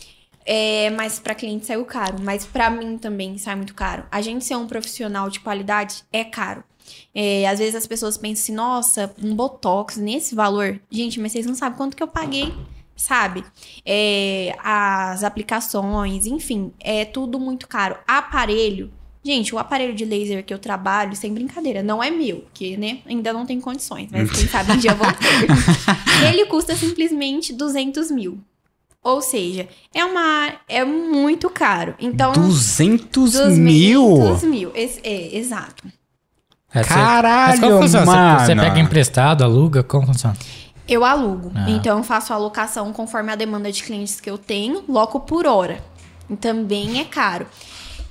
é, 0.46 0.90
mas 0.92 1.18
pra 1.18 1.34
cliente 1.34 1.66
saiu 1.66 1.86
caro. 1.86 2.18
Mas 2.22 2.46
pra 2.46 2.70
mim 2.70 2.98
também 2.98 3.38
sai 3.38 3.56
muito 3.56 3.74
caro. 3.74 4.06
A 4.12 4.22
gente 4.22 4.44
ser 4.44 4.56
um 4.56 4.68
profissional 4.68 5.30
de 5.30 5.40
qualidade 5.40 6.04
é 6.12 6.24
caro. 6.24 6.64
É, 7.14 7.48
às 7.48 7.60
vezes 7.60 7.76
as 7.76 7.88
pessoas 7.88 8.18
pensam 8.18 8.44
assim, 8.44 8.54
nossa, 8.54 9.16
um 9.24 9.36
botox 9.36 9.98
nesse 9.98 10.36
valor. 10.36 10.80
Gente, 10.92 11.20
mas 11.20 11.32
vocês 11.32 11.46
não 11.46 11.56
sabem 11.56 11.78
quanto 11.78 11.96
que 11.96 12.04
eu 12.04 12.08
paguei, 12.08 12.54
sabe? 12.96 13.44
É, 13.86 14.56
as 14.60 15.24
aplicações, 15.24 16.26
enfim, 16.26 16.74
é 16.80 17.06
tudo 17.06 17.40
muito 17.40 17.68
caro. 17.68 17.98
Aparelho. 18.08 18.92
Gente, 19.26 19.56
o 19.56 19.58
aparelho 19.58 19.96
de 19.96 20.06
laser 20.06 20.46
que 20.46 20.54
eu 20.54 20.60
trabalho, 20.60 21.16
sem 21.16 21.34
brincadeira, 21.34 21.82
não 21.82 22.04
é 22.04 22.12
meu, 22.12 22.42
porque, 22.42 22.78
né, 22.78 23.00
ainda 23.08 23.34
não 23.34 23.44
tem 23.44 23.60
condições, 23.60 24.08
mas 24.12 24.30
quem 24.32 24.48
sabe 24.48 24.74
um 24.74 24.78
dia 24.78 24.92
eu 24.92 24.96
vou 24.96 25.08
ter. 25.18 26.28
Ele 26.30 26.46
custa 26.46 26.76
simplesmente 26.76 27.52
200 27.52 28.12
mil. 28.12 28.38
Ou 29.02 29.22
seja, 29.22 29.68
é 29.94 30.06
uma 30.06 30.52
é 30.70 30.84
muito 30.86 31.50
caro. 31.50 31.96
Então, 32.00 32.34
200 32.34 33.32
200 33.34 33.58
mil? 33.58 34.38
mil. 34.50 34.72
Esse- 34.76 35.00
é, 35.04 35.36
exato. 35.38 35.88
É, 36.74 36.84
você- 36.84 36.90
Caralho, 36.90 37.52
Mas 37.52 37.60
como 37.60 37.82
funciona? 37.82 38.06
Você- 38.06 38.12
mano. 38.16 38.40
Você 38.46 38.56
pega 38.56 38.80
emprestado, 38.80 39.44
aluga? 39.44 39.82
Como 39.84 40.06
funciona? 40.08 40.36
Eu 40.88 41.04
alugo. 41.04 41.52
Ah. 41.56 41.66
Então, 41.70 41.98
eu 41.98 42.04
faço 42.04 42.32
a 42.32 42.36
alocação 42.36 42.92
conforme 42.94 43.32
a 43.32 43.36
demanda 43.36 43.72
de 43.72 43.82
clientes 43.84 44.22
que 44.22 44.30
eu 44.30 44.38
tenho, 44.38 44.84
loco 44.88 45.20
por 45.22 45.48
hora. 45.48 45.84
E 46.30 46.36
também 46.36 47.00
é 47.00 47.06
caro. 47.06 47.46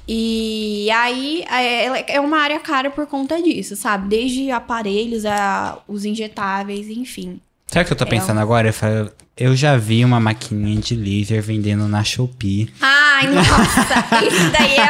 E 0.07 0.90
aí, 0.90 1.44
é 1.50 2.16
é 2.16 2.20
uma 2.20 2.38
área 2.38 2.61
cara 2.61 2.90
por 2.90 3.07
conta 3.07 3.40
disso, 3.42 3.74
sabe? 3.74 4.09
Desde 4.09 4.50
aparelhos 4.50 5.24
a 5.24 5.78
os 5.88 6.05
injetáveis, 6.05 6.88
enfim. 6.88 7.40
Sabe 7.66 7.84
o 7.84 7.86
que 7.86 7.92
eu 7.94 7.96
tô 7.96 8.07
pensando 8.07 8.38
agora? 8.38 8.68
Eu, 8.68 8.72
falo, 8.72 9.11
eu 9.36 9.57
já 9.57 9.76
vi 9.76 10.05
uma 10.05 10.20
maquininha 10.20 10.80
de 10.80 10.94
laser 10.94 11.42
vendendo 11.42 11.88
na 11.88 12.05
Shopee. 12.05 12.70
Ai, 12.80 13.26
nossa, 13.28 14.05
isso 14.24 14.50
daí 14.52 14.76
é 14.76 14.88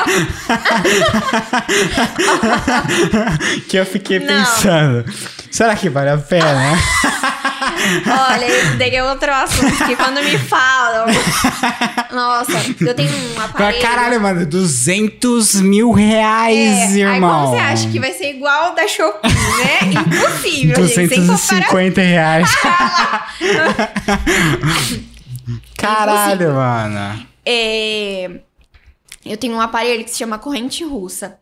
que 3.69 3.77
eu 3.77 3.87
fiquei 3.87 4.19
Não. 4.19 4.27
pensando. 4.27 5.05
Será 5.51 5.77
que 5.77 5.89
vale 5.89 6.11
a 6.11 6.19
pena? 6.19 6.75
Olha, 8.07 8.45
esse 8.47 8.77
daí 8.77 8.95
é 8.95 9.05
outro 9.05 9.33
assunto 9.33 9.85
que 9.85 9.97
quando 9.97 10.23
me 10.23 10.39
falam. 10.39 11.07
Nossa, 12.13 12.53
eu 12.81 12.95
tenho 12.95 13.11
um 13.37 13.41
aparelho. 13.41 13.83
Caralho, 13.83 14.21
mano, 14.21 14.47
200 14.47 15.55
mil 15.61 15.91
reais, 15.93 16.57
É, 16.57 16.85
aí 16.85 17.01
irmão. 17.01 17.45
como 17.47 17.57
você 17.57 17.61
acha 17.63 17.89
que 17.91 17.99
vai 18.01 18.13
ser 18.13 18.31
igual 18.35 18.75
da 18.75 18.87
Shopee, 18.89 19.29
né? 19.29 19.81
Impossível, 19.93 20.77
gente. 20.87 20.95
Sem 20.95 21.09
comparação. 21.09 21.59
250 21.59 22.01
reais. 22.01 22.51
Caralho, 25.77 26.55
mano. 26.55 27.27
É, 27.45 28.31
eu 29.25 29.37
tenho 29.37 29.55
um 29.55 29.61
aparelho 29.61 30.05
que 30.05 30.11
se 30.11 30.19
chama 30.19 30.39
corrente 30.39 30.85
russa. 30.85 31.37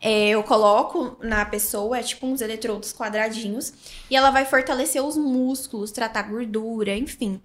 É, 0.00 0.28
eu 0.28 0.42
coloco 0.44 1.16
na 1.22 1.44
pessoa, 1.44 1.98
é 1.98 2.02
tipo 2.02 2.26
uns 2.26 2.40
eletrodos 2.40 2.92
quadradinhos, 2.92 3.72
e 4.10 4.14
ela 4.16 4.30
vai 4.30 4.44
fortalecer 4.44 5.02
os 5.02 5.16
músculos, 5.16 5.90
tratar 5.90 6.22
gordura, 6.22 6.96
enfim. 6.96 7.40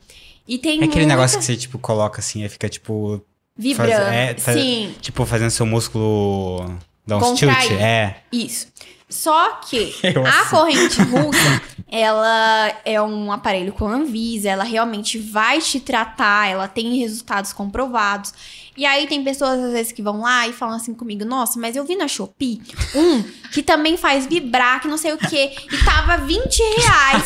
E 0.48 0.58
tem 0.58 0.74
É 0.82 0.86
aquele 0.86 1.06
muita- 1.06 1.08
negócio 1.16 1.40
que 1.40 1.46
você, 1.46 1.56
tipo, 1.56 1.80
coloca 1.80 2.20
assim 2.20 2.44
e 2.44 2.50
fica, 2.50 2.70
tipo... 2.70 3.22
vibrando. 3.58 3.92
faz- 3.92 4.14
é, 4.14 4.36
faz- 4.38 4.60
Sim, 4.60 4.96
Tipo, 5.02 5.26
fazendo 5.26 5.50
seu 5.52 5.66
músculo... 5.66 6.78
Dar 7.06 7.18
uns 7.18 7.24
Contrair. 7.42 7.68
tilt. 7.68 7.82
É. 7.82 8.18
isso. 8.32 8.68
Só 9.10 9.56
que 9.58 9.94
Eu 10.04 10.26
a 10.26 10.30
assim. 10.42 10.50
corrente 10.50 11.02
russa, 11.02 11.62
ela 11.92 12.74
é 12.86 13.02
um 13.02 13.32
aparelho 13.32 13.74
com 13.74 13.86
Anvisa, 13.88 14.50
ela 14.50 14.64
realmente 14.64 15.20
vai 15.20 15.60
te 15.60 15.80
tratar, 15.80 16.48
ela 16.50 16.68
tem 16.68 16.98
resultados 17.00 17.52
comprovados. 17.54 18.34
E 18.76 18.86
aí 18.86 19.08
tem 19.08 19.24
pessoas 19.24 19.60
às 19.60 19.72
vezes 19.72 19.92
que 19.92 20.02
vão 20.02 20.22
lá 20.22 20.48
e 20.48 20.54
falam 20.54 20.76
assim 20.76 20.94
comigo, 20.94 21.24
nossa, 21.24 21.60
mas 21.60 21.76
eu 21.76 21.86
vi 21.86 21.96
na 21.96 22.08
Shopee 22.08 22.62
um 22.96 23.24
que 23.54 23.62
também 23.64 23.96
faz 23.96 24.26
vibrar, 24.26 24.82
que 24.82 24.88
não 24.88 24.98
sei 24.98 25.14
o 25.14 25.18
quê, 25.18 25.52
e 25.72 25.78
tava 25.86 26.18
20 26.18 26.60
reais. 26.78 27.24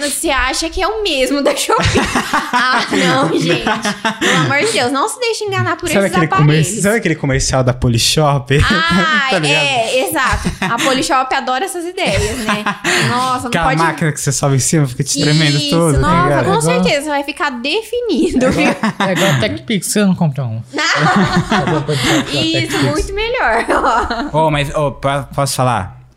Você 0.00 0.30
acha 0.30 0.68
que 0.70 0.82
é 0.82 0.88
o 0.88 1.02
mesmo 1.02 1.42
da 1.42 1.54
Shopee? 1.54 2.00
ah, 2.52 2.80
não, 2.90 3.38
gente. 3.38 3.64
Pelo 4.18 4.36
amor 4.38 4.58
de 4.66 4.72
Deus, 4.72 4.90
não 4.90 5.08
se 5.08 5.20
deixe 5.20 5.44
enganar 5.44 5.76
por 5.76 5.88
Sabe 5.88 6.06
esses 6.06 6.12
aquele, 6.16 6.26
comer... 6.28 6.42
aparelhos. 6.42 6.82
Sabe 6.82 6.96
aquele 6.96 7.14
comercial 7.14 7.62
da 7.62 7.72
Polishop? 7.74 8.58
Ah, 8.64 9.28
Tá 9.38 9.46
é, 9.46 10.08
exato. 10.08 10.50
A 10.60 10.76
Polishop 10.78 11.34
adora 11.34 11.66
essas 11.66 11.84
ideias, 11.84 12.38
né? 12.38 12.64
Nossa, 13.10 13.40
não 13.42 13.48
Aquela 13.48 13.64
pode... 13.64 13.76
máquina 13.82 14.10
que 14.12 14.18
você 14.20 14.32
sobe 14.32 14.56
em 14.56 14.58
cima, 14.58 14.86
fica 14.86 15.04
te 15.04 15.20
tremendo 15.20 15.58
Isso, 15.58 15.70
todo, 15.70 15.94
tá 15.94 16.00
nossa, 16.00 16.22
ligado? 16.24 16.44
com 16.46 16.50
É 16.54 16.58
igual- 16.58 16.62
certeza, 16.84 17.10
vai 17.10 17.24
ficar 17.24 17.50
definido, 17.50 18.50
viu? 18.50 18.68
É 19.06 19.12
igual 19.12 19.30
a 19.32 19.38
TechPix, 19.40 19.86
você 19.86 20.02
não 20.04 20.14
compra 20.14 20.44
um. 20.44 20.62
Isso, 22.32 22.78
muito 22.84 23.12
melhor. 23.12 23.66
ó. 24.32 24.46
Ô, 24.46 24.50
mas, 24.50 24.70
po- 24.70 24.94
posso 25.34 25.57
falar? 25.58 26.08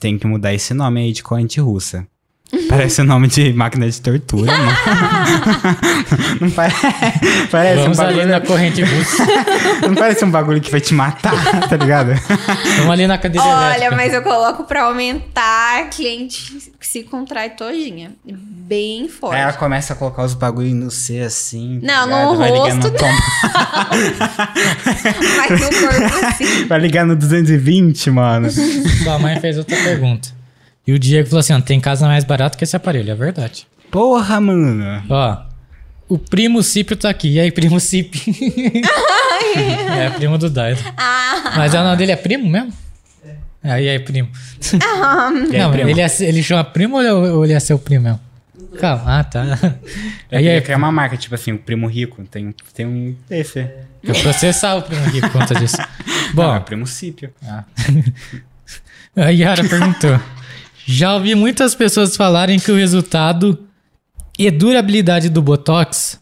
Tem 0.00 0.18
que 0.18 0.26
mudar 0.26 0.52
esse 0.52 0.74
nome 0.74 1.00
aí 1.00 1.12
de 1.12 1.22
corrente 1.22 1.60
russa. 1.60 2.04
Parece 2.68 3.00
o 3.00 3.04
nome 3.04 3.26
de 3.28 3.52
máquina 3.52 3.88
de 3.90 4.00
tortura, 4.00 4.52
mano. 4.56 4.70
não 6.40 6.50
pare- 6.50 6.72
parece, 7.50 7.80
um 7.80 7.82
Vamos 7.84 8.00
ali 8.00 8.14
bagulho, 8.14 8.28
na 8.32 8.40
corrente 8.40 8.82
russa. 8.82 9.26
não 9.82 9.94
parece 9.94 10.24
um 10.24 10.30
bagulho 10.30 10.60
que 10.60 10.70
vai 10.70 10.80
te 10.80 10.94
matar, 10.94 11.68
tá 11.68 11.76
ligado? 11.76 12.10
Vamos 12.78 12.90
ali 12.92 13.06
na 13.06 13.18
cadeira 13.18 13.44
Olha, 13.46 13.66
elétrica. 13.76 13.96
mas 13.96 14.14
eu 14.14 14.22
coloco 14.22 14.64
pra 14.64 14.84
aumentar, 14.84 15.80
a 15.80 15.84
cliente 15.86 16.72
se 16.80 17.02
contrai 17.02 17.50
todinha. 17.50 18.12
Bem 18.24 19.08
forte. 19.08 19.36
Aí 19.36 19.42
ela 19.42 19.52
começa 19.52 19.92
a 19.92 19.96
colocar 19.96 20.22
os 20.24 20.34
bagulhos 20.34 20.72
no 20.72 20.90
C 20.90 21.20
assim. 21.20 21.80
tá 21.80 22.06
Não, 22.06 22.06
no 22.06 22.32
ligado? 22.32 22.38
vai 22.38 22.50
rosto 22.50 22.76
no 22.76 22.90
tom- 22.92 23.06
Mas 25.36 25.60
no 25.60 25.68
corpo 25.68 26.26
assim. 26.26 26.66
Vai 26.66 26.78
ligar 26.80 27.04
no 27.06 27.16
220, 27.16 28.10
mano. 28.10 28.48
Sua 28.50 29.18
mãe 29.18 29.38
fez 29.40 29.58
outra 29.58 29.76
pergunta. 29.76 30.35
E 30.86 30.92
o 30.92 30.98
Diego 30.98 31.28
falou 31.28 31.40
assim: 31.40 31.52
ó, 31.52 31.60
tem 31.60 31.80
casa 31.80 32.06
mais 32.06 32.24
barato 32.24 32.56
que 32.56 32.64
esse 32.64 32.76
aparelho, 32.76 33.10
é 33.10 33.14
verdade. 33.14 33.66
Porra, 33.90 34.40
mano. 34.40 35.02
Ó, 35.08 35.36
o 36.08 36.18
primo 36.18 36.62
Cipio 36.62 36.96
tá 36.96 37.08
aqui. 37.10 37.28
E 37.34 37.40
aí, 37.40 37.50
primo 37.50 37.80
Cipio? 37.80 38.20
é, 39.56 40.10
primo 40.10 40.38
do 40.38 40.48
Daido. 40.50 40.80
Ah, 40.96 41.52
Mas 41.56 41.74
o 41.74 41.78
nome 41.82 41.96
dele 41.96 42.12
é 42.12 42.16
primo 42.16 42.48
mesmo? 42.48 42.72
É. 43.24 43.36
E 43.82 43.88
aí, 43.88 43.98
primo? 43.98 44.28
E 44.72 45.56
aí, 45.56 45.60
Não, 45.62 45.72
primo? 45.72 45.90
ele, 45.90 46.00
é, 46.00 46.06
ele 46.20 46.40
chama 46.42 46.62
primo 46.62 46.98
ou 46.98 47.44
ele- 47.44 47.52
é 47.54 47.58
seu 47.60 47.78
primo 47.78 48.04
mesmo? 48.04 48.20
Calma, 48.78 49.18
ah, 49.20 49.24
tá. 49.24 49.44
É, 50.30 50.36
Aí, 50.38 50.48
aí, 50.48 50.62
é 50.68 50.76
uma 50.76 50.92
marca, 50.92 51.16
tipo 51.16 51.34
assim, 51.34 51.52
o 51.52 51.58
primo 51.58 51.86
rico. 51.88 52.22
Tem, 52.30 52.54
tem 52.74 52.86
um 52.86 53.16
desse. 53.28 53.66
eu 54.04 54.14
processar 54.22 54.76
o 54.76 54.82
primo 54.82 55.04
aqui 55.06 55.20
por 55.20 55.30
conta 55.30 55.54
disso. 55.54 55.78
Bom, 56.34 56.42
é 56.44 56.46
Bom, 56.46 56.56
o 56.58 56.60
primo 56.60 56.86
Cípio. 56.86 57.32
Ah. 57.44 57.64
A 59.16 59.30
Yara 59.30 59.64
perguntou: 59.64 60.20
Já 60.88 61.14
ouvi 61.14 61.34
muitas 61.34 61.74
pessoas 61.74 62.16
falarem 62.16 62.60
que 62.60 62.70
o 62.70 62.76
resultado 62.76 63.66
e 64.38 64.48
durabilidade 64.50 65.28
do 65.28 65.42
Botox 65.42 66.20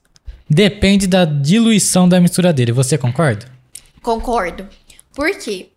depende 0.48 1.06
da 1.06 1.26
diluição 1.26 2.08
da 2.08 2.18
mistura 2.18 2.52
dele. 2.52 2.72
Você 2.72 2.96
concorda? 2.96 3.54
concordo. 4.04 4.68
Por 5.14 5.30
quê? 5.38 5.70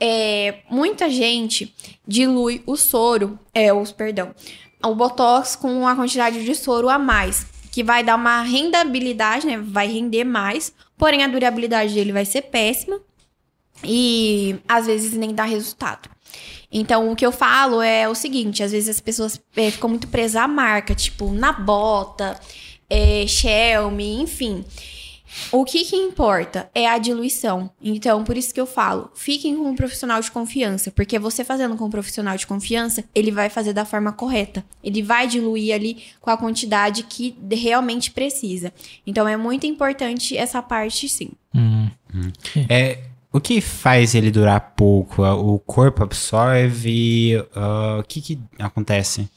É, 0.00 0.56
muita 0.68 1.08
gente 1.08 1.72
dilui 2.06 2.62
o 2.66 2.76
soro, 2.76 3.38
é, 3.52 3.72
os, 3.72 3.92
perdão, 3.92 4.34
o 4.82 4.94
botox 4.94 5.54
com 5.54 5.86
a 5.86 5.94
quantidade 5.94 6.44
de 6.44 6.54
soro 6.54 6.88
a 6.88 6.98
mais, 6.98 7.46
que 7.70 7.84
vai 7.84 8.02
dar 8.02 8.16
uma 8.16 8.42
rendabilidade, 8.42 9.46
né? 9.46 9.58
Vai 9.58 9.86
render 9.86 10.24
mais, 10.24 10.72
porém 10.96 11.22
a 11.22 11.28
durabilidade 11.28 11.94
dele 11.94 12.12
vai 12.12 12.24
ser 12.24 12.42
péssima 12.42 13.00
e 13.84 14.56
às 14.66 14.86
vezes 14.86 15.12
nem 15.12 15.34
dá 15.34 15.44
resultado. 15.44 16.08
Então, 16.76 17.12
o 17.12 17.14
que 17.14 17.24
eu 17.24 17.30
falo 17.30 17.80
é 17.80 18.08
o 18.08 18.14
seguinte: 18.16 18.62
às 18.62 18.72
vezes 18.72 18.88
as 18.88 19.00
pessoas 19.00 19.40
é, 19.56 19.70
ficam 19.70 19.88
muito 19.88 20.08
presas 20.08 20.42
à 20.42 20.48
marca, 20.48 20.92
tipo, 20.92 21.32
na 21.32 21.52
bota, 21.52 22.38
é, 22.90 23.24
enfim. 24.20 24.64
O 25.50 25.64
que 25.64 25.84
que 25.84 25.96
importa 25.96 26.70
é 26.74 26.88
a 26.88 26.96
diluição. 26.96 27.68
Então, 27.82 28.22
por 28.22 28.36
isso 28.36 28.54
que 28.54 28.60
eu 28.60 28.66
falo, 28.66 29.10
fiquem 29.14 29.56
com 29.56 29.68
um 29.68 29.74
profissional 29.74 30.20
de 30.20 30.30
confiança, 30.30 30.92
porque 30.92 31.18
você 31.18 31.42
fazendo 31.42 31.76
com 31.76 31.86
um 31.86 31.90
profissional 31.90 32.36
de 32.36 32.46
confiança, 32.46 33.04
ele 33.12 33.32
vai 33.32 33.48
fazer 33.48 33.72
da 33.72 33.84
forma 33.84 34.12
correta. 34.12 34.64
Ele 34.82 35.02
vai 35.02 35.26
diluir 35.26 35.74
ali 35.74 36.04
com 36.20 36.30
a 36.30 36.36
quantidade 36.36 37.02
que 37.02 37.36
realmente 37.50 38.12
precisa. 38.12 38.72
Então, 39.04 39.26
é 39.26 39.36
muito 39.36 39.66
importante 39.66 40.36
essa 40.36 40.62
parte, 40.62 41.08
sim. 41.08 41.30
Hum. 41.52 41.90
É, 42.68 43.00
o 43.34 43.40
que 43.40 43.60
faz 43.60 44.14
ele 44.14 44.30
durar 44.30 44.74
pouco? 44.76 45.22
O 45.22 45.58
corpo 45.58 46.04
absorve? 46.04 47.44
ah, 47.54 47.98
o 48.00 48.04
que 48.04 48.20
que 48.20 48.38
acontece? 48.58 49.28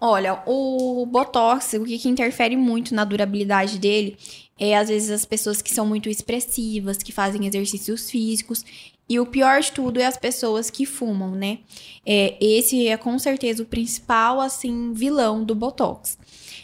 Olha, 0.00 0.42
o 0.44 1.06
Botox, 1.06 1.74
o 1.74 1.84
que, 1.84 1.98
que 1.98 2.08
interfere 2.08 2.56
muito 2.56 2.94
na 2.94 3.04
durabilidade 3.04 3.78
dele 3.78 4.16
é, 4.58 4.76
às 4.76 4.88
vezes, 4.88 5.10
as 5.10 5.24
pessoas 5.24 5.62
que 5.62 5.72
são 5.72 5.86
muito 5.86 6.08
expressivas, 6.08 6.98
que 6.98 7.12
fazem 7.12 7.46
exercícios 7.46 8.10
físicos. 8.10 8.64
E 9.08 9.20
o 9.20 9.24
pior 9.24 9.60
de 9.60 9.70
tudo 9.70 10.00
é 10.00 10.04
as 10.04 10.16
pessoas 10.16 10.68
que 10.68 10.84
fumam, 10.84 11.30
né? 11.30 11.60
É, 12.04 12.36
esse 12.40 12.88
é 12.88 12.96
com 12.96 13.16
certeza 13.18 13.62
o 13.62 13.66
principal, 13.66 14.40
assim, 14.40 14.92
vilão 14.92 15.44
do 15.44 15.54
Botox. 15.54 16.18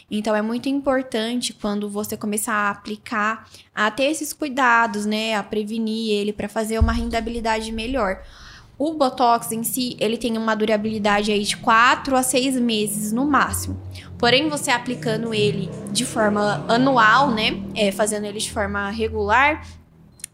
Então, 0.09 0.35
é 0.35 0.41
muito 0.41 0.69
importante 0.69 1.53
quando 1.53 1.89
você 1.89 2.15
começar 2.15 2.53
a 2.53 2.69
aplicar, 2.69 3.47
a 3.73 3.89
ter 3.89 4.05
esses 4.05 4.33
cuidados, 4.33 5.05
né? 5.05 5.35
A 5.35 5.41
prevenir 5.41 6.11
ele 6.11 6.31
para 6.31 6.47
fazer 6.47 6.77
uma 6.79 6.91
rendabilidade 6.91 7.71
melhor. 7.71 8.21
O 8.77 8.93
Botox 8.93 9.51
em 9.51 9.63
si, 9.63 9.95
ele 9.99 10.17
tem 10.17 10.37
uma 10.37 10.53
durabilidade 10.53 11.31
aí 11.31 11.43
de 11.43 11.55
4 11.57 12.15
a 12.15 12.21
6 12.21 12.59
meses 12.59 13.13
no 13.13 13.25
máximo. 13.25 13.79
Porém, 14.17 14.49
você 14.49 14.69
aplicando 14.69 15.33
ele 15.33 15.69
de 15.91 16.05
forma 16.05 16.63
anual, 16.67 17.31
né? 17.31 17.63
É, 17.73 17.91
fazendo 17.91 18.25
ele 18.25 18.39
de 18.39 18.51
forma 18.51 18.89
regular, 18.89 19.65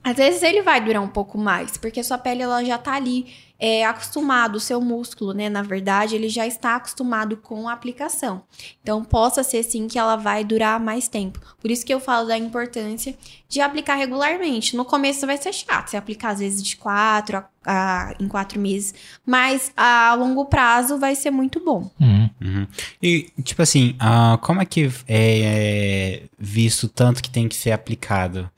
às 0.04 0.18
vezes 0.18 0.42
ele 0.42 0.62
vai 0.62 0.82
durar 0.82 1.02
um 1.02 1.08
pouco 1.08 1.38
mais, 1.38 1.78
porque 1.78 2.00
a 2.00 2.04
sua 2.04 2.18
pele 2.18 2.42
ela 2.42 2.64
já 2.64 2.78
tá 2.78 2.94
ali 2.94 3.28
é, 3.60 3.86
acostumado, 3.86 4.56
o 4.56 4.60
seu 4.60 4.82
músculo, 4.82 5.34
né? 5.34 5.48
Na 5.48 5.62
verdade, 5.62 6.16
ele 6.16 6.28
já 6.28 6.48
está 6.48 6.76
acostumado 6.76 7.38
com 7.38 7.70
a 7.70 7.74
aplicação. 7.74 8.42
Então, 8.82 9.04
possa 9.04 9.44
ser 9.44 9.62
sim 9.62 9.88
que 9.88 10.00
ela 10.00 10.16
vai 10.16 10.44
durar 10.44 10.80
mais 10.80 11.08
tempo. 11.08 11.40
Por 11.60 11.70
isso 11.70 11.86
que 11.86 11.94
eu 11.94 12.00
falo 12.00 12.28
da 12.28 12.36
importância 12.36 13.16
de 13.48 13.62
aplicar 13.62 13.94
regularmente. 13.94 14.76
No 14.76 14.84
começo 14.84 15.28
vai 15.28 15.38
ser 15.38 15.54
chato, 15.54 15.90
você 15.90 15.98
aplicar 15.98 16.30
às 16.30 16.40
vezes 16.40 16.64
de 16.64 16.76
quatro 16.76 17.38
a, 17.38 17.46
a, 17.64 18.16
em 18.20 18.28
quatro 18.28 18.60
meses, 18.60 18.96
mas 19.24 19.72
a 19.78 20.16
longo 20.16 20.46
prazo 20.46 20.98
vai 20.98 21.14
ser 21.14 21.30
muito 21.30 21.64
bom. 21.64 21.92
Uhum. 22.00 22.30
Uhum. 22.42 22.68
E, 23.00 23.30
tipo 23.44 23.62
assim, 23.62 23.96
ah, 24.00 24.40
como 24.42 24.60
é 24.60 24.66
que 24.66 24.90
é 25.08 26.24
visto 26.40 26.90
tanto 26.90 27.22
que 27.22 27.30
tem 27.30 27.48
que 27.48 27.56
ser 27.56 27.74
aplicado? 27.74 28.50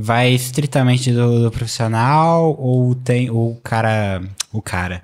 Vai 0.00 0.30
estritamente 0.30 1.12
do, 1.12 1.42
do 1.42 1.50
profissional 1.50 2.56
ou 2.56 2.94
tem 2.94 3.28
ou 3.30 3.50
o 3.50 3.56
cara, 3.56 4.22
o 4.52 4.62
cara, 4.62 5.02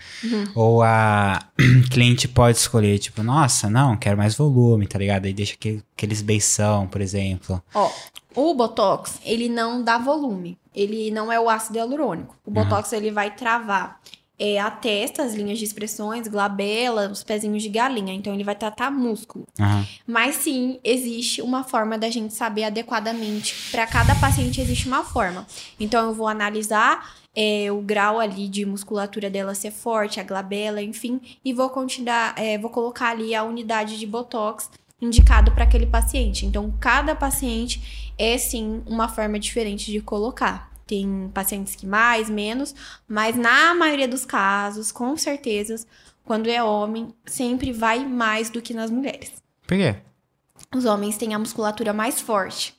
ou 0.55 0.84
a 0.84 1.42
cliente 1.90 2.28
pode 2.28 2.59
escolher, 2.59 2.99
tipo, 3.01 3.20
nossa, 3.22 3.68
não, 3.68 3.97
quero 3.97 4.16
mais 4.16 4.36
volume, 4.36 4.86
tá 4.86 4.97
ligado? 4.97 5.26
Aí 5.26 5.32
deixa 5.32 5.55
aquele, 5.55 5.82
aqueles 5.97 6.22
beição, 6.22 6.86
por 6.86 7.01
exemplo. 7.01 7.61
Ó, 7.74 7.90
o 8.36 8.55
Botox, 8.55 9.18
ele 9.24 9.49
não 9.49 9.82
dá 9.82 9.99
volume. 9.99 10.57
Ele 10.74 11.11
não 11.11 11.30
é 11.30 11.38
o 11.38 11.49
ácido 11.49 11.78
hialurônico. 11.78 12.36
O 12.45 12.51
Botox, 12.51 12.92
ele 12.92 13.11
vai 13.11 13.34
travar 13.34 14.01
é, 14.39 14.59
a 14.59 14.70
testa, 14.70 15.22
as 15.22 15.35
linhas 15.35 15.59
de 15.59 15.64
expressões, 15.64 16.28
glabela, 16.28 17.09
os 17.09 17.22
pezinhos 17.22 17.62
de 17.62 17.68
galinha. 17.68 18.12
Então, 18.12 18.35
ele 18.35 18.45
vai 18.45 18.55
tratar 18.55 18.91
músculo. 18.91 19.47
Aham. 19.59 19.87
Mas 20.07 20.37
sim, 20.37 20.78
existe 20.82 21.41
uma 21.43 21.64
forma 21.64 21.97
da 21.97 22.11
gente 22.11 22.35
saber 22.35 22.64
adequadamente. 22.64 23.70
Para 23.70 23.87
cada 23.87 24.14
paciente 24.16 24.61
existe 24.61 24.87
uma 24.87 25.05
forma. 25.05 25.47
Então 25.78 26.09
eu 26.09 26.14
vou 26.14 26.28
analisar 26.28 27.16
é, 27.35 27.70
o 27.70 27.80
grau 27.80 28.20
ali 28.20 28.49
de 28.49 28.64
musculatura 28.64 29.30
dela 29.30 29.55
ser 29.55 29.70
forte, 29.70 30.20
a 30.20 30.24
glabela, 30.24 30.82
enfim, 30.82 31.20
e 31.45 31.53
vou 31.53 31.68
continuar, 31.70 32.35
é, 32.37 32.59
vou 32.59 32.70
colocar 32.70 33.11
ali 33.11 33.35
a 33.35 33.43
unidade 33.43 33.99
de 33.99 34.07
botox 34.07 34.70
indicado 35.01 35.53
para 35.53 35.64
aquele 35.64 35.87
paciente. 35.87 36.47
Então 36.47 36.72
cada 36.80 37.14
paciente 37.14 38.12
é 38.18 38.39
sim 38.39 38.82
uma 38.87 39.09
forma 39.09 39.39
diferente 39.39 39.91
de 39.91 40.01
colocar. 40.01 40.73
Tem 40.87 41.30
pacientes 41.32 41.74
que 41.74 41.87
mais, 41.87 42.28
menos, 42.28 42.74
mas 43.09 43.37
na 43.37 43.74
maioria 43.74 44.09
dos 44.09 44.24
casos, 44.24 44.93
com 44.93 45.16
certeza, 45.16 45.85
quando 46.24 46.49
é 46.49 46.62
homem, 46.62 47.14
sempre 47.26 47.72
vai 47.72 48.05
mais 48.07 48.51
do 48.51 48.62
que 48.62 48.74
nas 48.74 48.91
mulheres 48.91 49.32
Por 49.66 49.76
quê? 49.76 49.97
os 50.74 50.85
homens 50.85 51.16
têm 51.16 51.35
a 51.35 51.39
musculatura 51.39 51.93
mais 51.93 52.20
forte. 52.20 52.74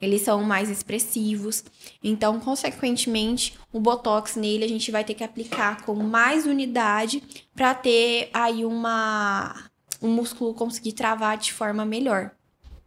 Eles 0.00 0.22
são 0.22 0.42
mais 0.42 0.68
expressivos. 0.68 1.64
Então, 2.02 2.40
consequentemente, 2.40 3.54
o 3.72 3.78
botox 3.78 4.34
nele 4.34 4.64
a 4.64 4.68
gente 4.68 4.90
vai 4.90 5.04
ter 5.04 5.14
que 5.14 5.22
aplicar 5.22 5.82
com 5.82 5.94
mais 5.94 6.44
unidade 6.44 7.22
para 7.54 7.72
ter 7.72 8.30
aí 8.32 8.64
uma 8.64 9.54
um 10.02 10.08
músculo 10.08 10.52
conseguir 10.54 10.92
travar 10.92 11.38
de 11.38 11.52
forma 11.52 11.84
melhor. 11.84 12.32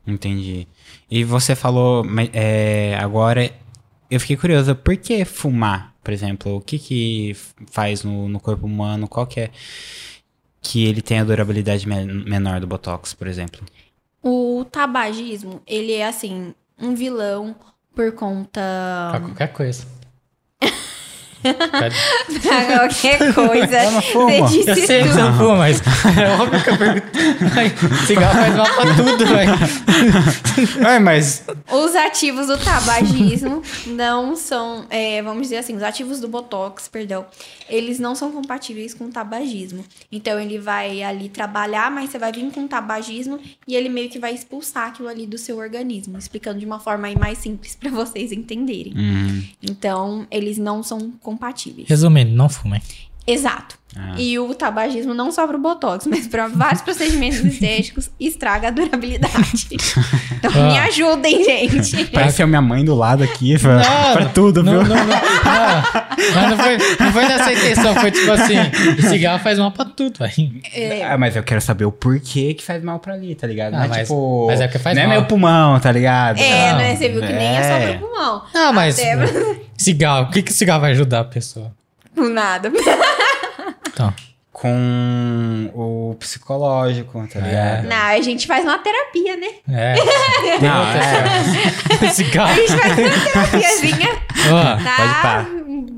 Entendi. 0.05 0.67
E 1.09 1.23
você 1.23 1.55
falou, 1.55 2.05
é, 2.33 2.95
agora, 2.99 3.51
eu 4.09 4.19
fiquei 4.19 4.37
curiosa, 4.37 4.73
por 4.75 4.95
que 4.97 5.23
fumar, 5.25 5.93
por 6.03 6.13
exemplo? 6.13 6.55
O 6.55 6.61
que 6.61 6.77
que 6.79 7.35
faz 7.71 8.03
no, 8.03 8.27
no 8.29 8.39
corpo 8.39 8.65
humano? 8.65 9.07
Qual 9.07 9.25
que 9.27 9.39
é 9.41 9.49
que 10.61 10.85
ele 10.85 11.01
tem 11.01 11.19
a 11.19 11.23
durabilidade 11.23 11.87
me- 11.87 12.05
menor 12.05 12.59
do 12.59 12.67
Botox, 12.67 13.13
por 13.13 13.27
exemplo? 13.27 13.61
O 14.21 14.65
tabagismo, 14.69 15.61
ele 15.65 15.93
é 15.93 16.07
assim, 16.07 16.53
um 16.77 16.93
vilão 16.95 17.55
por 17.95 18.11
conta 18.13 18.61
Pra 19.11 19.19
qualquer 19.21 19.53
coisa. 19.53 19.85
Pra 21.41 22.65
qualquer 22.77 23.33
coisa. 23.33 23.83
Eu 23.83 23.91
não 23.91 24.01
fumo. 24.01 24.27
Você 24.29 24.39
Eu 24.39 24.45
disse 24.75 24.87
sei 24.87 24.97
que 25.03 25.09
tudo. 25.09 25.13
você 25.15 25.21
não 25.21 25.37
fuma, 25.37 25.55
mas 25.57 25.81
é 26.17 26.29
óbvio 26.41 26.63
que 26.63 26.69
eu 26.69 26.77
pergunto. 26.77 28.05
Cigarro 28.05 28.33
faz 28.39 28.55
mal 28.55 28.65
pra 28.65 28.95
tudo, 28.95 29.25
velho. 29.25 30.87
Ai, 30.87 30.99
mas 30.99 31.43
Os 31.71 31.95
ativos 31.95 32.47
do 32.47 32.57
tabagismo 32.57 33.61
não 33.87 34.35
são, 34.35 34.85
é, 34.89 35.21
vamos 35.21 35.43
dizer 35.43 35.57
assim, 35.57 35.75
os 35.75 35.83
ativos 35.83 36.19
do 36.19 36.27
Botox, 36.27 36.87
perdão, 36.87 37.25
eles 37.69 37.99
não 37.99 38.15
são 38.15 38.31
compatíveis 38.31 38.93
com 38.93 39.05
o 39.05 39.09
tabagismo. 39.09 39.83
Então 40.11 40.39
ele 40.39 40.57
vai 40.57 41.03
ali 41.03 41.29
trabalhar, 41.29 41.91
mas 41.91 42.09
você 42.09 42.17
vai 42.19 42.31
vir 42.31 42.51
com 42.51 42.67
tabagismo 42.67 43.39
e 43.67 43.75
ele 43.75 43.89
meio 43.89 44.09
que 44.09 44.19
vai 44.19 44.33
expulsar 44.33 44.87
aquilo 44.89 45.07
ali 45.07 45.25
do 45.25 45.37
seu 45.37 45.57
organismo, 45.57 46.17
explicando 46.17 46.59
de 46.59 46.65
uma 46.65 46.79
forma 46.79 47.07
aí 47.07 47.17
mais 47.17 47.37
simples 47.37 47.75
pra 47.75 47.89
vocês 47.89 48.31
entenderem. 48.31 48.93
Hum, 48.95 49.43
Então 49.61 50.25
eles 50.31 50.57
não 50.57 50.81
são 50.83 51.11
compatíveis. 51.27 51.89
Resumindo, 51.89 52.31
não 52.31 52.47
fumem. 52.47 52.81
Exato. 53.27 53.77
Ah. 53.93 54.15
E 54.17 54.39
o 54.39 54.55
tabagismo 54.55 55.13
não 55.13 55.29
só 55.29 55.45
para 55.45 55.57
o 55.57 55.59
botox, 55.59 56.07
mas 56.07 56.25
para 56.25 56.47
vários 56.63 56.81
procedimentos 56.81 57.39
estéticos 57.43 58.09
estraga 58.17 58.69
a 58.69 58.71
durabilidade. 58.71 59.67
Então 60.37 60.51
Ah. 60.55 60.67
me 60.71 60.77
ajudem, 60.79 61.43
gente. 61.43 62.05
parece 62.13 62.41
a 62.43 62.47
minha 62.47 62.61
mãe 62.61 62.83
do 62.85 62.95
lado 62.95 63.23
aqui 63.23 63.57
pra, 63.59 63.81
pra 64.13 64.25
tudo, 64.25 64.63
não, 64.63 64.83
viu? 64.83 64.83
Não, 64.83 64.95
não, 64.95 65.05
não. 65.05 65.21
Mas 66.33 66.49
não 66.49 66.57
foi, 66.57 66.77
não 66.99 67.11
foi 67.13 67.25
nessa 67.27 67.53
intenção, 67.53 67.95
foi 67.95 68.11
tipo 68.11 68.31
assim: 68.31 68.55
cigarro 69.09 69.39
faz 69.39 69.59
mal 69.59 69.71
pra 69.71 69.85
tudo, 69.85 70.19
velho. 70.19 70.61
É, 70.73 71.03
Ah, 71.05 71.17
mas 71.17 71.35
eu 71.35 71.43
quero 71.43 71.61
saber 71.61 71.85
o 71.85 71.91
porquê 71.91 72.53
que 72.53 72.63
faz 72.63 72.83
mal 72.83 72.99
pra 72.99 73.13
ali, 73.13 73.35
tá 73.35 73.45
ligado? 73.47 73.73
Ah, 73.75 73.77
não 73.79 73.85
é 73.85 73.87
mas- 73.87 73.97
tipo. 74.01 74.47
mas 74.47 74.61
é 74.61 74.67
porque 74.67 74.79
faz 74.79 74.95
não 74.95 75.03
é 75.03 75.07
mal. 75.07 75.17
meu 75.17 75.25
pulmão, 75.25 75.79
tá 75.79 75.91
ligado? 75.91 76.39
É, 76.39 76.71
Não, 76.71 76.77
né? 76.79 76.95
Você 76.95 77.09
viu 77.09 77.21
que 77.21 77.33
nem 77.33 77.57
é 77.57 77.63
só 77.63 77.69
é. 77.69 77.93
pro 77.97 78.07
pulmão. 78.07 78.43
Não, 78.53 78.73
mas 78.73 78.99
Até 78.99 79.17
cigarro, 79.77 80.25
o 80.27 80.31
que 80.31 80.41
que 80.41 80.53
cigarro 80.53 80.81
vai 80.81 80.91
ajudar 80.91 81.19
a 81.21 81.25
pessoa? 81.25 81.71
nada. 82.15 82.71
Então, 83.87 84.13
Com 84.59 85.69
o 85.75 86.15
psicológico, 86.19 87.27
tá 87.31 87.37
É. 87.39 87.43
ligado? 87.43 87.83
Não, 87.87 87.95
a 88.17 88.21
gente 88.21 88.47
faz 88.47 88.63
uma 88.65 88.79
terapia, 88.79 89.37
né? 89.37 89.47
é. 89.69 89.95
Não, 90.59 92.03
é. 92.07 92.09
cigarro. 92.09 92.51
A 92.51 92.55
gente 92.55 92.75
faz 92.75 92.97
uma 92.97 93.21
terapiazinha. 93.21 94.09
Ó, 94.49 94.83
Tá? 94.83 94.97
Pode 94.97 95.13
pá. 95.21 95.45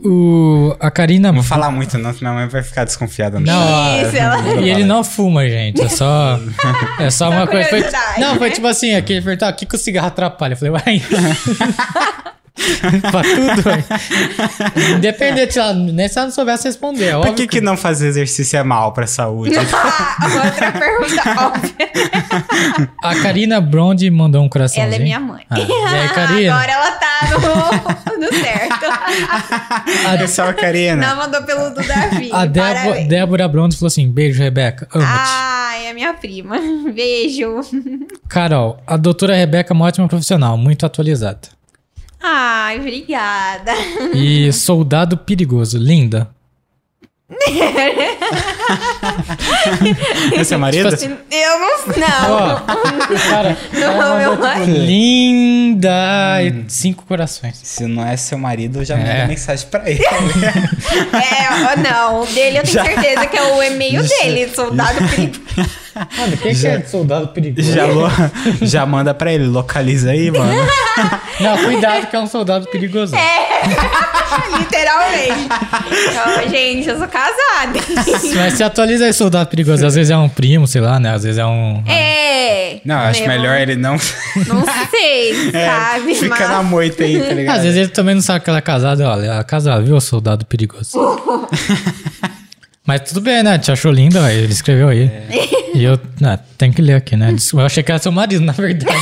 o, 0.03 0.75
a 0.77 0.91
Karina. 0.91 1.29
Não 1.29 1.35
vou 1.35 1.43
falar 1.45 1.71
muito, 1.71 1.97
não, 1.97 2.13
senão 2.13 2.31
minha 2.31 2.41
mãe 2.43 2.49
vai 2.51 2.61
ficar 2.61 2.83
desconfiada. 2.83 3.39
Não, 3.39 3.53
ó, 3.73 4.01
Isso, 4.01 4.17
ela- 4.17 4.39
E 4.61 4.69
ele 4.69 4.83
não 4.83 5.05
fuma, 5.05 5.47
gente. 5.47 5.81
É 5.81 5.87
só. 5.87 6.37
É 6.99 7.09
só 7.09 7.29
uma 7.29 7.47
coisa. 7.47 7.69
Foi, 7.69 7.81
não, 8.17 8.35
foi 8.37 8.51
tipo 8.51 8.67
assim: 8.67 8.93
aqui 8.93 9.13
ele 9.13 9.21
perguntou: 9.21 9.47
o 9.47 9.53
que, 9.53 9.65
que 9.65 9.75
o 9.75 9.79
cigarro 9.79 10.07
atrapalha? 10.07 10.51
Eu 10.53 10.57
falei, 10.57 10.71
vai. 10.73 11.01
pra 13.11 13.21
tudo, 13.21 13.61
velho. 13.61 14.97
Independente, 14.97 15.53
se 15.53 15.59
ela, 15.59 15.73
nem 15.73 16.07
se 16.07 16.17
ela 16.17 16.27
não 16.27 16.33
soubesse 16.33 16.65
responder. 16.65 17.05
É 17.05 17.11
Por 17.11 17.19
óbvio 17.19 17.35
que, 17.35 17.47
que 17.47 17.61
não 17.61 17.77
fazer 17.77 18.07
exercício 18.07 18.57
é 18.57 18.63
mal 18.63 18.91
pra 18.91 19.07
saúde? 19.07 19.55
Outra 19.57 20.71
pergunta 20.71 21.45
óbvia. 21.45 21.89
A 23.03 23.15
Karina 23.15 23.61
Blonde 23.61 24.09
mandou 24.09 24.43
um 24.43 24.49
coraçãozinho. 24.49 24.85
Ela 24.85 24.95
é 24.95 24.99
minha 24.99 25.19
mãe. 25.19 25.43
Ah, 25.49 25.59
e 25.59 25.61
aí, 25.61 26.09
Karina? 26.13 26.53
Agora 26.55 26.71
ela 26.71 26.91
tá 26.91 27.09
no, 27.31 28.25
no 28.25 28.33
certo. 28.33 28.85
É 30.21 30.27
só 30.27 30.49
a 30.49 30.53
Karina. 30.53 31.07
Não 31.07 31.15
mandou 31.17 31.43
pelo 31.43 31.69
do 31.69 31.85
Davi. 31.85 32.29
A 32.31 32.45
Débora. 32.45 33.03
Débora 33.05 33.49
falou 33.49 33.87
assim: 33.87 34.09
beijo, 34.09 34.41
Rebeca. 34.41 34.87
Amo-te. 34.93 35.09
Ai, 35.11 35.87
é 35.87 35.93
minha 35.93 36.13
prima. 36.13 36.57
Beijo. 36.93 37.61
Carol, 38.27 38.81
a 38.85 38.97
doutora 38.97 39.35
Rebeca 39.35 39.73
é 39.73 39.75
uma 39.75 39.85
ótima 39.85 40.07
profissional, 40.07 40.57
muito 40.57 40.85
atualizada. 40.85 41.58
Ai, 42.21 42.79
obrigada. 42.79 43.71
E 44.13 44.51
soldado 44.53 45.17
perigoso, 45.17 45.77
linda. 45.77 46.29
Esse 50.33 50.53
é 50.53 50.57
o 50.57 50.59
marido? 50.59 50.89
Tipo 50.95 50.95
assim, 50.95 51.17
Eu 51.31 51.59
não. 51.59 51.69
Não. 51.97 52.31
Ó, 52.31 52.55
o 53.13 53.29
cara, 53.29 53.57
Não, 53.73 53.79
meu 54.17 54.31
mandou, 54.31 54.31
tipo, 54.31 54.41
marido. 54.43 54.85
linda 54.85 56.43
e 56.43 56.65
cinco 56.67 57.05
corações. 57.05 57.59
Se 57.63 57.85
não 57.85 58.05
é 58.05 58.17
seu 58.17 58.37
marido, 58.37 58.83
já 58.83 58.97
É. 58.97 59.27
mensagem 59.27 59.67
pra 59.69 59.89
ele. 59.89 60.03
É, 61.13 61.75
não. 61.77 62.21
O 62.21 62.25
dele 62.25 62.57
eu 62.59 62.63
tenho 62.63 62.73
Já- 62.73 62.83
certeza 62.85 63.25
que 63.27 63.37
é 63.37 63.43
o 63.53 63.61
e-mail 63.63 64.01
dele, 64.07 64.49
soldado 64.53 64.97
perigoso. 65.09 65.41
Mano, 65.95 66.37
quem 66.37 66.55
que 66.55 66.67
é 66.67 66.81
soldado 66.83 67.27
perigoso? 67.29 67.71
já, 67.73 67.85
lo- 67.85 68.09
já 68.61 68.85
manda 68.85 69.13
pra 69.13 69.31
ele, 69.33 69.45
localiza 69.47 70.11
aí, 70.11 70.29
mano. 70.31 70.53
Não, 71.39 71.57
cuidado 71.63 72.07
que 72.07 72.15
é 72.15 72.19
um 72.19 72.27
soldado 72.27 72.67
perigoso. 72.67 73.15
É, 73.15 73.61
Literalmente. 74.59 75.47
Então, 76.09 76.49
gente, 76.49 76.89
eu 76.89 76.97
sou 76.97 77.07
casada. 77.07 77.79
Mas 78.35 78.53
se 78.53 78.63
atualiza 78.63 79.05
aí, 79.05 79.13
soldado 79.13 79.49
perigoso. 79.49 79.85
Às 79.85 79.95
vezes 79.95 80.11
é 80.11 80.17
um 80.17 80.29
primo, 80.29 80.67
sei 80.67 80.81
lá, 80.81 80.99
né? 80.99 81.13
Às 81.13 81.23
vezes 81.23 81.37
é 81.37 81.45
um. 81.45 81.83
É. 81.87 82.79
Não, 82.85 82.95
acho 82.97 83.21
né, 83.21 83.27
melhor 83.27 83.59
ele 83.59 83.75
não. 83.75 83.93
Não 83.93 84.63
sei, 84.89 85.49
É, 85.53 85.65
sabe? 85.67 86.15
fica 86.15 86.29
mas... 86.39 86.49
na 86.49 86.63
moita 86.63 87.03
aí, 87.03 87.21
tá 87.21 87.33
ligado? 87.33 87.55
Às 87.57 87.63
vezes 87.63 87.77
ele 87.77 87.89
também 87.89 88.15
não 88.15 88.21
sabe 88.21 88.43
que 88.43 88.49
ela 88.49 88.59
é 88.59 88.61
casada. 88.61 89.07
Olha, 89.09 89.25
ela 89.25 89.39
é 89.39 89.43
casada, 89.43 89.81
viu, 89.81 89.99
soldado 89.99 90.45
perigoso? 90.45 90.97
Mas 92.89 93.01
tudo 93.01 93.21
bem, 93.21 93.43
né? 93.43 93.59
Te 93.59 93.71
achou 93.71 93.91
linda, 93.91 94.33
ele 94.33 94.51
escreveu 94.51 94.87
aí. 94.87 95.11
E 95.75 95.83
eu, 95.83 95.93
ah, 96.23 96.39
tem 96.57 96.71
que 96.71 96.81
ler 96.81 96.95
aqui, 96.95 97.15
né? 97.15 97.35
Eu 97.53 97.59
achei 97.59 97.83
que 97.83 97.91
era 97.91 98.01
seu 98.01 98.11
marido, 98.11 98.43
na 98.43 98.51
verdade. 98.51 98.97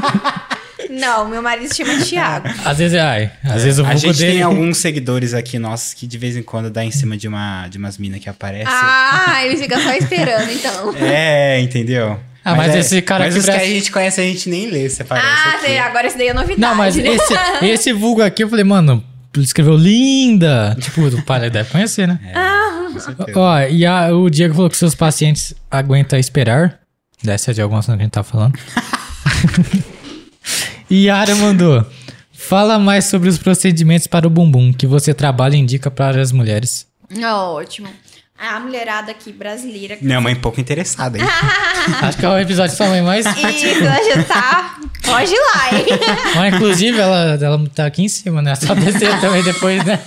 Não, 0.90 1.26
meu 1.26 1.40
marido 1.40 1.72
se 1.72 1.82
chama 1.82 1.98
Thiago. 2.04 2.48
Às 2.62 2.76
vezes, 2.76 2.98
ai, 2.98 3.30
às 3.42 3.64
vezes 3.64 3.78
o 3.78 3.82
A 3.86 3.94
vulgo 3.94 4.00
gente 4.00 4.18
dele... 4.18 4.32
tem 4.32 4.42
alguns 4.42 4.76
seguidores 4.76 5.32
aqui 5.32 5.58
nossos 5.58 5.94
que 5.94 6.06
de 6.06 6.18
vez 6.18 6.36
em 6.36 6.42
quando 6.42 6.68
dá 6.68 6.84
em 6.84 6.90
cima 6.90 7.16
de, 7.16 7.26
uma, 7.26 7.68
de 7.68 7.78
umas 7.78 7.96
minas 7.96 8.20
que 8.20 8.28
aparecem. 8.28 8.68
Ah, 8.68 9.46
ele 9.46 9.56
fica 9.56 9.80
só 9.80 9.94
esperando, 9.94 10.52
então. 10.52 10.94
É, 10.96 11.58
entendeu? 11.58 12.20
Ah, 12.44 12.54
mas 12.54 12.74
esse 12.74 13.00
cara 13.00 13.24
Mas 13.24 13.32
que 13.32 13.40
os 13.40 13.46
que 13.46 13.50
a 13.52 13.64
gente 13.64 13.90
conhece, 13.90 14.20
a 14.20 14.24
gente 14.24 14.50
nem 14.50 14.66
lê, 14.66 14.90
você 14.90 15.04
parece 15.04 15.26
Ah, 15.26 15.50
aqui. 15.54 15.64
sei, 15.64 15.78
agora 15.78 16.06
isso 16.06 16.18
daí 16.18 16.28
é 16.28 16.34
novidade. 16.34 16.60
Não, 16.60 16.74
mas 16.74 16.96
né? 16.96 17.08
esse, 17.08 17.34
esse 17.64 17.92
vulgo 17.94 18.20
aqui, 18.20 18.44
eu 18.44 18.48
falei, 18.50 18.64
mano, 18.64 19.02
escreveu 19.38 19.76
linda. 19.76 20.76
Tipo, 20.80 21.02
o 21.06 21.22
pai 21.22 21.50
deve 21.50 21.70
conhecer, 21.70 22.06
né? 22.08 22.18
Com 22.92 23.00
certeza. 23.00 23.38
Ó, 23.38 23.60
e 23.62 23.84
a- 23.86 24.14
o 24.14 24.28
Diego 24.30 24.54
falou 24.54 24.70
que 24.70 24.76
seus 24.76 24.94
pacientes 24.94 25.54
aguentam 25.70 26.18
esperar. 26.18 26.78
Dessa 27.22 27.50
é 27.50 27.54
de 27.54 27.60
algum 27.62 27.76
assunto 27.76 27.96
que 27.96 28.02
a 28.02 28.04
gente 28.04 28.12
tá 28.12 28.22
falando. 28.22 28.58
e 30.90 31.08
a 31.08 31.16
Ara 31.18 31.34
mandou. 31.36 31.86
Fala 32.32 32.78
mais 32.78 33.04
sobre 33.04 33.28
os 33.28 33.38
procedimentos 33.38 34.06
para 34.06 34.26
o 34.26 34.30
bumbum 34.30 34.72
que 34.72 34.86
você 34.86 35.14
trabalha 35.14 35.54
e 35.54 35.58
indica 35.60 35.90
para 35.90 36.20
as 36.20 36.32
mulheres. 36.32 36.86
Ótimo. 37.22 37.88
A 38.40 38.58
mulherada 38.58 39.10
aqui 39.10 39.32
brasileira. 39.32 39.98
Minha 40.00 40.18
mãe 40.18 40.34
pouco 40.34 40.58
interessada, 40.58 41.18
hein? 41.18 41.24
Acho 42.00 42.16
que 42.16 42.24
é 42.24 42.28
o 42.28 42.38
episódio 42.38 42.70
de 42.70 42.76
sua 42.78 42.88
mãe 42.88 43.02
mais. 43.02 43.26
Isso, 43.26 43.66
ela 43.84 44.02
já 44.02 44.24
tá. 44.24 44.76
Pode 45.02 45.30
ir 45.30 45.38
lá, 45.38 45.78
hein? 45.78 45.86
Mas, 46.34 46.54
inclusive, 46.54 46.98
ela, 46.98 47.38
ela 47.40 47.68
tá 47.74 47.84
aqui 47.84 48.02
em 48.02 48.08
cima, 48.08 48.40
né? 48.40 48.54
Só 48.54 48.74
descer 48.74 49.20
também 49.20 49.42
depois, 49.42 49.84
né? 49.84 49.98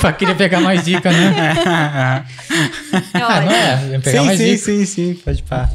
Pra 0.00 0.10
querer 0.12 0.34
pegar 0.36 0.60
mais 0.60 0.84
dica, 0.84 1.12
né? 1.12 1.54
Ah, 1.66 3.40
não 3.40 3.50
é? 3.50 3.98
Pegar 3.98 4.20
sim, 4.20 4.26
mais 4.26 4.38
sim, 4.38 4.44
dica. 4.44 4.64
sim, 4.64 4.86
sim, 4.86 5.14
pode 5.22 5.42
pá. 5.42 5.68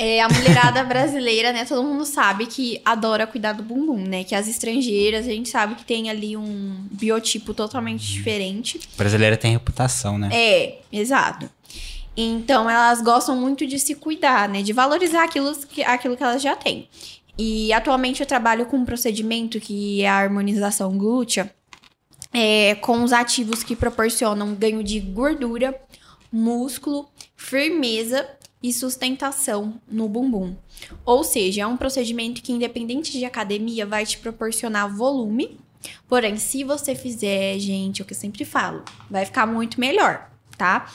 É, 0.00 0.18
a 0.22 0.28
mulherada 0.30 0.82
brasileira, 0.88 1.52
né? 1.52 1.66
Todo 1.66 1.82
mundo 1.82 2.06
sabe 2.06 2.46
que 2.46 2.80
adora 2.86 3.26
cuidar 3.26 3.52
do 3.52 3.62
bumbum, 3.62 3.98
né? 3.98 4.24
Que 4.24 4.34
as 4.34 4.48
estrangeiras, 4.48 5.26
a 5.26 5.30
gente 5.30 5.50
sabe 5.50 5.74
que 5.74 5.84
tem 5.84 6.08
ali 6.08 6.38
um 6.38 6.86
biotipo 6.90 7.52
totalmente 7.52 8.00
diferente. 8.10 8.80
Brasileira 8.96 9.36
tem 9.36 9.52
reputação, 9.52 10.16
né? 10.16 10.30
É, 10.32 10.78
exato. 10.90 11.50
Então, 12.16 12.68
elas 12.68 13.02
gostam 13.02 13.36
muito 13.36 13.66
de 13.66 13.78
se 13.78 13.94
cuidar, 13.94 14.48
né? 14.48 14.62
De 14.62 14.72
valorizar 14.72 15.22
aquilo 15.22 15.54
que, 15.66 15.84
aquilo 15.84 16.16
que 16.16 16.22
elas 16.22 16.40
já 16.40 16.56
têm. 16.56 16.88
E 17.36 17.70
atualmente 17.70 18.20
eu 18.20 18.26
trabalho 18.26 18.64
com 18.64 18.78
um 18.78 18.84
procedimento 18.86 19.60
que 19.60 20.00
é 20.00 20.08
a 20.08 20.14
harmonização 20.14 20.96
glútea, 20.96 21.54
é, 22.32 22.74
com 22.76 23.04
os 23.04 23.12
ativos 23.12 23.62
que 23.62 23.76
proporcionam 23.76 24.54
ganho 24.54 24.82
de 24.82 24.98
gordura, 24.98 25.78
músculo, 26.32 27.06
firmeza 27.36 28.26
e 28.62 28.72
sustentação 28.72 29.80
no 29.88 30.08
bumbum. 30.08 30.54
Ou 31.04 31.24
seja, 31.24 31.62
é 31.62 31.66
um 31.66 31.76
procedimento 31.76 32.42
que, 32.42 32.52
independente 32.52 33.12
de 33.12 33.24
academia, 33.24 33.86
vai 33.86 34.04
te 34.04 34.18
proporcionar 34.18 34.94
volume. 34.94 35.58
Porém, 36.08 36.36
se 36.36 36.62
você 36.62 36.94
fizer, 36.94 37.58
gente, 37.58 38.00
é 38.00 38.04
o 38.04 38.06
que 38.06 38.12
eu 38.12 38.18
sempre 38.18 38.44
falo, 38.44 38.84
vai 39.10 39.24
ficar 39.24 39.46
muito 39.46 39.80
melhor, 39.80 40.30
tá? 40.56 40.90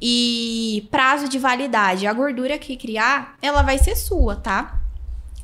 E 0.00 0.88
prazo 0.90 1.28
de 1.28 1.38
validade, 1.38 2.06
a 2.06 2.12
gordura 2.12 2.58
que 2.58 2.76
criar, 2.76 3.36
ela 3.40 3.62
vai 3.62 3.78
ser 3.78 3.94
sua, 3.94 4.34
tá? 4.34 4.81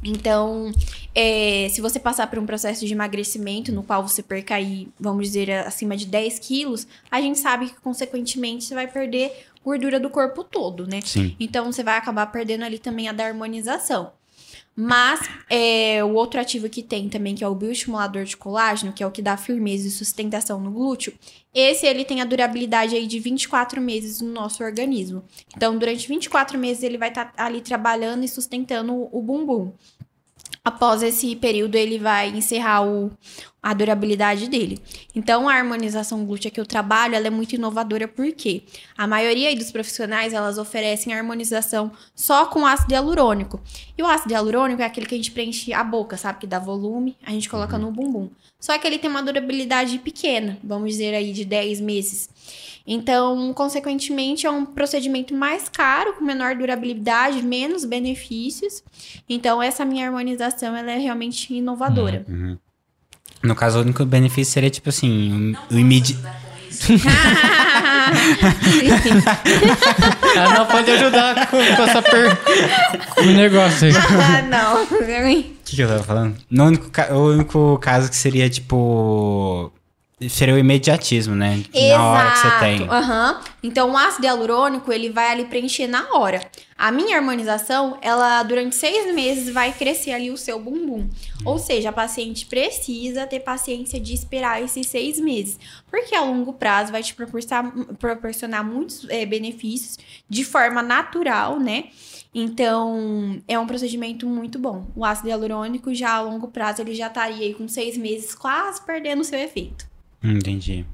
Então, 0.02 0.72
é, 1.14 1.68
se 1.70 1.80
você 1.80 1.98
passar 1.98 2.28
por 2.28 2.38
um 2.38 2.46
processo 2.46 2.86
de 2.86 2.92
emagrecimento 2.92 3.72
no 3.72 3.82
qual 3.82 4.06
você 4.06 4.22
perca 4.22 4.54
aí, 4.54 4.88
vamos 4.98 5.26
dizer, 5.26 5.50
acima 5.50 5.96
de 5.96 6.06
10 6.06 6.38
quilos, 6.38 6.86
a 7.10 7.20
gente 7.20 7.38
sabe 7.38 7.68
que, 7.68 7.80
consequentemente, 7.80 8.64
você 8.64 8.74
vai 8.74 8.86
perder 8.86 9.32
gordura 9.64 9.98
do 9.98 10.08
corpo 10.08 10.44
todo, 10.44 10.86
né? 10.86 11.00
Sim. 11.04 11.36
Então, 11.38 11.72
você 11.72 11.82
vai 11.82 11.96
acabar 11.96 12.26
perdendo 12.26 12.64
ali 12.64 12.78
também 12.78 13.08
a 13.08 13.12
da 13.12 13.26
harmonização. 13.26 14.12
Mas, 14.80 15.28
é, 15.50 16.04
o 16.04 16.14
outro 16.14 16.40
ativo 16.40 16.68
que 16.68 16.84
tem 16.84 17.08
também, 17.08 17.34
que 17.34 17.42
é 17.42 17.48
o 17.48 17.54
bioestimulador 17.54 18.22
de 18.22 18.36
colágeno, 18.36 18.92
que 18.92 19.02
é 19.02 19.06
o 19.08 19.10
que 19.10 19.20
dá 19.20 19.36
firmeza 19.36 19.88
e 19.88 19.90
sustentação 19.90 20.60
no 20.60 20.70
glúteo, 20.70 21.12
esse 21.52 21.84
ele 21.84 22.04
tem 22.04 22.20
a 22.20 22.24
durabilidade 22.24 22.94
aí 22.94 23.08
de 23.08 23.18
24 23.18 23.80
meses 23.80 24.20
no 24.20 24.30
nosso 24.30 24.62
organismo. 24.62 25.24
Então, 25.56 25.76
durante 25.76 26.06
24 26.06 26.56
meses 26.56 26.84
ele 26.84 26.96
vai 26.96 27.08
estar 27.08 27.32
ali 27.36 27.60
trabalhando 27.60 28.22
e 28.22 28.28
sustentando 28.28 29.08
o 29.10 29.20
bumbum. 29.20 29.72
Após 30.68 31.02
esse 31.02 31.34
período, 31.34 31.76
ele 31.76 31.98
vai 31.98 32.28
encerrar 32.28 32.86
o, 32.86 33.10
a 33.62 33.72
durabilidade 33.72 34.46
dele. 34.50 34.78
Então, 35.14 35.48
a 35.48 35.54
harmonização 35.54 36.26
glútea 36.26 36.50
que 36.50 36.60
eu 36.60 36.66
trabalho, 36.66 37.14
ela 37.14 37.26
é 37.26 37.30
muito 37.30 37.54
inovadora 37.54 38.06
porque 38.06 38.64
a 38.94 39.06
maioria 39.06 39.56
dos 39.56 39.70
profissionais, 39.70 40.34
elas 40.34 40.58
oferecem 40.58 41.14
harmonização 41.14 41.90
só 42.14 42.44
com 42.44 42.66
ácido 42.66 42.92
hialurônico. 42.92 43.58
E 43.96 44.02
o 44.02 44.06
ácido 44.06 44.34
hialurônico 44.34 44.82
é 44.82 44.84
aquele 44.84 45.06
que 45.06 45.14
a 45.14 45.18
gente 45.18 45.30
preenche 45.30 45.72
a 45.72 45.82
boca, 45.82 46.18
sabe? 46.18 46.40
Que 46.40 46.46
dá 46.46 46.58
volume, 46.58 47.16
a 47.24 47.30
gente 47.30 47.48
coloca 47.48 47.78
no 47.78 47.90
bumbum. 47.90 48.28
Só 48.60 48.76
que 48.76 48.86
ele 48.86 48.98
tem 48.98 49.08
uma 49.08 49.22
durabilidade 49.22 49.98
pequena, 50.00 50.58
vamos 50.62 50.90
dizer 50.90 51.14
aí 51.14 51.32
de 51.32 51.46
10 51.46 51.80
meses. 51.80 52.28
Então, 52.90 53.52
consequentemente, 53.52 54.46
é 54.46 54.50
um 54.50 54.64
procedimento 54.64 55.34
mais 55.34 55.68
caro, 55.68 56.14
com 56.14 56.24
menor 56.24 56.54
durabilidade, 56.54 57.42
menos 57.42 57.84
benefícios. 57.84 58.82
Então, 59.28 59.62
essa 59.62 59.84
minha 59.84 60.06
harmonização, 60.06 60.74
ela 60.74 60.92
é 60.92 60.96
realmente 60.96 61.52
inovadora. 61.52 62.24
No 63.42 63.54
caso, 63.54 63.78
o 63.78 63.82
único 63.82 64.06
benefício 64.06 64.54
seria, 64.54 64.70
tipo 64.70 64.88
assim, 64.88 65.54
o, 65.70 65.74
o 65.74 65.78
imedi... 65.78 66.16
Ela 70.34 70.54
não 70.54 70.66
pode 70.66 70.90
ajudar 70.90 71.46
com, 71.48 71.56
com 71.56 71.82
essa 71.82 72.00
per... 72.00 72.36
com 73.14 73.20
o 73.20 73.32
negócio 73.32 73.88
aí. 73.88 73.94
ah, 73.94 74.42
não. 74.42 74.84
O 74.88 75.68
que, 75.68 75.76
que 75.76 75.82
eu 75.82 75.88
tava 75.88 76.02
falando? 76.02 76.36
No 76.50 76.64
único, 76.64 76.90
o 77.12 77.32
único 77.32 77.78
caso 77.82 78.08
que 78.08 78.16
seria, 78.16 78.48
tipo... 78.48 79.70
Seria 80.28 80.54
o 80.54 80.58
imediatismo, 80.58 81.36
né? 81.36 81.62
Na 81.72 82.04
hora 82.10 82.30
que 82.32 82.38
você 82.38 82.58
tem. 82.58 82.88
aham. 82.88 83.40
Então, 83.62 83.92
o 83.92 83.96
ácido 83.96 84.26
hialurônico, 84.26 84.92
ele 84.92 85.10
vai 85.10 85.30
ali 85.30 85.44
preencher 85.44 85.86
na 85.86 86.12
hora. 86.12 86.40
A 86.76 86.90
minha 86.90 87.16
harmonização, 87.16 87.98
ela, 88.02 88.42
durante 88.42 88.74
seis 88.74 89.14
meses, 89.14 89.52
vai 89.52 89.72
crescer 89.72 90.12
ali 90.12 90.30
o 90.30 90.36
seu 90.36 90.58
bumbum. 90.58 91.08
Ou 91.44 91.58
seja, 91.58 91.90
a 91.90 91.92
paciente 91.92 92.46
precisa 92.46 93.26
ter 93.26 93.40
paciência 93.40 94.00
de 94.00 94.12
esperar 94.12 94.60
esses 94.62 94.88
seis 94.88 95.20
meses. 95.20 95.58
Porque 95.88 96.14
a 96.14 96.22
longo 96.22 96.52
prazo 96.52 96.90
vai 96.90 97.02
te 97.02 97.14
proporcionar, 97.14 97.72
proporcionar 97.98 98.64
muitos 98.64 99.06
eh, 99.08 99.24
benefícios 99.24 99.98
de 100.28 100.44
forma 100.44 100.82
natural, 100.82 101.60
né? 101.60 101.84
Então, 102.34 103.40
é 103.48 103.58
um 103.58 103.66
procedimento 103.66 104.26
muito 104.26 104.58
bom. 104.58 104.86
O 104.94 105.04
ácido 105.04 105.28
hialurônico, 105.28 105.94
já 105.94 106.12
a 106.14 106.20
longo 106.20 106.48
prazo, 106.48 106.82
ele 106.82 106.94
já 106.94 107.06
estaria 107.06 107.46
aí 107.46 107.54
com 107.54 107.66
seis 107.66 107.96
meses 107.96 108.34
quase 108.34 108.80
perdendo 108.82 109.20
o 109.20 109.24
seu 109.24 109.38
efeito. 109.38 109.87
Entendi. 110.22 110.84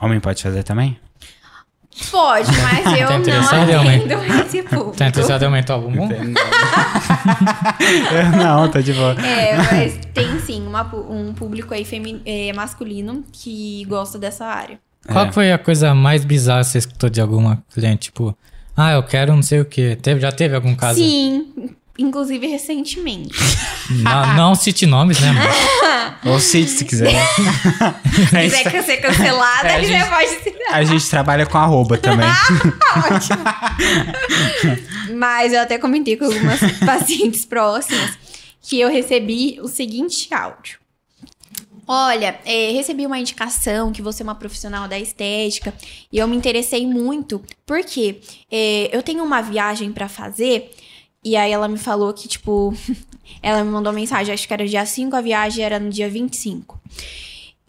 Homem 0.00 0.20
pode 0.20 0.42
fazer 0.42 0.62
também? 0.62 0.98
Pode, 2.10 2.48
mas 2.62 2.86
eu 2.98 3.08
Tá 3.08 3.18
não 3.18 3.20
atendo 3.20 4.42
esse 4.46 4.62
público. 4.62 4.96
Tá 4.96 5.08
interessado 5.08 5.42
em 5.42 5.44
aumentar 5.46 5.76
o 5.76 5.82
bumbum? 5.82 6.08
Eu 8.12 8.30
não, 8.36 8.68
tô 8.70 8.80
de 8.80 8.92
boa. 8.92 9.12
É, 9.20 9.56
mas 9.56 9.98
tem 10.14 10.38
sim 10.40 10.66
uma 10.66 10.82
um 10.94 11.32
público 11.34 11.74
aí 11.74 11.84
femi- 11.84 12.22
é, 12.24 12.52
masculino 12.52 13.24
que 13.32 13.84
gosta 13.86 14.18
dessa 14.18 14.46
área. 14.46 14.78
Qual 15.10 15.26
É. 15.26 15.32
foi 15.32 15.52
a 15.52 15.58
coisa 15.58 15.94
mais 15.94 16.24
bizarra 16.24 16.60
que 16.60 16.66
você 16.68 16.78
escutou 16.78 17.10
de 17.10 17.20
alguma 17.20 17.62
cliente? 17.72 18.04
Tipo, 18.10 18.36
ah, 18.76 18.92
eu 18.92 19.02
quero 19.02 19.34
não 19.34 19.42
sei 19.42 19.60
o 19.60 19.64
quê. 19.64 19.96
Teve, 20.00 20.20
já 20.20 20.30
teve 20.32 20.54
algum 20.54 20.74
caso? 20.74 20.98
Sim, 21.00 21.70
inclusive 22.02 22.46
recentemente. 22.46 23.34
Não, 23.90 24.34
não 24.36 24.54
cite 24.54 24.86
nomes, 24.86 25.18
né? 25.18 25.34
Ou 26.24 26.38
se, 26.38 26.64
se 26.68 26.84
quiser. 26.84 27.10
Se 27.32 28.62
quiser 28.62 28.82
ser 28.84 28.96
cancelada, 28.98 29.68
É, 29.68 29.74
a 29.76 29.82
gente- 29.82 30.08
pode 30.08 30.28
ser. 30.44 30.56
a 30.70 30.84
gente 30.84 31.10
trabalha 31.10 31.44
com 31.44 31.58
arroba 31.58 31.98
também. 31.98 32.28
Mas 35.14 35.52
eu 35.52 35.60
até 35.60 35.78
comentei 35.78 36.16
com 36.16 36.24
algumas 36.26 36.60
pacientes 36.86 37.44
próximas 37.44 38.12
que 38.62 38.78
eu 38.78 38.88
recebi 38.88 39.58
o 39.60 39.68
seguinte 39.68 40.32
áudio. 40.32 40.78
Olha, 41.86 42.38
é, 42.44 42.70
recebi 42.70 43.04
uma 43.04 43.18
indicação 43.18 43.90
que 43.90 44.00
você 44.00 44.22
é 44.22 44.24
uma 44.24 44.34
profissional 44.36 44.86
da 44.86 44.98
estética 44.98 45.74
e 46.12 46.18
eu 46.18 46.28
me 46.28 46.36
interessei 46.36 46.86
muito 46.86 47.42
porque 47.66 48.20
é, 48.50 48.88
eu 48.96 49.02
tenho 49.02 49.24
uma 49.24 49.40
viagem 49.40 49.90
pra 49.90 50.08
fazer 50.08 50.70
e 51.24 51.36
aí 51.36 51.52
ela 51.52 51.68
me 51.68 51.78
falou 51.78 52.12
que, 52.12 52.26
tipo, 52.28 52.74
ela 53.42 53.62
me 53.62 53.70
mandou 53.70 53.92
mensagem, 53.92 54.32
acho 54.32 54.46
que 54.46 54.54
era 54.54 54.66
dia 54.66 54.84
5, 54.84 55.14
a 55.14 55.20
viagem 55.20 55.64
era 55.64 55.78
no 55.78 55.90
dia 55.90 56.08
25. 56.08 56.80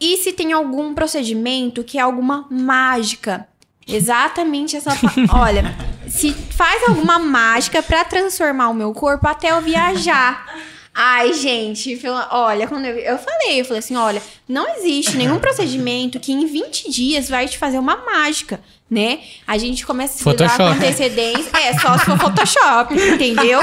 E 0.00 0.16
se 0.16 0.32
tem 0.32 0.52
algum 0.52 0.94
procedimento 0.94 1.84
que 1.84 1.98
é 1.98 2.00
alguma 2.00 2.46
mágica? 2.50 3.46
Exatamente 3.86 4.76
essa. 4.76 4.90
Olha, 5.32 5.74
se 6.08 6.32
faz 6.32 6.88
alguma 6.88 7.18
mágica 7.18 7.82
pra 7.82 8.04
transformar 8.04 8.68
o 8.68 8.74
meu 8.74 8.92
corpo 8.92 9.26
até 9.28 9.50
eu 9.50 9.60
viajar. 9.60 10.46
Ai, 10.94 11.32
gente, 11.32 11.98
olha, 12.30 12.66
quando 12.66 12.84
eu, 12.84 12.96
eu 12.98 13.18
falei, 13.18 13.60
eu 13.60 13.64
falei 13.64 13.78
assim: 13.78 13.96
olha, 13.96 14.22
não 14.46 14.76
existe 14.76 15.16
nenhum 15.16 15.38
procedimento 15.40 16.20
que 16.20 16.32
em 16.32 16.46
20 16.46 16.90
dias 16.90 17.28
vai 17.28 17.48
te 17.48 17.56
fazer 17.56 17.78
uma 17.78 17.96
mágica, 17.96 18.60
né? 18.90 19.20
A 19.46 19.56
gente 19.56 19.86
começa 19.86 20.14
a 20.14 20.18
se 20.18 20.28
lidar 20.28 20.50
com 20.50 20.56
Photoshop. 20.56 20.84
antecedência. 20.84 21.50
É, 21.58 21.78
só 21.78 21.96
se 21.96 22.04
for 22.04 22.18
Photoshop, 22.18 22.94
entendeu? 22.94 23.60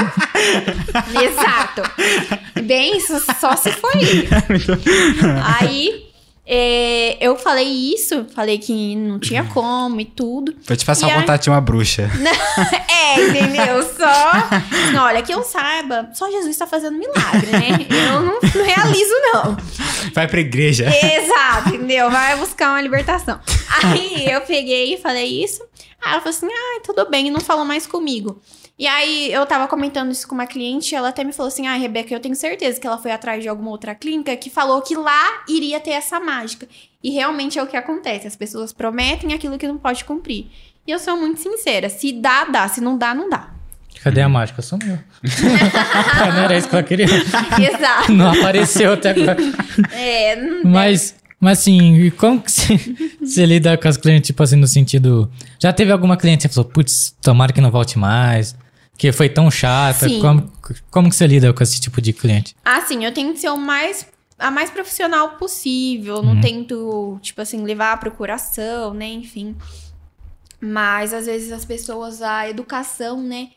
Exato. 1.22 1.82
Bem, 2.64 2.96
isso 2.96 3.20
só 3.40 3.54
se 3.54 3.70
for 3.70 3.94
ele. 3.94 4.28
Aí, 5.60 6.09
é, 6.52 7.16
eu 7.20 7.36
falei 7.36 7.68
isso, 7.94 8.26
falei 8.34 8.58
que 8.58 8.96
não 8.96 9.20
tinha 9.20 9.44
como 9.54 10.00
e 10.00 10.04
tudo. 10.04 10.52
Vou 10.66 10.76
te 10.76 10.84
passar 10.84 11.06
E 11.06 11.10
o 11.10 11.14
aí- 11.14 11.20
contato 11.20 11.42
de 11.44 11.50
uma 11.50 11.60
bruxa. 11.60 12.10
É, 13.10 13.20
entendeu? 13.28 13.82
Só. 13.82 14.92
Não, 14.92 15.02
olha, 15.04 15.20
que 15.22 15.32
eu 15.34 15.42
saiba, 15.42 16.10
só 16.14 16.30
Jesus 16.30 16.56
tá 16.56 16.64
fazendo 16.66 16.96
milagre, 16.96 17.50
né? 17.50 17.68
Eu 17.90 18.20
não, 18.22 18.38
não 18.40 18.64
realizo, 18.64 19.12
não. 19.32 19.56
Vai 20.14 20.28
pra 20.28 20.38
igreja. 20.40 20.84
Exato, 20.86 21.70
entendeu? 21.70 22.08
Vai 22.08 22.36
buscar 22.36 22.70
uma 22.70 22.80
libertação. 22.80 23.40
Aí 23.82 24.30
eu 24.30 24.40
peguei 24.42 24.94
e 24.94 24.96
falei 24.98 25.42
isso. 25.42 25.60
Aí 26.00 26.12
ela 26.12 26.20
falou 26.20 26.30
assim: 26.36 26.46
ah, 26.46 26.80
tudo 26.84 27.08
bem, 27.10 27.26
e 27.26 27.30
não 27.32 27.40
falou 27.40 27.64
mais 27.64 27.84
comigo. 27.86 28.40
E 28.80 28.86
aí 28.86 29.30
eu 29.30 29.44
tava 29.44 29.68
comentando 29.68 30.10
isso 30.10 30.26
com 30.26 30.34
uma 30.34 30.46
cliente, 30.46 30.94
ela 30.94 31.10
até 31.10 31.22
me 31.22 31.34
falou 31.34 31.48
assim: 31.48 31.66
ah, 31.66 31.74
Rebeca, 31.76 32.14
eu 32.14 32.18
tenho 32.18 32.34
certeza 32.34 32.80
que 32.80 32.86
ela 32.86 32.96
foi 32.96 33.10
atrás 33.12 33.42
de 33.42 33.48
alguma 33.48 33.70
outra 33.70 33.94
clínica 33.94 34.34
que 34.38 34.48
falou 34.48 34.80
que 34.80 34.96
lá 34.96 35.42
iria 35.46 35.78
ter 35.78 35.90
essa 35.90 36.18
mágica. 36.18 36.66
E 37.04 37.10
realmente 37.10 37.58
é 37.58 37.62
o 37.62 37.66
que 37.66 37.76
acontece. 37.76 38.26
As 38.26 38.36
pessoas 38.36 38.72
prometem 38.72 39.34
aquilo 39.34 39.58
que 39.58 39.68
não 39.68 39.76
pode 39.76 40.02
cumprir. 40.02 40.46
E 40.86 40.90
eu 40.90 40.98
sou 40.98 41.14
muito 41.14 41.38
sincera: 41.40 41.90
se 41.90 42.10
dá, 42.10 42.44
dá. 42.46 42.66
Se 42.68 42.80
não 42.80 42.96
dá, 42.96 43.14
não 43.14 43.28
dá. 43.28 43.50
Cadê 44.02 44.22
a 44.22 44.28
mágica? 44.30 44.62
Sumiu. 44.62 44.98
não 46.34 46.42
era 46.44 46.56
isso 46.56 46.66
que 46.68 46.74
ela 46.74 46.82
queria. 46.82 47.04
Exato. 47.06 48.12
Não 48.12 48.30
apareceu 48.32 48.94
até 48.94 49.10
agora. 49.10 49.36
É, 49.92 50.36
não- 50.36 50.70
Mas, 50.70 51.14
mas 51.38 51.58
assim, 51.58 52.10
como 52.16 52.40
que 52.40 52.50
você, 52.50 52.76
você 53.20 53.44
lida 53.44 53.76
com 53.76 53.88
as 53.88 53.98
clientes, 53.98 54.28
tipo 54.28 54.42
assim, 54.42 54.56
no 54.56 54.66
sentido. 54.66 55.30
Já 55.58 55.70
teve 55.70 55.92
alguma 55.92 56.16
cliente 56.16 56.48
que 56.48 56.54
falou, 56.54 56.70
putz, 56.70 57.14
tomara 57.20 57.52
que 57.52 57.60
não 57.60 57.70
volte 57.70 57.98
mais, 57.98 58.56
que 59.00 59.12
foi 59.12 59.30
tão 59.30 59.50
chata. 59.50 60.06
Sim. 60.06 60.20
Como, 60.20 60.52
como 60.90 61.08
que 61.08 61.16
você 61.16 61.26
lida 61.26 61.50
com 61.54 61.62
esse 61.62 61.80
tipo 61.80 62.02
de 62.02 62.12
cliente? 62.12 62.54
Assim, 62.62 63.02
eu 63.02 63.14
tento 63.14 63.38
ser 63.38 63.48
o 63.48 63.56
mais 63.56 64.06
a 64.38 64.50
mais 64.50 64.68
profissional 64.70 65.36
possível. 65.38 66.22
Não 66.22 66.38
tento, 66.38 67.18
tipo 67.22 67.40
assim, 67.40 67.64
levar 67.64 67.92
a 67.92 67.96
procuração, 67.96 68.92
né? 68.92 69.06
Enfim. 69.06 69.56
Mas 70.60 71.14
às 71.14 71.24
vezes 71.24 71.50
as 71.50 71.64
pessoas, 71.64 72.20
a 72.20 72.46
educação, 72.46 73.22
né? 73.22 73.48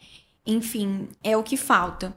Enfim, 0.47 1.09
é 1.21 1.35
o 1.35 1.43
que 1.43 1.57
falta. 1.57 2.13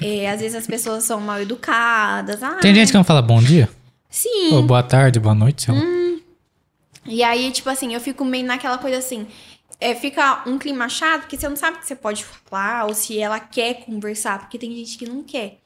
É, 0.00 0.30
às 0.30 0.40
vezes 0.40 0.56
as 0.56 0.66
pessoas 0.66 1.02
são 1.02 1.20
mal 1.20 1.40
educadas. 1.40 2.44
Ah, 2.44 2.58
Tem 2.60 2.72
gente 2.72 2.92
que 2.92 2.96
não 2.96 3.02
fala 3.02 3.20
bom 3.20 3.42
dia? 3.42 3.68
Sim. 4.08 4.54
Ou 4.54 4.62
boa 4.62 4.84
tarde, 4.84 5.18
boa 5.18 5.34
noite, 5.34 5.64
sei 5.64 5.74
lá. 5.74 5.80
E 7.08 7.22
aí, 7.22 7.50
tipo 7.50 7.68
assim, 7.70 7.94
eu 7.94 8.00
fico 8.00 8.24
meio 8.24 8.46
naquela 8.46 8.78
coisa 8.78 8.98
assim. 8.98 9.26
É, 9.80 9.94
fica 9.94 10.42
um 10.46 10.58
clima 10.58 10.88
chato, 10.88 11.22
porque 11.22 11.36
você 11.36 11.48
não 11.48 11.56
sabe 11.56 11.78
o 11.78 11.80
que 11.80 11.86
você 11.86 11.96
pode 11.96 12.24
falar, 12.24 12.86
ou 12.86 12.94
se 12.94 13.18
ela 13.18 13.40
quer 13.40 13.84
conversar, 13.84 14.38
porque 14.40 14.58
tem 14.58 14.74
gente 14.74 14.98
que 14.98 15.08
não 15.08 15.22
quer. 15.22 15.58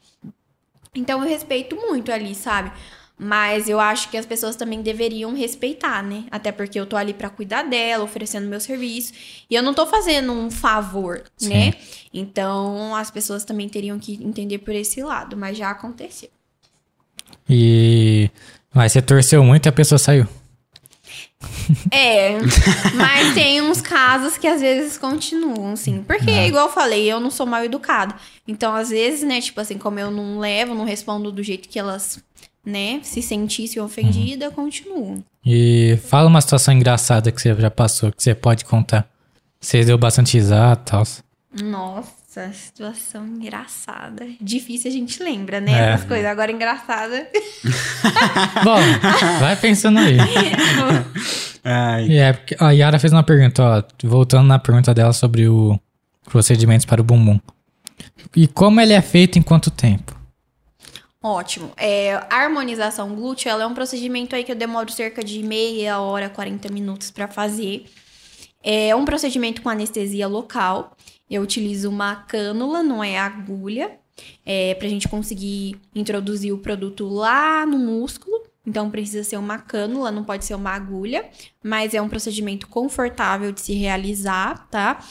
Então 0.94 1.22
eu 1.22 1.28
respeito 1.28 1.74
muito 1.74 2.12
ali, 2.12 2.34
sabe? 2.34 2.70
Mas 3.18 3.68
eu 3.68 3.78
acho 3.80 4.10
que 4.10 4.16
as 4.16 4.26
pessoas 4.26 4.56
também 4.56 4.82
deveriam 4.82 5.34
respeitar, 5.34 6.02
né? 6.02 6.24
Até 6.30 6.52
porque 6.52 6.78
eu 6.78 6.86
tô 6.86 6.96
ali 6.96 7.14
pra 7.14 7.30
cuidar 7.30 7.62
dela, 7.62 8.04
oferecendo 8.04 8.48
meu 8.48 8.60
serviço. 8.60 9.12
E 9.48 9.54
eu 9.54 9.62
não 9.62 9.72
tô 9.72 9.86
fazendo 9.86 10.32
um 10.32 10.50
favor, 10.50 11.22
Sim. 11.36 11.48
né? 11.48 11.74
Então 12.12 12.94
as 12.94 13.10
pessoas 13.10 13.44
também 13.44 13.68
teriam 13.68 13.98
que 13.98 14.14
entender 14.22 14.58
por 14.58 14.74
esse 14.74 15.02
lado, 15.02 15.36
mas 15.36 15.56
já 15.56 15.70
aconteceu. 15.70 16.30
E. 17.48 18.30
Mas 18.74 18.92
você 18.92 19.02
torceu 19.02 19.44
muito 19.44 19.66
e 19.66 19.68
a 19.68 19.72
pessoa 19.72 19.98
saiu. 19.98 20.26
É, 21.90 22.38
mas 22.94 23.34
tem 23.34 23.60
uns 23.60 23.80
casos 23.80 24.36
que 24.36 24.46
às 24.46 24.60
vezes 24.60 24.96
continuam, 24.98 25.76
sim. 25.76 26.02
Porque, 26.06 26.30
igual 26.30 26.66
eu 26.66 26.72
falei, 26.72 27.10
eu 27.10 27.20
não 27.20 27.30
sou 27.30 27.46
mal 27.46 27.64
educada. 27.64 28.14
Então, 28.46 28.74
às 28.74 28.90
vezes, 28.90 29.22
né, 29.22 29.40
tipo 29.40 29.60
assim, 29.60 29.78
como 29.78 29.98
eu 29.98 30.10
não 30.10 30.38
levo, 30.38 30.74
não 30.74 30.84
respondo 30.84 31.30
do 31.30 31.42
jeito 31.42 31.68
que 31.68 31.78
elas, 31.78 32.18
né, 32.64 33.00
se 33.02 33.22
sentissem 33.22 33.82
ofendidas, 33.82 34.52
continuam. 34.54 35.22
E 35.44 35.98
fala 36.04 36.28
uma 36.28 36.40
situação 36.40 36.74
engraçada 36.74 37.30
que 37.30 37.40
você 37.40 37.54
já 37.54 37.70
passou, 37.70 38.12
que 38.12 38.22
você 38.22 38.34
pode 38.34 38.64
contar. 38.64 39.06
Você 39.60 39.84
deu 39.84 39.98
bastante 39.98 40.34
risada 40.34 40.80
e 40.80 40.90
tal. 40.90 41.02
Nossa, 41.62 42.10
situação 42.52 43.26
engraçada. 43.26 44.26
Difícil 44.40 44.90
a 44.90 44.94
gente 44.94 45.22
lembra, 45.22 45.60
né? 45.60 45.72
É. 45.72 45.92
Essas 45.92 46.06
coisas. 46.06 46.26
Agora, 46.26 46.50
engraçada. 46.50 47.28
Bom, 48.64 48.80
vai 49.40 49.56
pensando 49.56 49.98
aí. 49.98 50.16
Ai, 51.62 52.06
E 52.06 52.16
é, 52.16 52.32
porque 52.32 52.56
a 52.58 52.70
Yara 52.70 52.98
fez 52.98 53.12
uma 53.12 53.22
pergunta, 53.22 53.62
ó, 53.62 53.82
voltando 54.08 54.46
na 54.46 54.58
pergunta 54.58 54.94
dela 54.94 55.12
sobre 55.12 55.48
o 55.48 55.78
procedimentos 56.24 56.86
para 56.86 57.00
o 57.00 57.04
bumbum. 57.04 57.38
E 58.34 58.46
como 58.46 58.80
ele 58.80 58.92
é 58.92 59.02
feito 59.02 59.38
em 59.38 59.42
quanto 59.42 59.70
tempo? 59.70 60.18
Ótimo. 61.22 61.70
É, 61.76 62.14
a 62.14 62.36
harmonização 62.36 63.14
glúteo 63.14 63.48
ela 63.48 63.62
é 63.62 63.66
um 63.66 63.74
procedimento 63.74 64.34
aí 64.34 64.42
que 64.42 64.50
eu 64.50 64.56
demoro 64.56 64.90
cerca 64.90 65.22
de 65.22 65.42
meia 65.42 66.00
hora, 66.00 66.28
40 66.28 66.72
minutos 66.72 67.10
para 67.10 67.28
fazer. 67.28 67.84
É 68.62 68.94
um 68.94 69.04
procedimento 69.04 69.62
com 69.62 69.68
anestesia 69.68 70.26
local. 70.26 70.96
Eu 71.32 71.40
utilizo 71.40 71.88
uma 71.88 72.14
cânula, 72.14 72.82
não 72.82 73.02
é 73.02 73.18
agulha, 73.18 73.98
é, 74.44 74.74
para 74.74 74.86
a 74.86 74.90
gente 74.90 75.08
conseguir 75.08 75.80
introduzir 75.94 76.52
o 76.52 76.58
produto 76.58 77.08
lá 77.08 77.64
no 77.64 77.78
músculo. 77.78 78.42
Então 78.66 78.90
precisa 78.90 79.24
ser 79.24 79.38
uma 79.38 79.58
cânula, 79.58 80.12
não 80.12 80.24
pode 80.24 80.44
ser 80.44 80.54
uma 80.54 80.70
agulha, 80.70 81.24
mas 81.64 81.94
é 81.94 82.02
um 82.02 82.08
procedimento 82.08 82.68
confortável 82.68 83.50
de 83.50 83.62
se 83.62 83.72
realizar, 83.72 84.68
tá? 84.68 85.02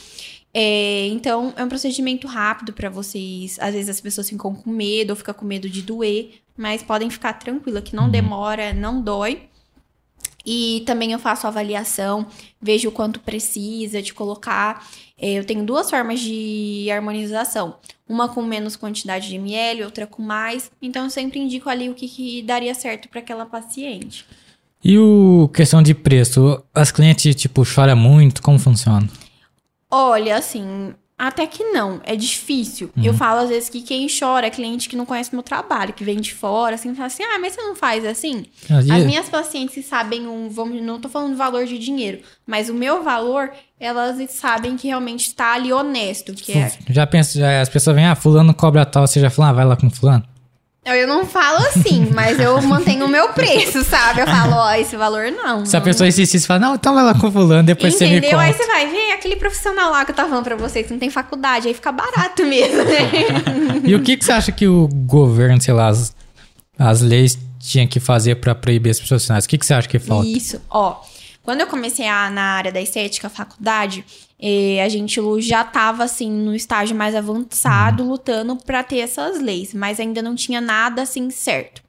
É, 0.54 1.08
então, 1.08 1.52
é 1.56 1.64
um 1.64 1.68
procedimento 1.68 2.28
rápido 2.28 2.72
para 2.72 2.88
vocês. 2.88 3.58
Às 3.58 3.74
vezes 3.74 3.90
as 3.90 4.00
pessoas 4.00 4.28
ficam 4.28 4.54
com 4.54 4.70
medo 4.70 5.10
ou 5.10 5.16
ficam 5.16 5.34
com 5.34 5.44
medo 5.44 5.68
de 5.68 5.82
doer, 5.82 6.30
mas 6.56 6.84
podem 6.84 7.10
ficar 7.10 7.32
tranquila 7.34 7.82
que 7.82 7.96
não 7.96 8.08
demora, 8.08 8.72
não 8.72 9.02
dói. 9.02 9.48
E 10.44 10.82
também 10.86 11.12
eu 11.12 11.18
faço 11.18 11.46
avaliação, 11.46 12.26
vejo 12.60 12.88
o 12.88 12.92
quanto 12.92 13.20
precisa 13.20 14.02
de 14.02 14.12
colocar. 14.12 14.86
É, 15.18 15.34
eu 15.34 15.44
tenho 15.44 15.64
duas 15.64 15.88
formas 15.88 16.20
de 16.20 16.88
harmonização. 16.90 17.76
Uma 18.08 18.28
com 18.28 18.42
menos 18.42 18.76
quantidade 18.76 19.28
de 19.28 19.36
ml, 19.36 19.84
outra 19.84 20.06
com 20.06 20.22
mais. 20.22 20.70
Então 20.80 21.04
eu 21.04 21.10
sempre 21.10 21.38
indico 21.38 21.68
ali 21.68 21.88
o 21.88 21.94
que, 21.94 22.08
que 22.08 22.42
daria 22.42 22.74
certo 22.74 23.08
para 23.08 23.20
aquela 23.20 23.46
paciente. 23.46 24.26
E 24.84 24.98
o 24.98 25.48
questão 25.54 25.80
de 25.80 25.94
preço? 25.94 26.62
As 26.74 26.90
clientes, 26.90 27.36
tipo, 27.36 27.64
choram 27.64 27.96
muito? 27.96 28.42
Como 28.42 28.58
funciona? 28.58 29.08
Olha, 29.88 30.36
assim, 30.36 30.92
até 31.22 31.46
que 31.46 31.62
não. 31.62 32.00
É 32.02 32.16
difícil. 32.16 32.90
Eu 33.00 33.14
falo 33.14 33.42
às 33.42 33.48
vezes 33.48 33.68
que 33.68 33.80
quem 33.80 34.08
chora 34.08 34.48
é 34.48 34.50
cliente 34.50 34.88
que 34.88 34.96
não 34.96 35.06
conhece 35.06 35.32
meu 35.32 35.42
trabalho, 35.44 35.92
que 35.92 36.02
vem 36.02 36.20
de 36.20 36.34
fora, 36.34 36.74
assim, 36.74 36.92
fala 36.96 37.06
assim: 37.06 37.22
ah, 37.22 37.38
mas 37.38 37.52
você 37.52 37.62
não 37.62 37.76
faz 37.76 38.04
assim? 38.04 38.46
Às 38.68 38.90
As 38.90 39.04
minhas 39.04 39.28
pacientes 39.28 39.86
sabem 39.86 40.26
um, 40.26 40.48
vamos, 40.48 40.82
não 40.82 41.00
tô 41.00 41.08
falando 41.08 41.36
valor 41.36 41.64
de 41.64 41.78
dinheiro, 41.78 42.18
mas 42.44 42.68
o 42.68 42.74
meu 42.74 43.04
valor, 43.04 43.52
elas 43.78 44.30
sabem 44.32 44.76
que 44.76 44.88
realmente 44.88 45.28
está 45.28 45.54
ali 45.54 45.72
honesto, 45.72 46.34
que 46.34 46.58
é. 46.58 46.72
Já 46.90 47.06
pensa, 47.06 47.38
já, 47.38 47.60
as 47.60 47.68
pessoas 47.68 47.94
vêm, 47.94 48.06
ah, 48.06 48.16
fulano 48.16 48.52
cobra 48.52 48.84
tal, 48.84 49.06
você 49.06 49.20
já 49.20 49.30
fala, 49.30 49.50
ah, 49.50 49.52
vai 49.52 49.64
lá 49.64 49.76
com 49.76 49.88
fulano. 49.88 50.24
Eu 50.84 51.06
não 51.06 51.24
falo 51.24 51.58
assim, 51.68 52.10
mas 52.14 52.40
eu 52.40 52.60
mantenho 52.62 53.06
o 53.06 53.08
meu 53.08 53.28
preço, 53.28 53.84
sabe? 53.84 54.20
Eu 54.20 54.26
falo, 54.26 54.54
ó, 54.54 54.74
esse 54.74 54.96
valor 54.96 55.30
não. 55.30 55.64
Se 55.64 55.76
a 55.76 55.78
não. 55.78 55.84
pessoa 55.84 56.08
insistir, 56.08 56.40
você 56.40 56.46
fala, 56.46 56.58
não, 56.60 56.74
então 56.74 56.94
vai 56.94 57.04
lá 57.04 57.14
com 57.14 57.30
fulano, 57.30 57.62
depois 57.62 57.94
você 57.94 58.06
me 58.06 58.18
Entendeu? 58.18 58.38
Aí 58.38 58.52
conta. 58.52 58.64
você 58.64 58.70
vai 58.70 58.88
ver 58.88 59.12
aquele 59.12 59.36
profissional 59.36 59.90
lá 59.92 60.04
que 60.04 60.10
eu 60.10 60.14
tava 60.14 60.28
falando 60.28 60.44
pra 60.44 60.56
vocês, 60.56 60.86
que 60.86 60.92
não 60.92 60.98
tem 60.98 61.08
faculdade, 61.10 61.68
aí 61.68 61.74
fica 61.74 61.92
barato 61.92 62.44
mesmo, 62.44 62.78
né? 62.84 63.82
E 63.84 63.94
o 63.94 64.02
que, 64.02 64.16
que 64.16 64.24
você 64.24 64.32
acha 64.32 64.52
que 64.52 64.66
o 64.66 64.86
governo, 64.88 65.60
sei 65.60 65.74
lá, 65.74 65.88
as, 65.88 66.14
as 66.78 67.00
leis 67.00 67.36
tinham 67.58 67.86
que 67.86 67.98
fazer 67.98 68.36
pra 68.36 68.54
proibir 68.54 68.90
esses 68.90 69.06
profissionais? 69.06 69.44
O 69.44 69.48
que, 69.48 69.58
que 69.58 69.66
você 69.66 69.74
acha 69.74 69.88
que 69.88 69.98
falta? 69.98 70.28
Isso, 70.28 70.60
ó. 70.70 71.00
Quando 71.42 71.60
eu 71.60 71.66
comecei 71.66 72.06
a, 72.06 72.30
na 72.30 72.42
área 72.42 72.70
da 72.70 72.80
estética, 72.80 73.28
faculdade, 73.28 74.04
eh, 74.38 74.82
a 74.82 74.88
gente 74.88 75.20
já 75.40 75.64
tava, 75.64 76.04
assim, 76.04 76.30
no 76.30 76.54
estágio 76.54 76.96
mais 76.96 77.14
avançado, 77.14 78.04
lutando 78.04 78.56
pra 78.56 78.82
ter 78.82 78.98
essas 78.98 79.40
leis, 79.40 79.74
mas 79.74 79.98
ainda 79.98 80.22
não 80.22 80.34
tinha 80.34 80.60
nada, 80.60 81.02
assim, 81.02 81.30
certo. 81.30 81.82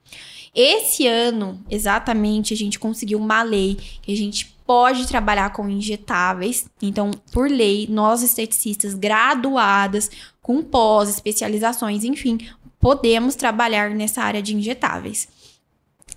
Esse 0.54 1.06
ano, 1.06 1.60
exatamente, 1.68 2.54
a 2.54 2.56
gente 2.56 2.78
conseguiu 2.78 3.18
uma 3.18 3.42
lei 3.42 3.76
que 4.02 4.12
a 4.12 4.16
gente 4.16 4.54
pode 4.64 5.06
trabalhar 5.06 5.52
com 5.52 5.68
injetáveis. 5.68 6.66
Então, 6.80 7.10
por 7.32 7.50
lei, 7.50 7.86
nós 7.90 8.22
esteticistas 8.22 8.94
graduadas, 8.94 10.10
com 10.40 10.62
pós, 10.62 11.08
especializações, 11.08 12.04
enfim, 12.04 12.38
podemos 12.80 13.34
trabalhar 13.34 13.90
nessa 13.90 14.22
área 14.22 14.42
de 14.42 14.54
injetáveis. 14.54 15.28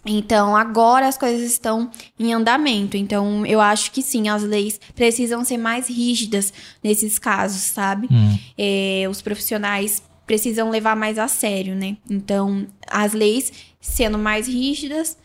Então, 0.07 0.55
agora 0.55 1.07
as 1.07 1.17
coisas 1.17 1.41
estão 1.51 1.89
em 2.19 2.33
andamento. 2.33 2.95
Então, 2.97 3.45
eu 3.45 3.59
acho 3.61 3.91
que 3.91 4.01
sim, 4.01 4.29
as 4.29 4.41
leis 4.43 4.79
precisam 4.95 5.43
ser 5.43 5.57
mais 5.57 5.87
rígidas 5.89 6.53
nesses 6.83 7.19
casos, 7.19 7.61
sabe? 7.61 8.07
Hum. 8.11 8.37
É, 8.57 9.05
os 9.09 9.21
profissionais 9.21 10.01
precisam 10.25 10.69
levar 10.69 10.95
mais 10.95 11.17
a 11.19 11.27
sério, 11.27 11.75
né? 11.75 11.97
Então, 12.09 12.65
as 12.89 13.13
leis 13.13 13.51
sendo 13.79 14.17
mais 14.17 14.47
rígidas, 14.47 15.17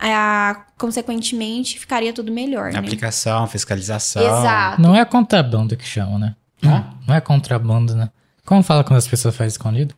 a- 0.00 0.64
consequentemente, 0.76 1.78
ficaria 1.78 2.12
tudo 2.12 2.32
melhor, 2.32 2.72
né? 2.72 2.78
Aplicação, 2.78 3.46
fiscalização. 3.46 4.22
Exato. 4.22 4.80
Não 4.82 4.94
é 4.94 5.04
contrabando 5.04 5.76
que 5.76 5.84
chamam, 5.84 6.18
né? 6.18 6.34
Hã? 6.64 6.84
Não 7.06 7.14
é 7.14 7.20
contrabando, 7.20 7.94
né? 7.94 8.10
Como 8.44 8.62
fala 8.62 8.82
quando 8.82 8.98
as 8.98 9.06
pessoas 9.06 9.36
fazem 9.36 9.48
escondido? 9.48 9.94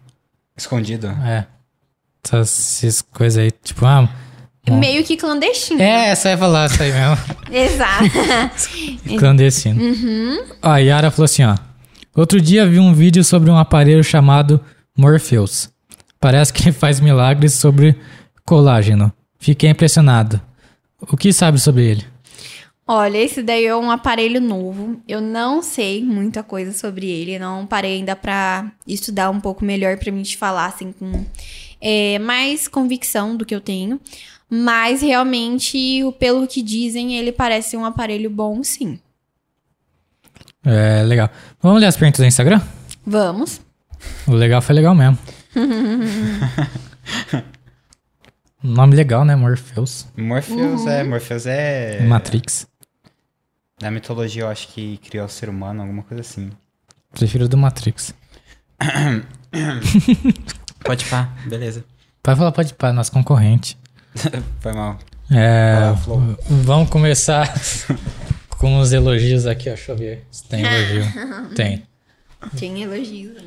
Escondido. 0.57 1.07
É. 1.09 1.47
Essas, 2.23 2.85
essas 2.85 3.03
coisas 3.03 3.43
aí, 3.43 3.51
tipo, 3.51 3.87
ah. 3.87 4.09
Meio 4.69 5.03
que 5.05 5.17
clandestino. 5.17 5.81
É, 5.81 6.11
essa 6.11 6.31
ia 6.31 6.39
falar 6.39 6.67
isso 6.67 6.83
aí 6.83 6.93
mesmo. 6.93 7.19
Exato. 7.51 8.11
Clandestino. 9.19 9.83
Uhum. 9.83 10.45
Ó, 10.63 10.69
a 10.69 10.79
Yara 10.79 11.11
falou 11.11 11.25
assim, 11.25 11.45
ó. 11.45 11.57
Outro 12.15 12.41
dia 12.41 12.67
vi 12.67 12.79
um 12.79 12.93
vídeo 12.93 13.25
sobre 13.25 13.51
um 13.51 13.57
aparelho 13.57 14.05
chamado 14.05 14.61
Morpheus. 14.97 15.71
Parece 16.21 16.53
que 16.53 16.63
ele 16.63 16.73
faz 16.73 17.01
milagres 17.01 17.55
sobre 17.55 17.97
colágeno. 18.45 19.13
Fiquei 19.39 19.71
impressionado. 19.71 20.41
O 21.01 21.17
que 21.17 21.33
sabe 21.33 21.59
sobre 21.59 21.85
ele? 21.85 22.05
Olha, 22.87 23.19
esse 23.19 23.43
daí 23.43 23.65
é 23.65 23.77
um 23.77 23.91
aparelho 23.91 24.41
novo. 24.41 25.01
Eu 25.07 25.21
não 25.21 25.63
sei 25.63 26.05
muita 26.05 26.43
coisa 26.43 26.73
sobre 26.73 27.09
ele. 27.09 27.39
Não 27.39 27.65
parei 27.65 27.97
ainda 27.97 28.15
pra 28.15 28.71
estudar 28.87 29.31
um 29.31 29.41
pouco 29.41 29.65
melhor 29.65 29.97
pra 29.97 30.13
mim 30.13 30.23
te 30.23 30.37
falar, 30.37 30.67
assim, 30.67 30.93
com 30.93 31.25
é, 31.81 32.19
mais 32.19 32.67
convicção 32.67 33.37
do 33.37 33.47
que 33.47 33.55
eu 33.55 33.61
tenho. 33.61 34.01
Mas 34.51 35.01
realmente, 35.01 36.03
o- 36.05 36.13
pelo 36.13 36.47
que 36.47 36.61
dizem, 36.63 37.17
ele 37.17 37.31
parece 37.33 37.77
um 37.77 37.85
aparelho 37.85 38.29
bom, 38.29 38.63
sim. 38.65 38.99
É, 40.65 41.03
legal. 41.05 41.31
Vamos 41.63 41.81
ler 41.81 41.87
as 41.87 41.97
perguntas 41.97 42.21
do 42.21 42.27
Instagram? 42.27 42.61
Vamos. 43.07 43.61
O 44.27 44.33
legal 44.33 44.61
foi 44.61 44.75
legal 44.75 44.95
mesmo. 44.95 45.17
Nome 48.63 48.95
legal, 48.95 49.25
né? 49.25 49.35
Morpheus. 49.37 50.07
Morpheus 50.17 50.83
Uhum. 50.83 50.89
é. 50.89 51.05
Morpheus 51.05 51.47
é. 51.47 52.01
Matrix. 52.03 52.67
Da 53.79 53.91
mitologia, 53.91 54.43
eu 54.43 54.49
acho 54.49 54.69
que 54.69 54.99
criou 54.99 55.25
o 55.25 55.29
ser 55.29 55.49
humano, 55.49 55.81
alguma 55.81 56.03
coisa 56.03 56.21
assim. 56.21 56.51
Prefiro 57.13 57.49
do 57.49 57.57
Matrix. 57.57 58.15
Pode 60.85 61.05
pá, 61.07 61.31
beleza. 61.47 61.85
Pode 62.23 62.39
falar, 62.39 62.53
pode 62.53 62.75
pá, 62.75 62.93
nosso 62.93 63.11
concorrente. 63.13 63.79
Foi 64.61 64.73
mal. 64.73 64.99
É, 65.31 65.75
Vai 65.75 65.81
lá, 65.91 65.97
Flo. 65.97 66.39
vamos 66.49 66.91
começar 66.91 67.53
com 68.51 68.79
os 68.81 68.93
elogios 68.93 69.47
aqui, 69.47 69.69
ó. 69.71 69.75
Deixa 69.75 69.93
eu 69.93 69.97
ver 69.97 70.27
se 70.31 70.45
tem 70.45 70.65
elogio. 70.65 71.05
tem. 71.55 71.83
Tem 72.59 72.83
elogios. 72.83 73.43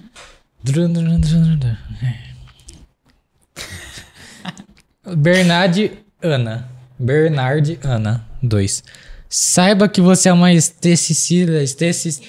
Bernard 5.18 5.92
Ana. 6.22 6.70
Bernard 6.98 7.80
Ana 7.84 8.26
2. 8.42 8.84
Saiba 9.28 9.90
que 9.90 10.00
você 10.00 10.30
é 10.30 10.34
uma 10.34 10.54
esteticista. 10.54 11.62
Esteticista, 11.62 12.26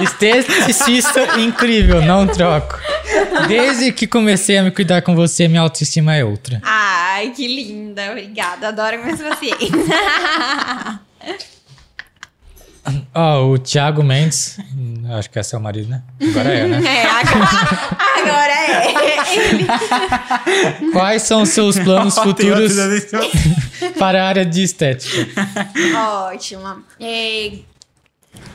esteticista 0.00 1.38
incrível, 1.38 2.02
não 2.02 2.26
troco. 2.26 2.78
Desde 3.48 3.92
que 3.92 4.06
comecei 4.06 4.58
a 4.58 4.62
me 4.62 4.70
cuidar 4.70 5.02
com 5.02 5.14
você, 5.14 5.48
minha 5.48 5.60
autoestima 5.60 6.14
é 6.14 6.24
outra. 6.24 6.60
Ai, 6.62 7.30
que 7.30 7.46
linda. 7.46 8.10
Obrigada. 8.10 8.68
Adoro 8.68 9.04
meus 9.04 9.20
pacientes. 9.20 9.70
Ó, 13.14 13.46
o 13.46 13.58
Thiago 13.58 14.02
Mendes. 14.02 14.58
Acho 15.16 15.30
que 15.30 15.38
esse 15.38 15.54
é 15.54 15.58
o 15.58 15.60
marido, 15.60 15.88
né? 15.88 16.02
Agora 16.20 16.48
é, 16.50 16.66
né? 16.66 16.82
é, 16.86 17.06
agora, 17.06 17.98
agora 18.18 18.52
é. 18.52 18.94
Ele 19.36 19.66
Quais 20.92 21.22
são 21.22 21.42
os 21.42 21.48
seus 21.50 21.78
planos 21.78 22.14
futuros 22.18 22.74
para 23.98 24.22
a 24.22 24.28
área 24.28 24.44
de 24.44 24.62
estética? 24.62 25.26
Ótimo. 26.28 26.84
É, 27.00 27.52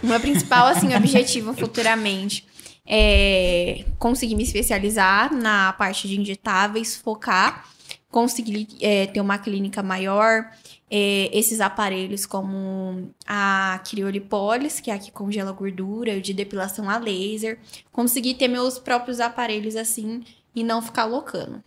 o 0.03 0.07
meu 0.07 0.19
principal 0.19 0.67
assim, 0.67 0.95
objetivo 0.95 1.53
futuramente 1.53 2.45
é 2.89 3.85
conseguir 3.99 4.35
me 4.35 4.43
especializar 4.43 5.31
na 5.31 5.71
parte 5.73 6.07
de 6.07 6.19
injetáveis, 6.19 6.95
focar, 6.95 7.65
conseguir 8.09 8.67
é, 8.81 9.05
ter 9.05 9.21
uma 9.21 9.37
clínica 9.37 9.83
maior. 9.83 10.49
é, 10.91 11.29
esses 11.31 11.61
aparelhos 11.61 12.25
como 12.25 13.11
a 13.27 13.79
criolipolis, 13.87 14.79
que 14.79 14.89
é 14.89 14.95
a 14.95 14.97
que 14.97 15.11
congela 15.11 15.51
gordura, 15.51 16.17
o 16.17 16.21
de 16.21 16.33
depilação 16.33 16.89
a 16.89 16.97
laser. 16.97 17.59
Conseguir 17.91 18.33
ter 18.33 18.47
meus 18.47 18.79
próprios 18.79 19.19
aparelhos 19.19 19.75
assim 19.75 20.23
e 20.55 20.63
não 20.63 20.81
ficar 20.81 21.05
loucando. 21.05 21.63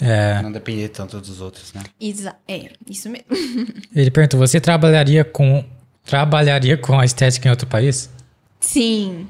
É, 0.00 0.42
Não 0.42 0.50
depender 0.50 0.88
tanto 0.88 1.20
dos 1.20 1.40
outros, 1.40 1.72
né? 1.74 1.82
Exa 2.00 2.34
é, 2.48 2.72
isso 2.88 3.08
mesmo. 3.08 3.26
ele 3.94 4.10
perguntou: 4.10 4.40
você 4.40 4.60
trabalharia 4.60 5.24
com 5.24 5.64
trabalharia 6.04 6.76
com 6.76 6.98
a 6.98 7.04
estética 7.04 7.46
em 7.46 7.50
outro 7.50 7.66
país? 7.66 8.10
Sim, 8.58 9.28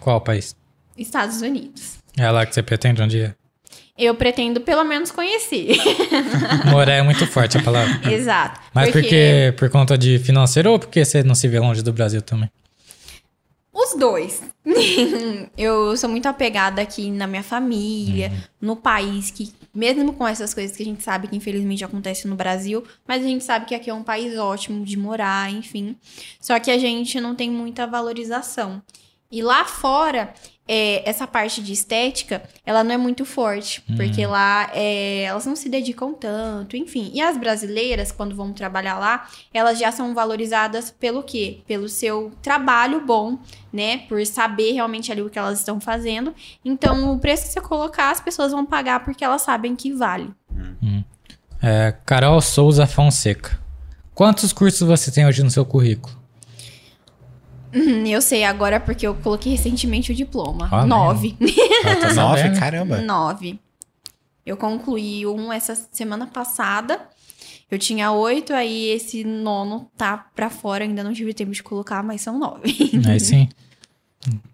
Qual 0.00 0.20
país? 0.20 0.56
Estados 0.96 1.40
Unidos. 1.42 1.98
É 2.16 2.30
lá 2.30 2.44
que 2.44 2.54
você 2.54 2.62
pretende 2.62 3.02
um 3.02 3.06
dia? 3.06 3.36
Eu 3.96 4.14
pretendo 4.14 4.62
pelo 4.62 4.82
menos 4.82 5.10
conhecer. 5.10 5.76
Morar 6.70 6.94
é 6.94 7.02
muito 7.02 7.26
forte 7.26 7.58
a 7.58 7.62
palavra. 7.62 8.00
Exato. 8.10 8.58
Mas 8.74 8.90
porque 8.90 9.54
por 9.58 9.68
conta 9.68 9.96
de 9.96 10.18
financeiro 10.18 10.72
ou 10.72 10.78
porque 10.78 11.04
você 11.04 11.22
não 11.22 11.34
se 11.34 11.46
vê 11.46 11.60
longe 11.60 11.82
do 11.82 11.92
Brasil 11.92 12.22
também? 12.22 12.50
Os 13.72 13.94
dois. 13.98 14.42
eu 15.56 15.96
sou 15.96 16.08
muito 16.08 16.26
apegada 16.26 16.80
aqui 16.82 17.10
na 17.10 17.26
minha 17.26 17.42
família, 17.42 18.32
no 18.60 18.74
país, 18.74 19.30
que 19.30 19.52
mesmo 19.72 20.12
com 20.12 20.26
essas 20.26 20.52
coisas 20.52 20.76
que 20.76 20.82
a 20.82 20.86
gente 20.86 21.02
sabe 21.02 21.28
que 21.28 21.36
infelizmente 21.36 21.84
acontece 21.84 22.26
no 22.26 22.34
Brasil, 22.34 22.82
mas 23.06 23.22
a 23.22 23.28
gente 23.28 23.44
sabe 23.44 23.66
que 23.66 23.74
aqui 23.74 23.90
é 23.90 23.94
um 23.94 24.02
país 24.02 24.36
ótimo 24.36 24.84
de 24.84 24.96
morar, 24.96 25.52
enfim. 25.52 25.96
Só 26.40 26.58
que 26.58 26.70
a 26.70 26.78
gente 26.78 27.20
não 27.20 27.34
tem 27.34 27.50
muita 27.50 27.86
valorização. 27.86 28.82
E 29.32 29.42
lá 29.42 29.64
fora, 29.64 30.34
é, 30.66 31.08
essa 31.08 31.26
parte 31.26 31.62
de 31.62 31.72
estética, 31.72 32.42
ela 32.64 32.82
não 32.82 32.92
é 32.92 32.96
muito 32.96 33.24
forte, 33.24 33.80
porque 33.96 34.26
lá 34.26 34.70
é, 34.74 35.22
elas 35.22 35.46
não 35.46 35.54
se 35.54 35.68
dedicam 35.68 36.12
tanto, 36.12 36.76
enfim. 36.76 37.10
E 37.14 37.20
as 37.20 37.36
brasileiras, 37.36 38.12
quando 38.12 38.34
vão 38.34 38.52
trabalhar 38.52 38.98
lá, 38.98 39.28
elas 39.54 39.78
já 39.78 39.92
são 39.92 40.14
valorizadas 40.14 40.90
pelo 40.90 41.22
quê? 41.22 41.58
Pelo 41.66 41.88
seu 41.88 42.32
trabalho 42.42 43.04
bom, 43.04 43.38
né? 43.72 43.98
Por 44.08 44.24
saber 44.26 44.72
realmente 44.72 45.10
ali 45.12 45.22
o 45.22 45.30
que 45.30 45.38
elas 45.38 45.60
estão 45.60 45.80
fazendo. 45.80 46.34
Então, 46.64 47.12
o 47.12 47.18
preço 47.18 47.46
que 47.46 47.52
você 47.52 47.60
colocar, 47.60 48.10
as 48.10 48.20
pessoas 48.20 48.52
vão 48.52 48.66
pagar 48.66 49.04
porque 49.04 49.24
elas 49.24 49.42
sabem 49.42 49.76
que 49.76 49.92
vale. 49.92 50.30
É, 51.62 51.94
Carol 52.04 52.40
Souza 52.40 52.86
Fonseca. 52.86 53.58
Quantos 54.14 54.52
cursos 54.52 54.86
você 54.86 55.10
tem 55.10 55.26
hoje 55.26 55.42
no 55.42 55.50
seu 55.50 55.64
currículo? 55.64 56.19
Hum, 57.74 58.06
Eu 58.06 58.20
sei 58.20 58.44
agora 58.44 58.78
porque 58.80 59.06
eu 59.06 59.14
coloquei 59.14 59.52
recentemente 59.52 60.12
o 60.12 60.14
diploma. 60.14 60.68
Ah, 60.70 60.84
Nove. 60.86 61.36
Ah, 61.84 61.96
tá 61.96 62.14
Nove, 62.14 62.50
caramba. 62.58 62.98
Nove. 62.98 63.58
Eu 64.44 64.56
concluí 64.56 65.26
um 65.26 65.52
essa 65.52 65.76
semana 65.92 66.26
passada. 66.26 66.98
Eu 67.70 67.78
tinha 67.78 68.10
oito, 68.10 68.52
aí 68.52 68.88
esse 68.90 69.22
nono 69.22 69.88
tá 69.96 70.26
pra 70.34 70.50
fora. 70.50 70.82
Ainda 70.84 71.04
não 71.04 71.12
tive 71.12 71.32
tempo 71.32 71.52
de 71.52 71.62
colocar, 71.62 72.02
mas 72.02 72.20
são 72.20 72.38
nove. 72.38 72.74
Aí 73.08 73.20
sim. 73.20 73.48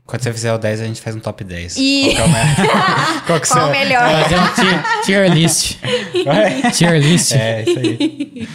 Quando 0.04 0.22
você 0.22 0.32
fizer 0.32 0.52
o 0.52 0.58
10, 0.58 0.80
a 0.80 0.84
gente 0.84 1.00
faz 1.00 1.16
um 1.16 1.18
top 1.18 1.42
10. 1.42 1.76
E- 1.78 2.14
Qual 2.14 2.14
que 2.14 2.20
é 2.20 2.24
o 2.24 2.28
Qual 3.26 3.40
que 3.40 3.48
Qual 3.48 3.64
o 3.64 3.66
você- 3.68 3.78
melhor? 3.78 4.22
Fazer 4.22 4.36
um 4.38 4.54
tier, 4.54 5.02
tier 5.04 5.32
list. 5.34 5.76
Vai. 6.24 6.70
Tier 6.72 7.00
list. 7.00 7.32
É, 7.32 7.62
isso 7.62 7.78
aí. 7.78 8.48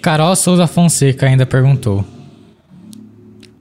Carol 0.00 0.34
Souza 0.36 0.66
Fonseca 0.66 1.26
ainda 1.26 1.44
perguntou. 1.44 2.04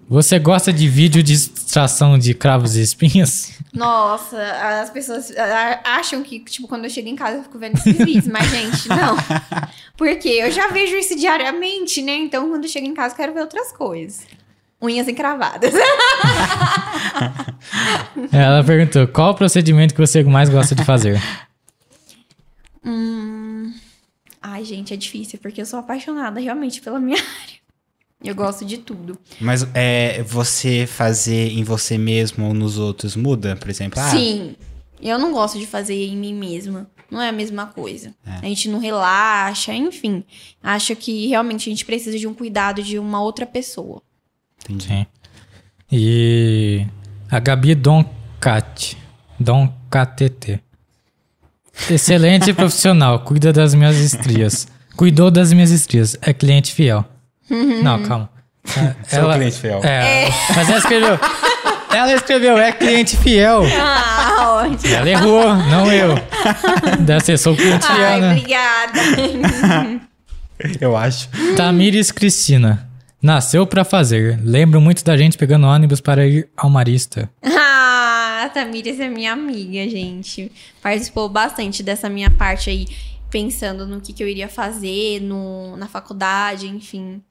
Você 0.08 0.38
gosta 0.38 0.72
de 0.72 0.88
vídeo 0.88 1.24
de 1.24 1.34
extração 1.34 2.18
de 2.20 2.34
cravos 2.34 2.76
e 2.76 2.82
espinhas? 2.82 3.54
Nossa, 3.74 4.38
as 4.82 4.90
pessoas 4.90 5.32
acham 5.84 6.22
que, 6.22 6.40
tipo, 6.40 6.68
quando 6.68 6.84
eu 6.84 6.90
chego 6.90 7.08
em 7.08 7.16
casa 7.16 7.38
eu 7.38 7.44
fico 7.44 7.58
vendo 7.58 7.76
esses 7.76 7.98
vídeos, 7.98 8.28
mas, 8.28 8.50
gente, 8.50 8.90
não. 8.90 9.16
Porque 9.98 10.28
eu 10.28 10.52
já 10.52 10.68
vejo 10.68 10.96
isso 10.96 11.16
diariamente, 11.16 12.02
né? 12.02 12.16
Então, 12.16 12.50
quando 12.50 12.66
eu 12.66 12.70
chego 12.70 12.86
em 12.86 12.94
casa, 12.94 13.14
eu 13.14 13.18
quero 13.18 13.34
ver 13.34 13.42
outras 13.42 13.72
coisas. 13.72 14.22
Unhas 14.82 15.08
encravadas. 15.08 15.74
Ela 18.32 18.64
perguntou: 18.64 19.08
qual 19.08 19.32
o 19.32 19.36
procedimento 19.36 19.94
que 19.96 20.02
você 20.02 20.22
mais 20.24 20.50
gosta 20.50 20.76
de 20.76 20.84
fazer? 20.84 21.22
Hum... 22.84 23.74
Ai, 24.42 24.66
gente, 24.66 24.94
é 24.94 24.98
difícil, 24.98 25.40
porque 25.42 25.62
eu 25.62 25.66
sou 25.66 25.80
apaixonada 25.80 26.40
realmente 26.40 26.82
pela 26.82 27.00
minha 27.00 27.16
área. 27.42 27.63
Eu 28.24 28.34
gosto 28.34 28.64
de 28.64 28.78
tudo. 28.78 29.18
Mas 29.40 29.68
é, 29.74 30.24
você 30.24 30.88
fazer 30.88 31.52
em 31.52 31.64
você 31.64 31.98
mesmo 31.98 32.46
ou 32.48 32.54
nos 32.54 32.78
outros 32.78 33.16
muda, 33.16 33.56
por 33.56 33.70
exemplo? 33.70 34.00
Ah, 34.00 34.10
Sim. 34.10 34.56
Eu 35.02 35.20
não 35.20 35.34
gosto 35.34 35.60
de 35.60 35.68
fazer 35.68 36.06
em 36.06 36.16
mim 36.16 36.34
mesma. 36.34 36.88
Não 37.12 37.22
é 37.22 37.30
a 37.30 37.34
mesma 37.34 37.68
coisa. 37.68 38.14
A 38.26 38.46
gente 38.46 38.70
não 38.70 38.80
relaxa, 38.80 39.74
enfim. 39.74 40.24
Acho 40.64 40.96
que 40.96 41.28
realmente 41.28 41.70
a 41.70 41.72
gente 41.72 41.86
precisa 41.86 42.18
de 42.18 42.26
um 42.26 42.34
cuidado 42.34 42.82
de 42.82 42.98
uma 42.98 43.22
outra 43.22 43.46
pessoa. 43.46 44.02
Sim. 44.80 45.06
E 45.92 46.88
a 47.30 47.40
Gabi 47.40 47.76
Doncat. 47.76 48.98
Doncatt. 49.40 50.60
Excelente 51.90 52.54
profissional. 52.56 53.20
Cuida 53.20 53.52
das 53.52 53.76
minhas 53.76 53.98
estrias. 53.98 54.68
Cuidou 54.96 55.30
das 55.30 55.52
minhas 55.52 55.70
estrias. 55.70 56.18
É 56.22 56.34
cliente 56.34 56.72
fiel. 56.72 57.06
Não, 57.84 58.02
calma. 58.04 58.30
É, 59.12 59.20
Sou 59.20 59.30
cliente 59.34 59.60
fiel. 59.60 59.82
É, 59.84 60.30
mas 60.56 60.70
ela 60.70 60.78
escreveu. 60.78 61.20
Ela 61.92 62.14
escreveu, 62.14 62.58
é 62.58 62.72
cliente 62.72 63.18
fiel. 63.18 63.64
Ah, 63.78 64.64
ótimo. 64.66 64.94
Ela 64.94 65.10
errou, 65.10 65.54
não 65.56 65.92
eu. 65.92 66.16
Deve 67.02 67.20
ser, 67.26 67.38
sou 67.38 67.56
cliente 67.56 67.86
fiel, 67.86 67.98
Ai, 68.08 68.22
né? 68.22 68.32
obrigada. 68.32 69.00
Eu 70.80 70.96
acho. 70.96 71.28
Tamires 71.58 72.10
Cristina. 72.10 72.90
Nasceu 73.22 73.68
pra 73.68 73.84
fazer. 73.84 74.40
Lembro 74.44 74.80
muito 74.80 75.04
da 75.04 75.16
gente 75.18 75.38
pegando 75.38 75.68
ônibus 75.68 76.00
para 76.00 76.26
ir 76.26 76.48
ao 76.56 76.70
Marista. 76.70 77.30
ah, 77.44 78.50
Tamires 78.54 79.00
é 79.00 79.10
minha 79.10 79.34
amiga, 79.34 79.88
gente. 79.90 80.52
Participou 80.82 81.28
bastante 81.28 81.84
dessa 81.84 82.08
minha 82.10 82.30
parte 82.32 82.70
aí, 82.70 82.88
pensando 83.30 83.86
no 83.86 84.00
que, 84.00 84.14
que 84.14 84.24
eu 84.24 84.28
iria 84.28 84.48
fazer 84.48 85.20
no, 85.22 85.76
na 85.78 85.88
faculdade, 85.88 86.68
enfim. 86.68 87.22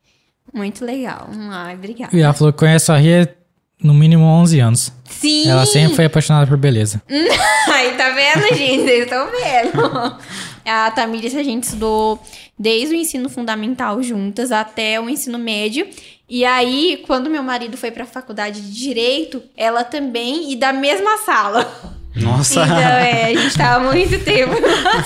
Muito 0.52 0.84
legal. 0.84 1.28
Ai, 1.50 1.74
obrigada. 1.74 2.16
E 2.16 2.20
ela 2.20 2.32
falou 2.32 2.52
que 2.52 2.58
conhece 2.58 2.90
a 2.92 2.96
Ria 2.96 3.34
no 3.82 3.92
mínimo 3.94 4.24
11 4.24 4.60
anos. 4.60 4.92
Sim! 5.08 5.48
Ela 5.48 5.66
sempre 5.66 5.96
foi 5.96 6.04
apaixonada 6.06 6.46
por 6.46 6.56
beleza. 6.56 7.02
Aí, 7.72 7.92
tá 7.96 8.10
vendo, 8.10 8.54
gente? 8.56 8.82
Vocês 8.84 9.04
estão 9.04 9.26
vendo. 9.30 10.16
A 10.64 10.90
Tamires, 10.92 11.34
a 11.34 11.42
gente 11.42 11.64
estudou 11.64 12.22
desde 12.58 12.94
o 12.94 12.98
ensino 12.98 13.28
fundamental 13.28 14.00
juntas 14.02 14.52
até 14.52 15.00
o 15.00 15.08
ensino 15.10 15.38
médio. 15.38 15.88
E 16.28 16.44
aí, 16.44 17.02
quando 17.06 17.28
meu 17.28 17.42
marido 17.42 17.76
foi 17.76 17.90
pra 17.90 18.06
faculdade 18.06 18.60
de 18.60 18.72
Direito, 18.72 19.42
ela 19.56 19.84
também, 19.84 20.52
e 20.52 20.56
da 20.56 20.72
mesma 20.72 21.18
sala. 21.18 21.66
Nossa. 22.14 22.62
Então, 22.62 22.76
é, 22.78 23.24
a 23.24 23.34
gente 23.34 23.56
tava 23.58 23.88
há 23.88 23.92
muito 23.92 24.18
tempo. 24.24 24.54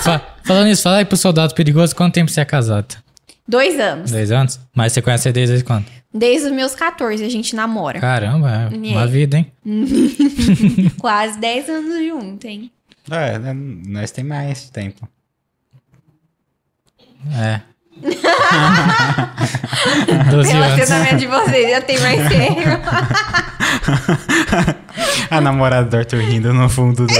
Fa- 0.03 0.21
Falando 0.45 0.69
isso, 0.69 0.83
fala 0.83 0.97
aí 0.97 1.05
pro 1.05 1.17
soldado 1.17 1.53
perigoso 1.55 1.95
quanto 1.95 2.13
tempo 2.13 2.29
você 2.31 2.39
é 2.41 2.45
casado? 2.45 2.95
Dois 3.47 3.79
anos. 3.79 4.11
Dois 4.11 4.31
anos? 4.31 4.59
Mas 4.75 4.93
você 4.93 5.01
conhece 5.01 5.31
desde 5.31 5.63
quando? 5.63 5.85
Desde 6.13 6.47
os 6.47 6.53
meus 6.53 6.75
14 6.75 7.23
a 7.23 7.29
gente 7.29 7.55
namora. 7.55 7.99
Caramba, 7.99 8.69
é 8.71 8.75
uma 8.75 9.07
vida, 9.07 9.37
hein? 9.37 9.51
Quase 10.99 11.39
10 11.39 11.69
anos 11.69 12.05
juntos, 12.07 12.45
hein? 12.45 12.71
É, 13.09 13.39
né, 13.39 13.53
nós 13.53 14.11
tem 14.11 14.23
mais 14.23 14.69
tempo. 14.69 15.07
É. 17.35 17.61
12 20.29 20.53
O 20.53 20.57
anos. 20.57 20.67
relacionamento 20.67 21.17
de 21.17 21.25
vocês 21.27 21.71
já 21.71 21.81
tem 21.81 21.99
mais 21.99 22.29
tempo. 22.29 22.61
A 25.29 25.41
namorada 25.41 25.89
do 25.89 25.97
Arthur 25.97 26.19
rindo 26.21 26.53
no 26.53 26.69
fundo 26.69 27.05
do. 27.07 27.13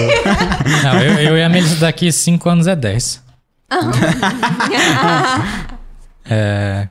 Não, 0.83 1.01
eu, 1.01 1.13
eu 1.19 1.37
e 1.37 1.43
a 1.43 1.49
Melissa 1.49 1.75
daqui 1.77 2.11
5 2.11 2.47
anos 2.49 2.67
é 2.67 2.75
10. 2.75 3.23
É... 6.29 6.87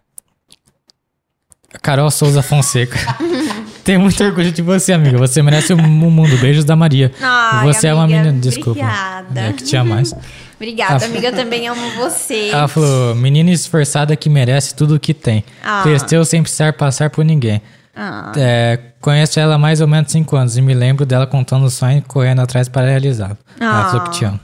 Carol 1.82 2.10
Souza 2.10 2.42
Fonseca. 2.42 2.98
Tenho 3.84 4.00
muito 4.00 4.22
orgulho 4.24 4.50
de 4.50 4.62
você, 4.62 4.92
amiga. 4.92 5.16
Você 5.18 5.40
merece 5.42 5.72
o 5.72 5.76
mu- 5.76 6.10
mundo. 6.10 6.36
Beijos 6.38 6.64
da 6.64 6.74
Maria. 6.74 7.12
Ai, 7.22 7.64
você 7.66 7.86
é 7.86 7.94
uma 7.94 8.02
amiga, 8.04 8.18
menina. 8.24 8.40
Desculpa. 8.40 8.80
obrigada. 8.80 9.40
É 9.40 9.52
que 9.52 9.62
te 9.62 9.76
amo 9.76 9.90
mais. 9.94 10.12
Obrigada, 10.56 11.04
amiga. 11.04 11.28
Eu 11.28 11.34
também 11.36 11.68
amo 11.68 11.90
você. 11.98 12.48
Ela 12.48 12.66
falou: 12.66 13.14
menina 13.14 13.50
esforçada 13.50 14.16
que 14.16 14.30
merece 14.30 14.74
tudo 14.74 14.94
o 14.94 14.98
que 14.98 15.12
tem. 15.12 15.44
Ah. 15.62 15.82
Cresceu 15.82 16.24
sem 16.24 16.42
precisar 16.42 16.72
passar 16.72 17.10
por 17.10 17.24
ninguém. 17.26 17.60
Ah. 17.94 18.32
É, 18.36 18.78
conheço 19.00 19.38
ela 19.38 19.56
há 19.56 19.58
mais 19.58 19.82
ou 19.82 19.86
menos 19.86 20.10
5 20.10 20.34
anos 20.34 20.56
e 20.56 20.62
me 20.62 20.72
lembro 20.74 21.04
dela 21.04 21.26
contando 21.26 21.66
o 21.66 21.70
sonho 21.70 21.98
e 21.98 22.00
correndo 22.00 22.40
atrás 22.40 22.68
para 22.70 22.86
realizá-lo. 22.88 23.36
Ela 23.60 23.80
Ah. 23.82 23.84
falou 23.90 24.04
que 24.08 24.18
te 24.18 24.24
ama. 24.24 24.40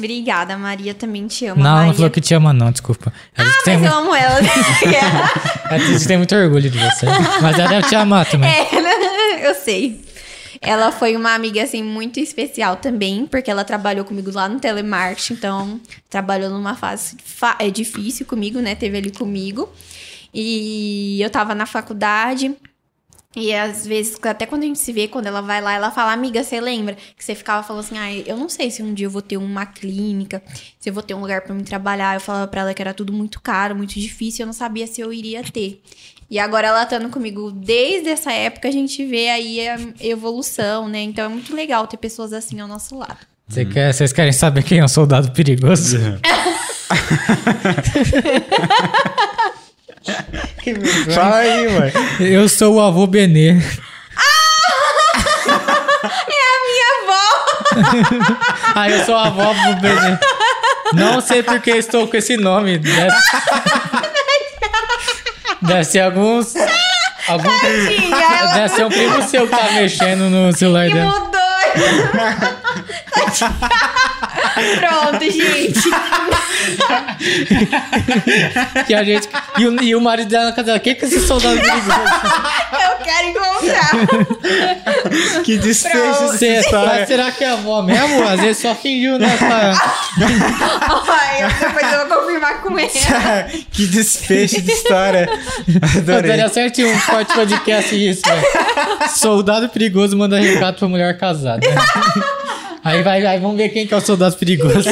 Obrigada, 0.00 0.56
Maria. 0.56 0.94
Também 0.94 1.26
te 1.26 1.46
amo. 1.46 1.62
Não, 1.62 1.70
ela 1.76 1.86
não 1.86 1.94
falou 1.94 2.10
que 2.10 2.20
te 2.20 2.34
ama, 2.34 2.52
não, 2.52 2.72
desculpa. 2.72 3.12
Ela 3.36 3.52
tem, 3.64 3.78
Mas 3.78 3.90
eu 3.92 3.98
amo 3.98 4.14
ela. 4.14 4.38
ela 5.70 5.78
disse 5.78 6.00
que 6.00 6.08
tem 6.08 6.16
muito 6.16 6.34
orgulho 6.34 6.70
de 6.70 6.78
você. 6.78 7.06
Mas 7.42 7.58
ela 7.58 7.68
deve 7.68 7.88
te 7.88 7.94
amar 7.94 8.24
também. 8.26 8.50
É, 8.50 9.44
eu 9.48 9.54
sei. 9.54 10.00
Ela 10.62 10.92
foi 10.92 11.16
uma 11.16 11.32
amiga, 11.34 11.62
assim, 11.62 11.82
muito 11.82 12.20
especial 12.20 12.76
também, 12.76 13.26
porque 13.26 13.50
ela 13.50 13.64
trabalhou 13.64 14.04
comigo 14.04 14.30
lá 14.34 14.46
no 14.48 14.60
telemarketing, 14.60 15.32
então 15.32 15.80
trabalhou 16.10 16.50
numa 16.50 16.74
fase 16.74 17.16
fa- 17.24 17.56
é, 17.58 17.70
difícil 17.70 18.26
comigo, 18.26 18.60
né? 18.60 18.74
Teve 18.74 18.98
ali 18.98 19.10
comigo. 19.10 19.70
E 20.34 21.20
eu 21.22 21.30
tava 21.30 21.54
na 21.54 21.66
faculdade. 21.66 22.54
E 23.36 23.54
às 23.54 23.86
vezes, 23.86 24.16
até 24.22 24.44
quando 24.44 24.64
a 24.64 24.66
gente 24.66 24.80
se 24.80 24.92
vê, 24.92 25.06
quando 25.06 25.26
ela 25.26 25.40
vai 25.40 25.60
lá, 25.60 25.72
ela 25.72 25.92
fala, 25.92 26.12
amiga, 26.12 26.42
você 26.42 26.60
lembra? 26.60 26.96
Que 27.16 27.24
você 27.24 27.32
ficava 27.32 27.62
falando 27.62 27.84
assim, 27.84 27.96
ah, 27.96 28.12
eu 28.12 28.36
não 28.36 28.48
sei 28.48 28.72
se 28.72 28.82
um 28.82 28.92
dia 28.92 29.06
eu 29.06 29.10
vou 29.10 29.22
ter 29.22 29.36
uma 29.36 29.64
clínica, 29.64 30.42
se 30.80 30.90
eu 30.90 30.92
vou 30.92 31.02
ter 31.02 31.14
um 31.14 31.20
lugar 31.20 31.42
pra 31.42 31.54
me 31.54 31.62
trabalhar. 31.62 32.16
Eu 32.16 32.20
falava 32.20 32.48
pra 32.48 32.62
ela 32.62 32.74
que 32.74 32.82
era 32.82 32.92
tudo 32.92 33.12
muito 33.12 33.40
caro, 33.40 33.76
muito 33.76 33.94
difícil, 33.94 34.42
eu 34.42 34.46
não 34.46 34.52
sabia 34.52 34.84
se 34.84 35.00
eu 35.00 35.12
iria 35.12 35.44
ter. 35.44 35.80
E 36.28 36.40
agora 36.40 36.68
ela 36.68 36.82
estando 36.82 37.08
comigo 37.08 37.52
desde 37.52 38.08
essa 38.08 38.32
época, 38.32 38.66
a 38.66 38.72
gente 38.72 39.04
vê 39.04 39.28
aí 39.28 39.68
a 39.68 39.78
evolução, 40.00 40.88
né? 40.88 41.00
Então 41.00 41.24
é 41.24 41.28
muito 41.28 41.54
legal 41.54 41.86
ter 41.86 41.98
pessoas 41.98 42.32
assim 42.32 42.58
ao 42.58 42.66
nosso 42.66 42.96
lado. 42.96 43.18
Você 43.46 43.64
quer, 43.64 43.94
vocês 43.94 44.12
querem 44.12 44.32
saber 44.32 44.64
quem 44.64 44.80
é 44.80 44.84
o 44.84 44.88
soldado 44.88 45.30
perigoso? 45.30 45.98
Fala 51.14 51.36
aí, 51.38 51.68
mãe. 51.68 51.92
Eu 52.20 52.48
sou 52.48 52.74
o 52.74 52.80
avô 52.80 53.06
Benê. 53.06 53.56
ah, 58.74 58.90
eu 58.90 59.04
sou 59.04 59.16
a 59.16 59.26
avó 59.26 59.52
do 59.52 59.76
Benê. 59.80 60.18
Não 60.92 61.20
sei 61.20 61.42
porque 61.42 61.70
estou 61.70 62.08
com 62.08 62.16
esse 62.16 62.36
nome. 62.36 62.78
Deve, 62.78 63.14
deve 65.62 65.84
ser 65.84 66.00
alguns. 66.00 66.54
Algum, 67.28 67.58
Tadinha, 67.60 68.46
deve 68.54 68.68
ser 68.74 68.86
um 68.86 68.88
primo 68.88 69.22
seu 69.28 69.46
que 69.46 69.56
tá 69.56 69.70
mexendo 69.72 70.28
no 70.30 70.52
celular 70.52 70.88
que 70.88 70.94
dela. 70.94 71.18
mudou! 71.20 71.40
Pronto, 74.80 75.24
gente. 75.24 75.88
Que 78.86 78.94
a 78.94 79.04
gente, 79.04 79.28
e, 79.58 79.66
o, 79.66 79.82
e 79.82 79.94
o 79.94 80.00
marido 80.00 80.28
dela 80.28 80.46
na 80.46 80.52
casa 80.52 80.66
dela. 80.66 80.78
Quem 80.80 80.94
que 80.94 81.04
é 81.04 81.08
esse 81.08 81.20
soldado 81.26 81.58
perigoso? 81.60 81.90
Eu 82.90 82.96
quero 83.04 83.28
encontrar. 83.28 83.90
Que 85.44 85.58
desfecho 85.58 85.96
Pronto. 85.96 86.32
Você, 86.32 86.48
dessa 86.54 86.70
mas 86.70 86.82
história. 86.86 87.06
será 87.06 87.30
que 87.32 87.44
é 87.44 87.48
a 87.48 87.52
avó 87.54 87.82
mesmo? 87.82 88.22
Às 88.26 88.40
vezes 88.40 88.62
só 88.62 88.74
fingiu 88.74 89.18
né, 89.18 89.26
nessa. 89.26 89.82
Ai, 91.08 91.48
depois 91.60 91.92
eu 91.92 92.08
vou 92.08 92.18
confirmar 92.18 92.62
com 92.62 92.78
ela. 92.78 92.88
que 93.72 93.86
desfecho 93.86 94.60
de 94.62 94.72
história. 94.72 95.28
Adorei. 95.98 96.30
Daria 96.30 96.48
certo 96.48 96.80
um 96.82 96.98
forte 97.00 97.34
podcast 97.34 97.94
isso, 98.08 98.22
velho. 98.24 98.46
Soldado 99.14 99.68
perigoso 99.68 100.16
manda 100.16 100.38
recado 100.38 100.78
pra 100.78 100.88
mulher 100.88 101.18
casada. 101.18 101.60
Aí 102.82 103.02
vai, 103.02 103.24
aí 103.26 103.38
vamos 103.38 103.56
ver 103.56 103.68
quem 103.68 103.86
que 103.86 103.92
é 103.92 103.96
o 103.96 104.00
soldado 104.00 104.36
perigoso. 104.36 104.88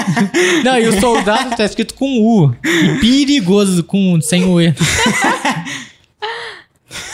Não, 0.64 0.78
e 0.78 0.88
o 0.88 1.00
soldado 1.00 1.56
tá 1.56 1.64
escrito 1.64 1.94
com 1.94 2.20
U. 2.20 2.54
E 2.64 2.98
perigoso 3.00 3.82
com 3.84 4.20
sem 4.20 4.44
o 4.44 4.60
E. 4.60 4.74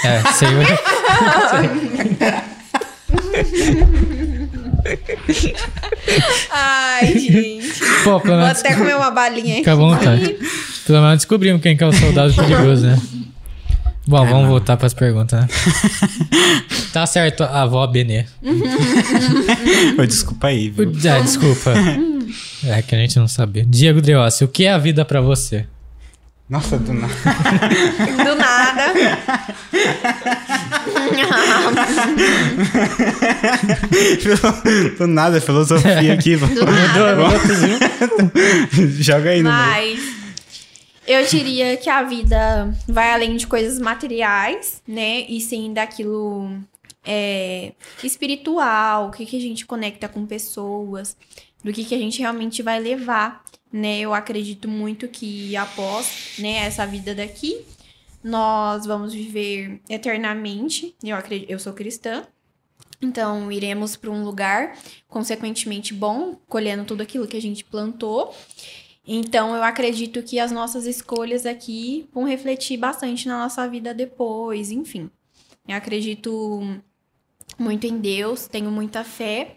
É, 0.04 0.32
sem 0.32 0.48
o 0.48 0.62
E. 0.62 0.66
Ai, 6.50 7.18
gente. 7.18 7.80
Pô, 8.04 8.18
Vou 8.18 8.34
até 8.34 8.74
comer 8.74 8.96
uma 8.96 9.10
balinha 9.10 9.54
aqui. 9.54 9.58
fica 9.58 9.72
à 9.72 9.76
vontade. 9.76 10.36
Pelo 10.86 11.00
menos 11.02 11.16
descobrimos 11.18 11.62
quem 11.62 11.76
que 11.76 11.84
é 11.84 11.86
o 11.86 11.92
soldado 11.92 12.34
perigoso, 12.34 12.86
né? 12.86 12.98
Bom, 14.08 14.24
vamos 14.24 14.48
voltar 14.48 14.78
pras 14.78 14.94
perguntas, 14.94 15.38
né? 15.38 15.46
Tá 16.94 17.06
certo, 17.06 17.44
a 17.44 17.62
avó 17.62 17.86
Benê. 17.86 18.24
Desculpa 20.08 20.46
aí, 20.46 20.70
viu? 20.70 20.90
Ah, 21.14 21.20
desculpa. 21.20 21.74
É 22.64 22.80
que 22.80 22.94
a 22.94 22.98
gente 22.98 23.18
não 23.18 23.28
sabia. 23.28 23.66
Diego 23.68 24.00
Dreossi, 24.00 24.42
o 24.42 24.48
que 24.48 24.64
é 24.64 24.72
a 24.72 24.78
vida 24.78 25.04
pra 25.04 25.20
você? 25.20 25.66
Nossa, 26.48 26.78
do 26.78 26.94
nada. 26.94 27.12
Do 28.24 28.34
nada. 28.34 28.94
do 34.98 35.06
nada, 35.06 35.40
filosofia 35.42 36.14
aqui. 36.14 36.36
Do 36.36 36.64
nada. 36.64 37.16
Joga 38.98 39.30
aí 39.30 39.42
no 39.42 39.52
meio. 39.52 40.17
Eu 41.08 41.24
diria 41.26 41.74
que 41.78 41.88
a 41.88 42.02
vida 42.02 42.70
vai 42.86 43.10
além 43.12 43.34
de 43.34 43.46
coisas 43.46 43.78
materiais, 43.78 44.82
né? 44.86 45.22
E 45.22 45.40
sim 45.40 45.72
daquilo 45.72 46.60
é, 47.02 47.72
espiritual, 48.04 49.08
o 49.08 49.10
que, 49.10 49.24
que 49.24 49.38
a 49.38 49.40
gente 49.40 49.64
conecta 49.64 50.06
com 50.06 50.26
pessoas, 50.26 51.16
do 51.64 51.72
que, 51.72 51.82
que 51.82 51.94
a 51.94 51.98
gente 51.98 52.20
realmente 52.20 52.62
vai 52.62 52.78
levar, 52.78 53.42
né? 53.72 54.00
Eu 54.00 54.12
acredito 54.12 54.68
muito 54.68 55.08
que 55.08 55.56
após 55.56 56.34
né, 56.38 56.66
essa 56.66 56.86
vida 56.86 57.14
daqui, 57.14 57.64
nós 58.22 58.84
vamos 58.84 59.14
viver 59.14 59.80
eternamente. 59.88 60.94
Eu, 61.02 61.16
acredito, 61.16 61.50
eu 61.50 61.58
sou 61.58 61.72
cristã, 61.72 62.26
então 63.00 63.50
iremos 63.50 63.96
para 63.96 64.10
um 64.10 64.22
lugar 64.22 64.76
consequentemente 65.08 65.94
bom, 65.94 66.38
colhendo 66.46 66.84
tudo 66.84 67.02
aquilo 67.02 67.26
que 67.26 67.36
a 67.38 67.42
gente 67.42 67.64
plantou. 67.64 68.34
Então, 69.10 69.56
eu 69.56 69.62
acredito 69.62 70.22
que 70.22 70.38
as 70.38 70.52
nossas 70.52 70.84
escolhas 70.84 71.46
aqui 71.46 72.06
vão 72.12 72.24
refletir 72.24 72.76
bastante 72.76 73.26
na 73.26 73.38
nossa 73.38 73.66
vida 73.66 73.94
depois, 73.94 74.70
enfim. 74.70 75.10
Eu 75.66 75.76
acredito 75.76 76.60
muito 77.58 77.86
em 77.86 77.98
Deus, 77.98 78.46
tenho 78.46 78.70
muita 78.70 79.02
fé 79.02 79.56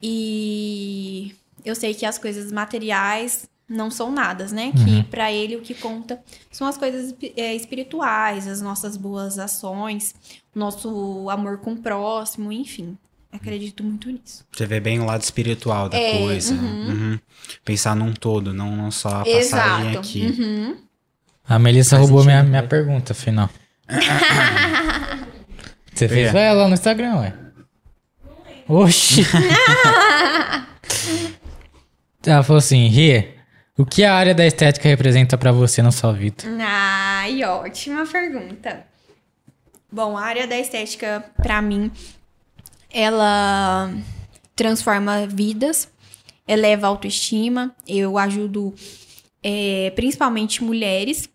e 0.00 1.34
eu 1.64 1.74
sei 1.74 1.94
que 1.94 2.06
as 2.06 2.16
coisas 2.16 2.52
materiais 2.52 3.50
não 3.68 3.90
são 3.90 4.12
nada, 4.12 4.46
né? 4.46 4.66
Uhum. 4.66 4.84
Que 4.84 5.02
para 5.10 5.32
ele 5.32 5.56
o 5.56 5.62
que 5.62 5.74
conta 5.74 6.22
são 6.52 6.68
as 6.68 6.78
coisas 6.78 7.12
é, 7.36 7.56
espirituais, 7.56 8.46
as 8.46 8.60
nossas 8.60 8.96
boas 8.96 9.36
ações, 9.36 10.14
nosso 10.54 11.28
amor 11.28 11.58
com 11.58 11.72
o 11.72 11.76
próximo, 11.76 12.52
enfim. 12.52 12.96
Acredito 13.32 13.84
muito 13.84 14.10
nisso. 14.10 14.44
Você 14.50 14.66
vê 14.66 14.80
bem 14.80 14.98
o 15.00 15.04
lado 15.04 15.22
espiritual 15.22 15.88
da 15.88 15.98
é, 15.98 16.18
coisa. 16.18 16.54
Uhum. 16.54 16.88
Uhum. 16.88 17.18
Pensar 17.64 17.94
num 17.94 18.12
todo, 18.12 18.52
não, 18.54 18.74
não 18.74 18.90
só 18.90 19.20
a 19.20 19.24
passagem 19.24 19.96
aqui. 19.96 20.26
Uhum. 20.26 20.76
A 21.48 21.58
Melissa 21.58 21.96
Faz 21.96 22.08
roubou 22.08 22.24
minha, 22.24 22.42
minha 22.42 22.62
pergunta 22.62 23.12
final. 23.14 23.50
Você 25.94 26.08
fez 26.08 26.34
é. 26.34 26.48
ela 26.48 26.68
no 26.68 26.74
Instagram, 26.74 27.20
ué? 27.20 27.32
Oxi! 28.68 29.22
ela 32.26 32.42
falou 32.42 32.58
assim, 32.58 32.88
Rie, 32.88 33.34
o 33.78 33.86
que 33.86 34.04
a 34.04 34.14
área 34.14 34.34
da 34.34 34.46
estética 34.46 34.88
representa 34.88 35.38
para 35.38 35.52
você 35.52 35.80
na 35.82 35.92
sua 35.92 36.12
vida? 36.12 36.44
Ai, 36.60 37.44
ótima 37.44 38.04
pergunta. 38.06 38.84
Bom, 39.90 40.16
a 40.16 40.22
área 40.22 40.46
da 40.46 40.58
estética, 40.58 41.24
para 41.40 41.62
mim, 41.62 41.90
ela 42.90 43.92
transforma 44.54 45.26
vidas, 45.26 45.88
eleva 46.46 46.86
a 46.86 46.90
autoestima. 46.90 47.74
Eu 47.86 48.18
ajudo 48.18 48.74
é, 49.42 49.92
principalmente 49.94 50.64
mulheres. 50.64 51.28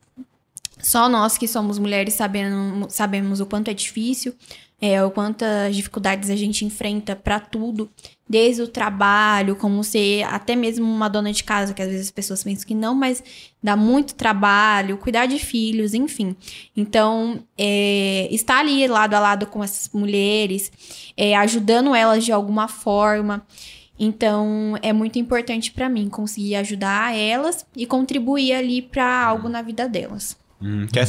Só 0.80 1.08
nós 1.08 1.38
que 1.38 1.47
somos 1.47 1.78
mulheres 1.78 2.16
sabemos, 2.16 2.93
sabemos 2.93 3.39
o 3.39 3.45
quanto 3.45 3.70
é 3.70 3.74
difícil, 3.74 4.36
é, 4.82 5.04
o 5.04 5.12
quantas 5.12 5.76
dificuldades 5.76 6.32
a 6.32 6.36
gente 6.36 6.66
enfrenta 6.66 7.16
para 7.16 7.40
tudo, 7.40 7.88
desde 8.28 8.64
o 8.64 8.68
trabalho, 8.68 9.56
como 9.56 9.84
ser 9.84 10.24
até 10.24 10.56
mesmo 10.56 10.92
uma 10.92 11.08
dona 11.08 11.32
de 11.32 11.44
casa, 11.44 11.74
que 11.74 11.82
às 11.82 11.88
vezes 11.88 12.08
as 12.08 12.12
pessoas 12.12 12.44
pensam 12.44 12.66
que 12.68 12.74
não, 12.74 12.96
mas 12.96 13.24
dá 13.62 13.76
muito 13.76 14.16
trabalho, 14.16 14.98
cuidar 14.98 15.28
de 15.28 15.38
filhos, 15.38 15.94
enfim. 15.94 16.36
Então, 16.76 17.44
é, 17.56 18.28
estar 18.32 18.60
ali 18.60 18.88
lado 18.88 19.14
a 19.14 19.20
lado 19.20 19.46
com 19.46 19.64
essas 19.64 19.88
mulheres, 19.94 20.72
é, 21.16 21.36
ajudando 21.36 21.94
elas 21.94 22.26
de 22.26 22.32
alguma 22.32 22.68
forma. 22.68 23.46
Então, 24.00 24.76
é 24.82 24.92
muito 24.92 25.20
importante 25.20 25.72
para 25.72 25.88
mim 25.88 26.10
conseguir 26.10 26.56
ajudar 26.56 27.16
elas 27.16 27.64
e 27.76 27.86
contribuir 27.86 28.54
ali 28.54 28.82
para 28.82 29.26
algo 29.26 29.48
na 29.48 29.62
vida 29.62 29.88
delas. 29.88 30.36
Hum, 30.60 30.88
que 30.88 31.00
é, 31.00 31.06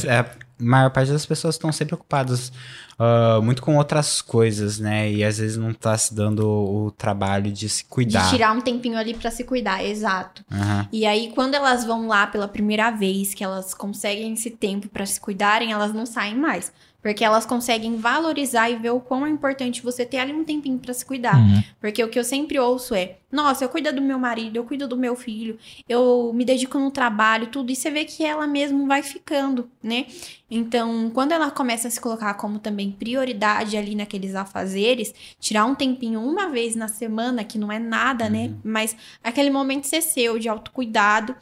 maior 0.62 0.90
parte 0.90 1.10
das 1.12 1.26
pessoas 1.26 1.54
estão 1.54 1.72
sempre 1.72 1.94
ocupadas 1.94 2.52
uh, 2.98 3.42
muito 3.42 3.62
com 3.62 3.76
outras 3.76 4.22
coisas, 4.22 4.78
né? 4.78 5.10
E 5.10 5.24
às 5.24 5.38
vezes 5.38 5.56
não 5.56 5.72
tá 5.72 5.96
se 5.96 6.14
dando 6.14 6.48
o, 6.48 6.90
trabalho 6.90 7.50
de 7.50 7.68
se 7.68 7.84
cuidar. 7.84 8.24
De 8.24 8.30
tirar 8.30 8.52
um 8.52 8.60
tempinho 8.60 8.96
ali 8.96 9.14
para 9.14 9.30
se 9.30 9.44
cuidar, 9.44 9.84
exato. 9.84 10.44
Uhum. 10.50 10.86
E 10.92 11.06
aí, 11.06 11.32
quando 11.34 11.54
elas 11.54 11.84
vão 11.84 12.06
lá 12.06 12.26
pela 12.26 12.48
primeira 12.48 12.90
vez, 12.90 13.34
que 13.34 13.42
elas 13.42 13.74
conseguem 13.74 14.32
esse 14.34 14.50
tempo 14.50 14.88
para 14.88 15.06
se 15.06 15.20
cuidarem, 15.20 15.72
elas 15.72 15.92
não 15.92 16.06
saem 16.06 16.36
mais. 16.36 16.72
Porque 17.02 17.24
elas 17.24 17.44
conseguem 17.44 17.96
valorizar 17.96 18.70
e 18.70 18.76
ver 18.76 18.90
o 18.90 19.00
quão 19.00 19.26
é 19.26 19.28
importante 19.28 19.82
você 19.82 20.06
ter 20.06 20.18
ali 20.18 20.32
um 20.32 20.44
tempinho 20.44 20.78
para 20.78 20.94
se 20.94 21.04
cuidar. 21.04 21.36
Uhum. 21.36 21.60
Porque 21.80 22.02
o 22.02 22.08
que 22.08 22.16
eu 22.16 22.22
sempre 22.22 22.60
ouço 22.60 22.94
é: 22.94 23.16
nossa, 23.30 23.64
eu 23.64 23.68
cuido 23.68 23.92
do 23.92 24.00
meu 24.00 24.20
marido, 24.20 24.56
eu 24.56 24.64
cuido 24.64 24.86
do 24.86 24.96
meu 24.96 25.16
filho, 25.16 25.58
eu 25.88 26.30
me 26.32 26.44
dedico 26.44 26.78
no 26.78 26.92
trabalho, 26.92 27.48
tudo. 27.48 27.72
E 27.72 27.76
você 27.76 27.90
vê 27.90 28.04
que 28.04 28.24
ela 28.24 28.46
mesmo 28.46 28.86
vai 28.86 29.02
ficando, 29.02 29.68
né? 29.82 30.06
Então, 30.48 31.10
quando 31.12 31.32
ela 31.32 31.50
começa 31.50 31.88
a 31.88 31.90
se 31.90 32.00
colocar 32.00 32.34
como 32.34 32.60
também 32.60 32.92
prioridade 32.92 33.76
ali 33.76 33.96
naqueles 33.96 34.36
afazeres, 34.36 35.12
tirar 35.40 35.64
um 35.64 35.74
tempinho 35.74 36.20
uma 36.20 36.50
vez 36.50 36.76
na 36.76 36.86
semana, 36.86 37.42
que 37.42 37.58
não 37.58 37.72
é 37.72 37.80
nada, 37.80 38.30
né? 38.30 38.44
uhum. 38.44 38.50
né? 38.50 38.56
Mas 38.62 38.96
aquele 39.24 39.50
momento 39.50 39.88
ser 39.88 40.02
seu, 40.02 40.38
de 40.38 40.48
autocuidado, 40.48 41.34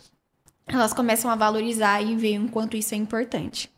elas 0.67 0.95
começam 0.95 1.31
a 1.31 1.37
valorizar 1.37 2.01
e 2.01 2.17
ver 2.17 2.41
o 2.41 2.49
quanto 2.49 2.77
isso 2.77 2.95
é 2.95 2.97
importante. 2.97 3.69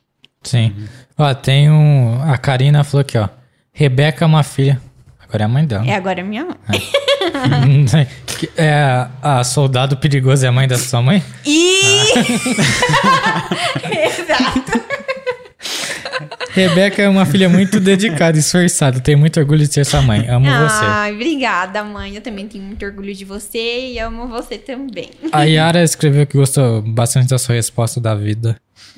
Sim. 0.42 0.74
Uhum. 0.76 0.86
Ó, 1.18 1.34
tem 1.34 1.70
um. 1.70 2.22
A 2.22 2.36
Karina 2.38 2.84
falou 2.84 3.02
aqui, 3.02 3.18
ó. 3.18 3.28
Rebeca 3.72 4.24
é 4.24 4.26
uma 4.26 4.42
filha. 4.42 4.80
Agora 5.22 5.44
é 5.44 5.46
a 5.46 5.48
mãe 5.48 5.64
dela. 5.64 5.86
É, 5.86 5.94
agora 5.94 6.20
é 6.20 6.22
minha 6.22 6.44
mãe. 6.44 6.56
É, 8.56 8.62
é 8.62 9.08
a 9.22 9.42
soldado 9.44 9.96
perigoso 9.96 10.44
é 10.44 10.48
a 10.48 10.52
mãe 10.52 10.68
da 10.68 10.76
sua 10.76 11.00
mãe? 11.00 11.22
E... 11.46 11.80
Exato. 13.88 14.82
Rebeca 16.50 17.00
é 17.00 17.08
uma 17.08 17.24
filha 17.24 17.48
muito 17.48 17.80
dedicada 17.80 18.36
e 18.36 18.40
esforçada. 18.40 19.00
Tenho 19.00 19.16
muito 19.16 19.40
orgulho 19.40 19.66
de 19.66 19.72
ser 19.72 19.86
sua 19.86 20.02
mãe. 20.02 20.28
Amo 20.28 20.46
Ai, 20.50 20.68
você. 20.68 20.84
Ai, 20.84 21.12
obrigada, 21.14 21.82
mãe. 21.82 22.14
Eu 22.14 22.20
também 22.20 22.46
tenho 22.46 22.62
muito 22.62 22.84
orgulho 22.84 23.14
de 23.14 23.24
você 23.24 23.92
e 23.92 23.98
amo 23.98 24.28
você 24.28 24.58
também. 24.58 25.10
A 25.32 25.44
Yara 25.44 25.82
escreveu 25.82 26.26
que 26.26 26.36
gostou 26.36 26.82
bastante 26.82 27.30
da 27.30 27.38
sua 27.38 27.54
resposta 27.54 27.98
da 27.98 28.14
vida. 28.14 28.54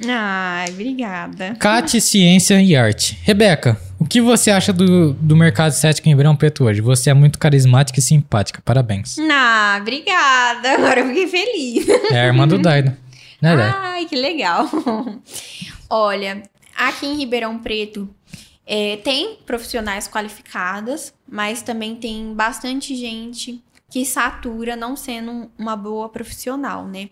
Ai, 0.06 0.70
obrigada. 0.70 1.54
Cate, 1.58 2.00
Ciência 2.00 2.60
e 2.60 2.74
Arte. 2.74 3.18
Rebeca, 3.22 3.80
o 3.98 4.04
que 4.04 4.20
você 4.20 4.50
acha 4.50 4.72
do, 4.72 5.12
do 5.14 5.36
mercado 5.36 5.72
estético 5.72 6.08
em 6.08 6.12
Ribeirão 6.12 6.34
Preto 6.34 6.64
hoje? 6.64 6.80
Você 6.80 7.10
é 7.10 7.14
muito 7.14 7.38
carismática 7.38 7.98
e 7.98 8.02
simpática. 8.02 8.60
Parabéns. 8.64 9.16
Ah, 9.30 9.78
obrigada. 9.80 10.72
Agora 10.72 11.00
eu 11.00 11.08
fiquei 11.08 11.26
feliz. 11.28 11.88
É 12.10 12.20
a 12.20 12.26
irmã 12.26 12.46
do 12.46 12.58
Daido. 12.58 12.96
Né, 13.40 13.54
Ai, 13.74 14.06
que 14.06 14.16
legal. 14.16 14.68
Olha, 15.88 16.42
aqui 16.76 17.06
em 17.06 17.16
Ribeirão 17.16 17.58
Preto 17.58 18.08
é, 18.66 18.96
tem 18.96 19.38
profissionais 19.44 20.08
qualificadas, 20.08 21.12
mas 21.28 21.62
também 21.62 21.94
tem 21.94 22.34
bastante 22.34 22.96
gente 22.96 23.62
que 23.90 24.04
satura 24.04 24.74
não 24.74 24.96
sendo 24.96 25.50
uma 25.58 25.76
boa 25.76 26.08
profissional, 26.08 26.86
né? 26.86 27.10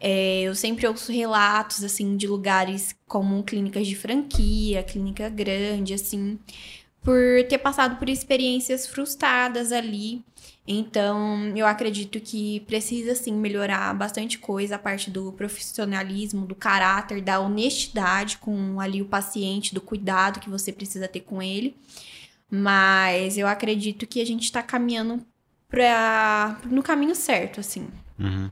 É, 0.00 0.42
eu 0.42 0.54
sempre 0.54 0.86
ouço 0.86 1.10
relatos, 1.10 1.82
assim, 1.82 2.16
de 2.16 2.26
lugares 2.26 2.94
como 3.06 3.42
clínicas 3.42 3.86
de 3.86 3.96
franquia, 3.96 4.82
clínica 4.82 5.28
grande, 5.28 5.92
assim, 5.92 6.38
por 7.02 7.16
ter 7.48 7.58
passado 7.58 7.96
por 7.98 8.08
experiências 8.08 8.86
frustradas 8.86 9.72
ali. 9.72 10.22
Então, 10.66 11.56
eu 11.56 11.66
acredito 11.66 12.20
que 12.20 12.60
precisa, 12.60 13.14
sim, 13.14 13.32
melhorar 13.32 13.94
bastante 13.94 14.38
coisa 14.38 14.76
a 14.76 14.78
parte 14.78 15.10
do 15.10 15.32
profissionalismo, 15.32 16.46
do 16.46 16.54
caráter, 16.54 17.22
da 17.22 17.40
honestidade 17.40 18.36
com 18.38 18.78
ali 18.78 19.00
o 19.00 19.06
paciente, 19.06 19.74
do 19.74 19.80
cuidado 19.80 20.40
que 20.40 20.50
você 20.50 20.70
precisa 20.70 21.08
ter 21.08 21.20
com 21.20 21.42
ele. 21.42 21.74
Mas 22.50 23.38
eu 23.38 23.46
acredito 23.48 24.06
que 24.06 24.20
a 24.20 24.26
gente 24.26 24.44
está 24.44 24.62
caminhando 24.62 25.24
pra, 25.68 26.60
no 26.66 26.82
caminho 26.82 27.14
certo, 27.14 27.60
assim. 27.60 27.88
Uhum. 28.18 28.50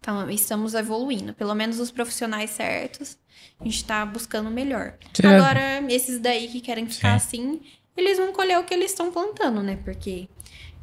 Então, 0.00 0.30
estamos 0.30 0.74
evoluindo. 0.74 1.34
Pelo 1.34 1.54
menos 1.54 1.78
os 1.80 1.90
profissionais 1.90 2.50
certos, 2.50 3.18
a 3.60 3.64
gente 3.64 3.76
está 3.76 4.04
buscando 4.06 4.50
melhor. 4.50 4.94
Sim. 5.12 5.26
Agora, 5.26 5.84
esses 5.88 6.18
daí 6.18 6.48
que 6.48 6.60
querem 6.60 6.86
ficar 6.86 7.18
Sim. 7.20 7.26
assim, 7.26 7.60
eles 7.96 8.18
vão 8.18 8.32
colher 8.32 8.58
o 8.58 8.64
que 8.64 8.72
eles 8.72 8.92
estão 8.92 9.10
plantando, 9.10 9.62
né? 9.62 9.78
Porque 9.84 10.28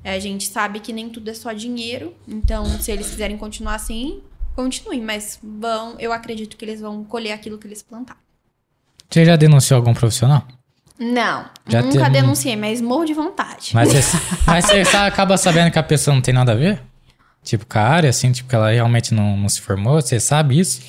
a 0.03 0.19
gente 0.19 0.47
sabe 0.47 0.79
que 0.79 0.93
nem 0.93 1.09
tudo 1.09 1.29
é 1.29 1.33
só 1.33 1.51
dinheiro. 1.53 2.13
Então, 2.27 2.65
se 2.79 2.91
eles 2.91 3.09
quiserem 3.09 3.37
continuar 3.37 3.75
assim, 3.75 4.21
continuem. 4.55 5.01
Mas 5.01 5.39
vão, 5.41 5.95
eu 5.99 6.11
acredito 6.11 6.57
que 6.57 6.65
eles 6.65 6.81
vão 6.81 7.03
colher 7.03 7.31
aquilo 7.31 7.57
que 7.57 7.65
eles 7.65 7.81
plantaram. 7.81 8.19
Você 9.09 9.23
já 9.23 9.35
denunciou 9.35 9.77
algum 9.77 9.93
profissional? 9.93 10.45
Não, 10.97 11.45
já 11.67 11.81
nunca 11.81 12.09
denunciei, 12.09 12.55
mas 12.55 12.79
morro 12.79 13.05
de 13.05 13.13
vontade. 13.13 13.71
Mas 13.73 13.91
você, 13.91 14.17
mas 14.47 14.65
você 14.65 14.97
acaba 14.97 15.37
sabendo 15.37 15.71
que 15.71 15.79
a 15.79 15.83
pessoa 15.83 16.15
não 16.15 16.21
tem 16.21 16.33
nada 16.33 16.53
a 16.53 16.55
ver? 16.55 16.81
Tipo, 17.45 17.65
com 17.65 17.77
a 17.77 17.83
área, 17.83 18.09
assim, 18.09 18.31
tipo, 18.31 18.49
que 18.49 18.55
ela 18.55 18.71
realmente 18.71 19.13
não, 19.13 19.37
não 19.37 19.47
se 19.47 19.61
formou? 19.61 20.01
Você 20.01 20.19
sabe 20.19 20.59
isso? 20.59 20.81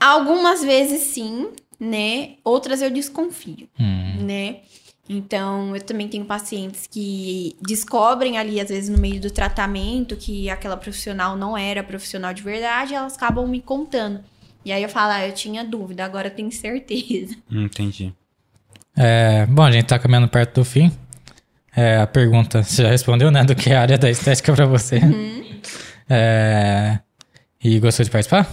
Algumas 0.00 0.64
vezes 0.64 1.02
sim, 1.02 1.50
né? 1.78 2.30
Outras 2.42 2.82
eu 2.82 2.90
desconfio, 2.90 3.68
hum. 3.78 4.24
né? 4.24 4.56
Então, 5.08 5.76
eu 5.76 5.82
também 5.82 6.08
tenho 6.08 6.24
pacientes 6.24 6.86
que 6.90 7.54
descobrem 7.62 8.38
ali, 8.38 8.60
às 8.60 8.70
vezes, 8.70 8.88
no 8.88 8.98
meio 8.98 9.20
do 9.20 9.30
tratamento, 9.30 10.16
que 10.16 10.50
aquela 10.50 10.76
profissional 10.76 11.36
não 11.36 11.56
era 11.56 11.82
profissional 11.82 12.34
de 12.34 12.42
verdade, 12.42 12.94
elas 12.94 13.14
acabam 13.14 13.46
me 13.46 13.60
contando. 13.60 14.20
E 14.64 14.72
aí 14.72 14.82
eu 14.82 14.88
falo, 14.88 15.12
ah, 15.12 15.26
eu 15.26 15.32
tinha 15.32 15.64
dúvida, 15.64 16.04
agora 16.04 16.26
eu 16.26 16.32
tenho 16.32 16.50
certeza. 16.50 17.36
Entendi. 17.52 18.12
É, 18.96 19.46
bom, 19.46 19.62
a 19.62 19.70
gente 19.70 19.84
tá 19.86 19.98
caminhando 19.98 20.26
perto 20.26 20.54
do 20.54 20.64
fim. 20.64 20.90
É, 21.76 21.98
a 21.98 22.06
pergunta, 22.06 22.62
você 22.62 22.82
já 22.82 22.88
respondeu, 22.88 23.30
né? 23.30 23.44
Do 23.44 23.54
que 23.54 23.70
é 23.70 23.76
a 23.76 23.82
área 23.82 23.98
da 23.98 24.10
estética 24.10 24.54
pra 24.54 24.64
você. 24.64 24.98
É, 26.08 26.98
e 27.62 27.78
gostou 27.78 28.04
de 28.04 28.10
participar? 28.10 28.48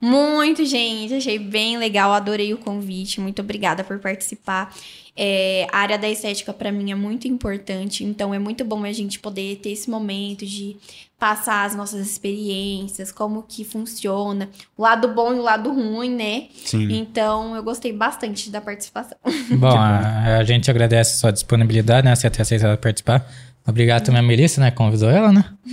Muito, 0.00 0.64
gente. 0.64 1.14
Achei 1.14 1.38
bem 1.38 1.76
legal. 1.76 2.12
Adorei 2.12 2.54
o 2.54 2.58
convite. 2.58 3.20
Muito 3.20 3.42
obrigada 3.42 3.84
por 3.84 3.98
participar. 3.98 4.74
É, 5.22 5.66
a 5.70 5.80
área 5.80 5.98
da 5.98 6.08
estética, 6.08 6.50
para 6.50 6.72
mim, 6.72 6.90
é 6.90 6.94
muito 6.94 7.28
importante. 7.28 8.02
Então, 8.02 8.32
é 8.32 8.38
muito 8.38 8.64
bom 8.64 8.84
a 8.84 8.92
gente 8.92 9.18
poder 9.18 9.56
ter 9.56 9.72
esse 9.72 9.90
momento 9.90 10.46
de 10.46 10.78
passar 11.18 11.66
as 11.66 11.76
nossas 11.76 12.00
experiências, 12.06 13.12
como 13.12 13.42
que 13.42 13.62
funciona, 13.62 14.48
o 14.78 14.80
lado 14.80 15.08
bom 15.08 15.34
e 15.34 15.38
o 15.38 15.42
lado 15.42 15.70
ruim, 15.70 16.16
né? 16.16 16.44
Sim. 16.64 16.90
Então, 16.90 17.54
eu 17.54 17.62
gostei 17.62 17.92
bastante 17.92 18.48
da 18.48 18.62
participação. 18.62 19.18
Bom, 19.60 19.76
a, 19.76 20.38
a 20.38 20.44
gente 20.44 20.70
agradece 20.70 21.16
a 21.16 21.18
sua 21.18 21.30
disponibilidade, 21.30 22.06
né? 22.06 22.16
Você 22.16 22.30
ter 22.30 22.40
aceitado 22.40 22.78
participar. 22.78 23.30
Obrigado 23.66 24.06
também 24.06 24.20
a 24.20 24.22
Melissa, 24.22 24.58
né? 24.58 24.70
Convidou 24.70 25.10
ela, 25.10 25.30
né? 25.30 25.44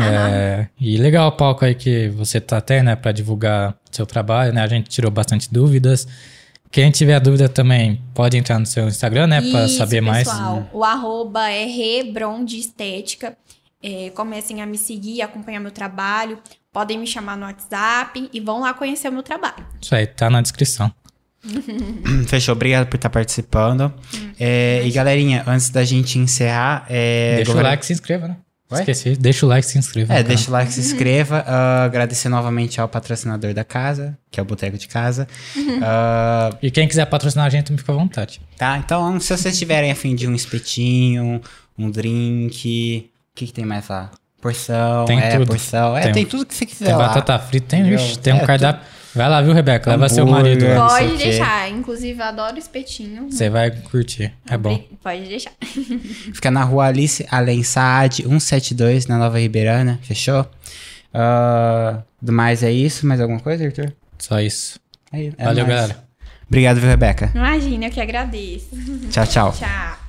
É, 0.00 0.66
e 0.80 0.96
legal 0.96 1.28
o 1.28 1.32
palco 1.32 1.64
aí 1.64 1.76
que 1.76 2.08
você 2.08 2.40
tá 2.40 2.56
até, 2.56 2.82
né? 2.82 2.96
Pra 2.96 3.12
divulgar 3.12 3.76
seu 3.92 4.04
trabalho, 4.04 4.52
né? 4.52 4.60
A 4.60 4.66
gente 4.66 4.90
tirou 4.90 5.12
bastante 5.12 5.48
dúvidas. 5.52 6.08
Quem 6.70 6.90
tiver 6.90 7.18
dúvida 7.20 7.48
também 7.48 8.02
pode 8.14 8.36
entrar 8.36 8.58
no 8.58 8.66
seu 8.66 8.86
Instagram, 8.86 9.26
né? 9.26 9.40
Pra 9.40 9.64
Isso, 9.64 9.78
saber 9.78 10.00
mais. 10.00 10.28
pessoal. 10.28 10.68
O 10.72 10.84
arroba 10.84 11.48
é 11.48 11.64
Rebron 11.64 12.44
de 12.44 12.58
Estética. 12.58 13.36
É, 13.82 14.10
comecem 14.10 14.60
a 14.60 14.66
me 14.66 14.76
seguir, 14.76 15.22
acompanhar 15.22 15.60
meu 15.60 15.70
trabalho. 15.70 16.38
Podem 16.72 16.98
me 16.98 17.06
chamar 17.06 17.36
no 17.36 17.46
WhatsApp 17.46 18.28
e 18.32 18.40
vão 18.40 18.60
lá 18.60 18.74
conhecer 18.74 19.08
o 19.08 19.12
meu 19.12 19.22
trabalho. 19.22 19.64
Isso 19.80 19.94
aí, 19.94 20.06
tá 20.06 20.28
na 20.28 20.42
descrição. 20.42 20.92
Fechou, 22.26 22.52
obrigado 22.52 22.88
por 22.88 22.96
estar 22.96 23.10
participando. 23.10 23.92
É, 24.38 24.82
e 24.84 24.90
galerinha, 24.90 25.44
antes 25.46 25.70
da 25.70 25.84
gente 25.84 26.18
encerrar. 26.18 26.84
É, 26.88 27.36
deixa 27.36 27.52
o 27.52 27.62
like 27.62 27.84
e 27.84 27.86
se 27.86 27.92
inscreva, 27.92 28.28
né? 28.28 28.36
Esqueci. 28.70 29.16
Deixa 29.16 29.46
o 29.46 29.48
like 29.48 29.66
e 29.66 29.70
se 29.70 29.78
inscreva. 29.78 30.12
É, 30.14 30.22
deixa 30.22 30.50
o 30.50 30.52
like, 30.52 30.72
se 30.72 30.80
inscreva. 30.80 31.42
ah, 31.46 31.84
agradecer 31.84 32.28
novamente 32.28 32.80
ao 32.80 32.88
patrocinador 32.88 33.54
da 33.54 33.64
casa, 33.64 34.16
que 34.30 34.38
é 34.38 34.42
o 34.42 34.46
Boteco 34.46 34.76
de 34.76 34.86
Casa. 34.88 35.26
Canal. 35.54 36.58
E 36.62 36.70
quem 36.70 36.86
quiser 36.86 37.06
patrocinar 37.06 37.46
a 37.46 37.50
gente, 37.50 37.74
fica 37.76 37.92
à 37.92 37.94
vontade. 37.94 38.40
tá, 38.56 38.76
então 38.78 39.18
se 39.20 39.36
vocês 39.36 39.58
tiverem 39.58 39.90
afim 39.90 40.14
de 40.14 40.26
um 40.26 40.34
espetinho, 40.34 41.40
um 41.78 41.90
drink. 41.90 43.10
O 43.32 43.34
que, 43.38 43.46
que 43.46 43.52
tem 43.52 43.64
mais 43.64 43.88
lá? 43.88 44.10
Porção, 44.40 45.04
Tem 45.04 45.18
é, 45.20 45.36
tudo. 45.36 45.46
porção. 45.48 45.96
É, 45.96 46.02
Tem- 46.02 46.12
tem, 46.12 46.26
tudo 46.26 46.46
que 46.46 46.54
você 46.54 46.64
quiser 46.64 46.86
Tem 46.86 46.94
lá. 46.94 47.08
batata 47.08 47.38
frita, 47.40 47.66
tem, 47.76 47.92
ixi, 47.92 48.18
tem 48.18 48.32
um 48.32 48.36
É, 48.38 48.46
cardápio. 48.46 48.86
Vai 49.14 49.28
lá, 49.28 49.40
viu, 49.42 49.52
Rebeca? 49.52 49.90
Leva 49.90 50.08
seu 50.08 50.26
marido 50.26 50.64
Hambúrguer. 50.64 50.78
lá. 50.78 50.82
não 50.84 50.90
sei 50.90 51.06
Pode 51.06 51.14
o 51.14 51.18
quê. 51.18 51.24
deixar. 51.28 51.70
Inclusive, 51.70 52.20
eu 52.20 52.24
adoro 52.26 52.58
espetinho. 52.58 53.30
Você 53.30 53.48
vai 53.50 53.70
curtir. 53.70 54.32
É 54.48 54.56
bom. 54.56 54.78
Pode 55.02 55.22
deixar. 55.26 55.52
Fica 56.34 56.50
na 56.50 56.62
rua 56.64 56.86
Alice 56.86 57.26
Além 57.30 57.62
Saad, 57.62 58.22
172, 58.22 59.06
na 59.06 59.18
Nova 59.18 59.38
Ribeirana. 59.38 59.98
Fechou? 60.02 60.46
Ah, 61.12 62.02
do 62.20 62.32
mais 62.32 62.62
é 62.62 62.70
isso. 62.70 63.06
Mais 63.06 63.20
alguma 63.20 63.40
coisa, 63.40 63.64
Arthur? 63.64 63.92
Só 64.18 64.40
isso. 64.40 64.78
É, 65.12 65.26
é 65.26 65.44
Valeu, 65.44 65.66
nóis. 65.66 65.76
galera. 65.80 66.04
Obrigado, 66.46 66.80
viu, 66.80 66.88
Rebeca? 66.88 67.30
Imagina, 67.34 67.86
eu 67.86 67.90
que 67.90 68.00
agradeço. 68.00 68.68
Tchau, 69.10 69.26
tchau. 69.26 69.52
Tchau. 69.52 70.07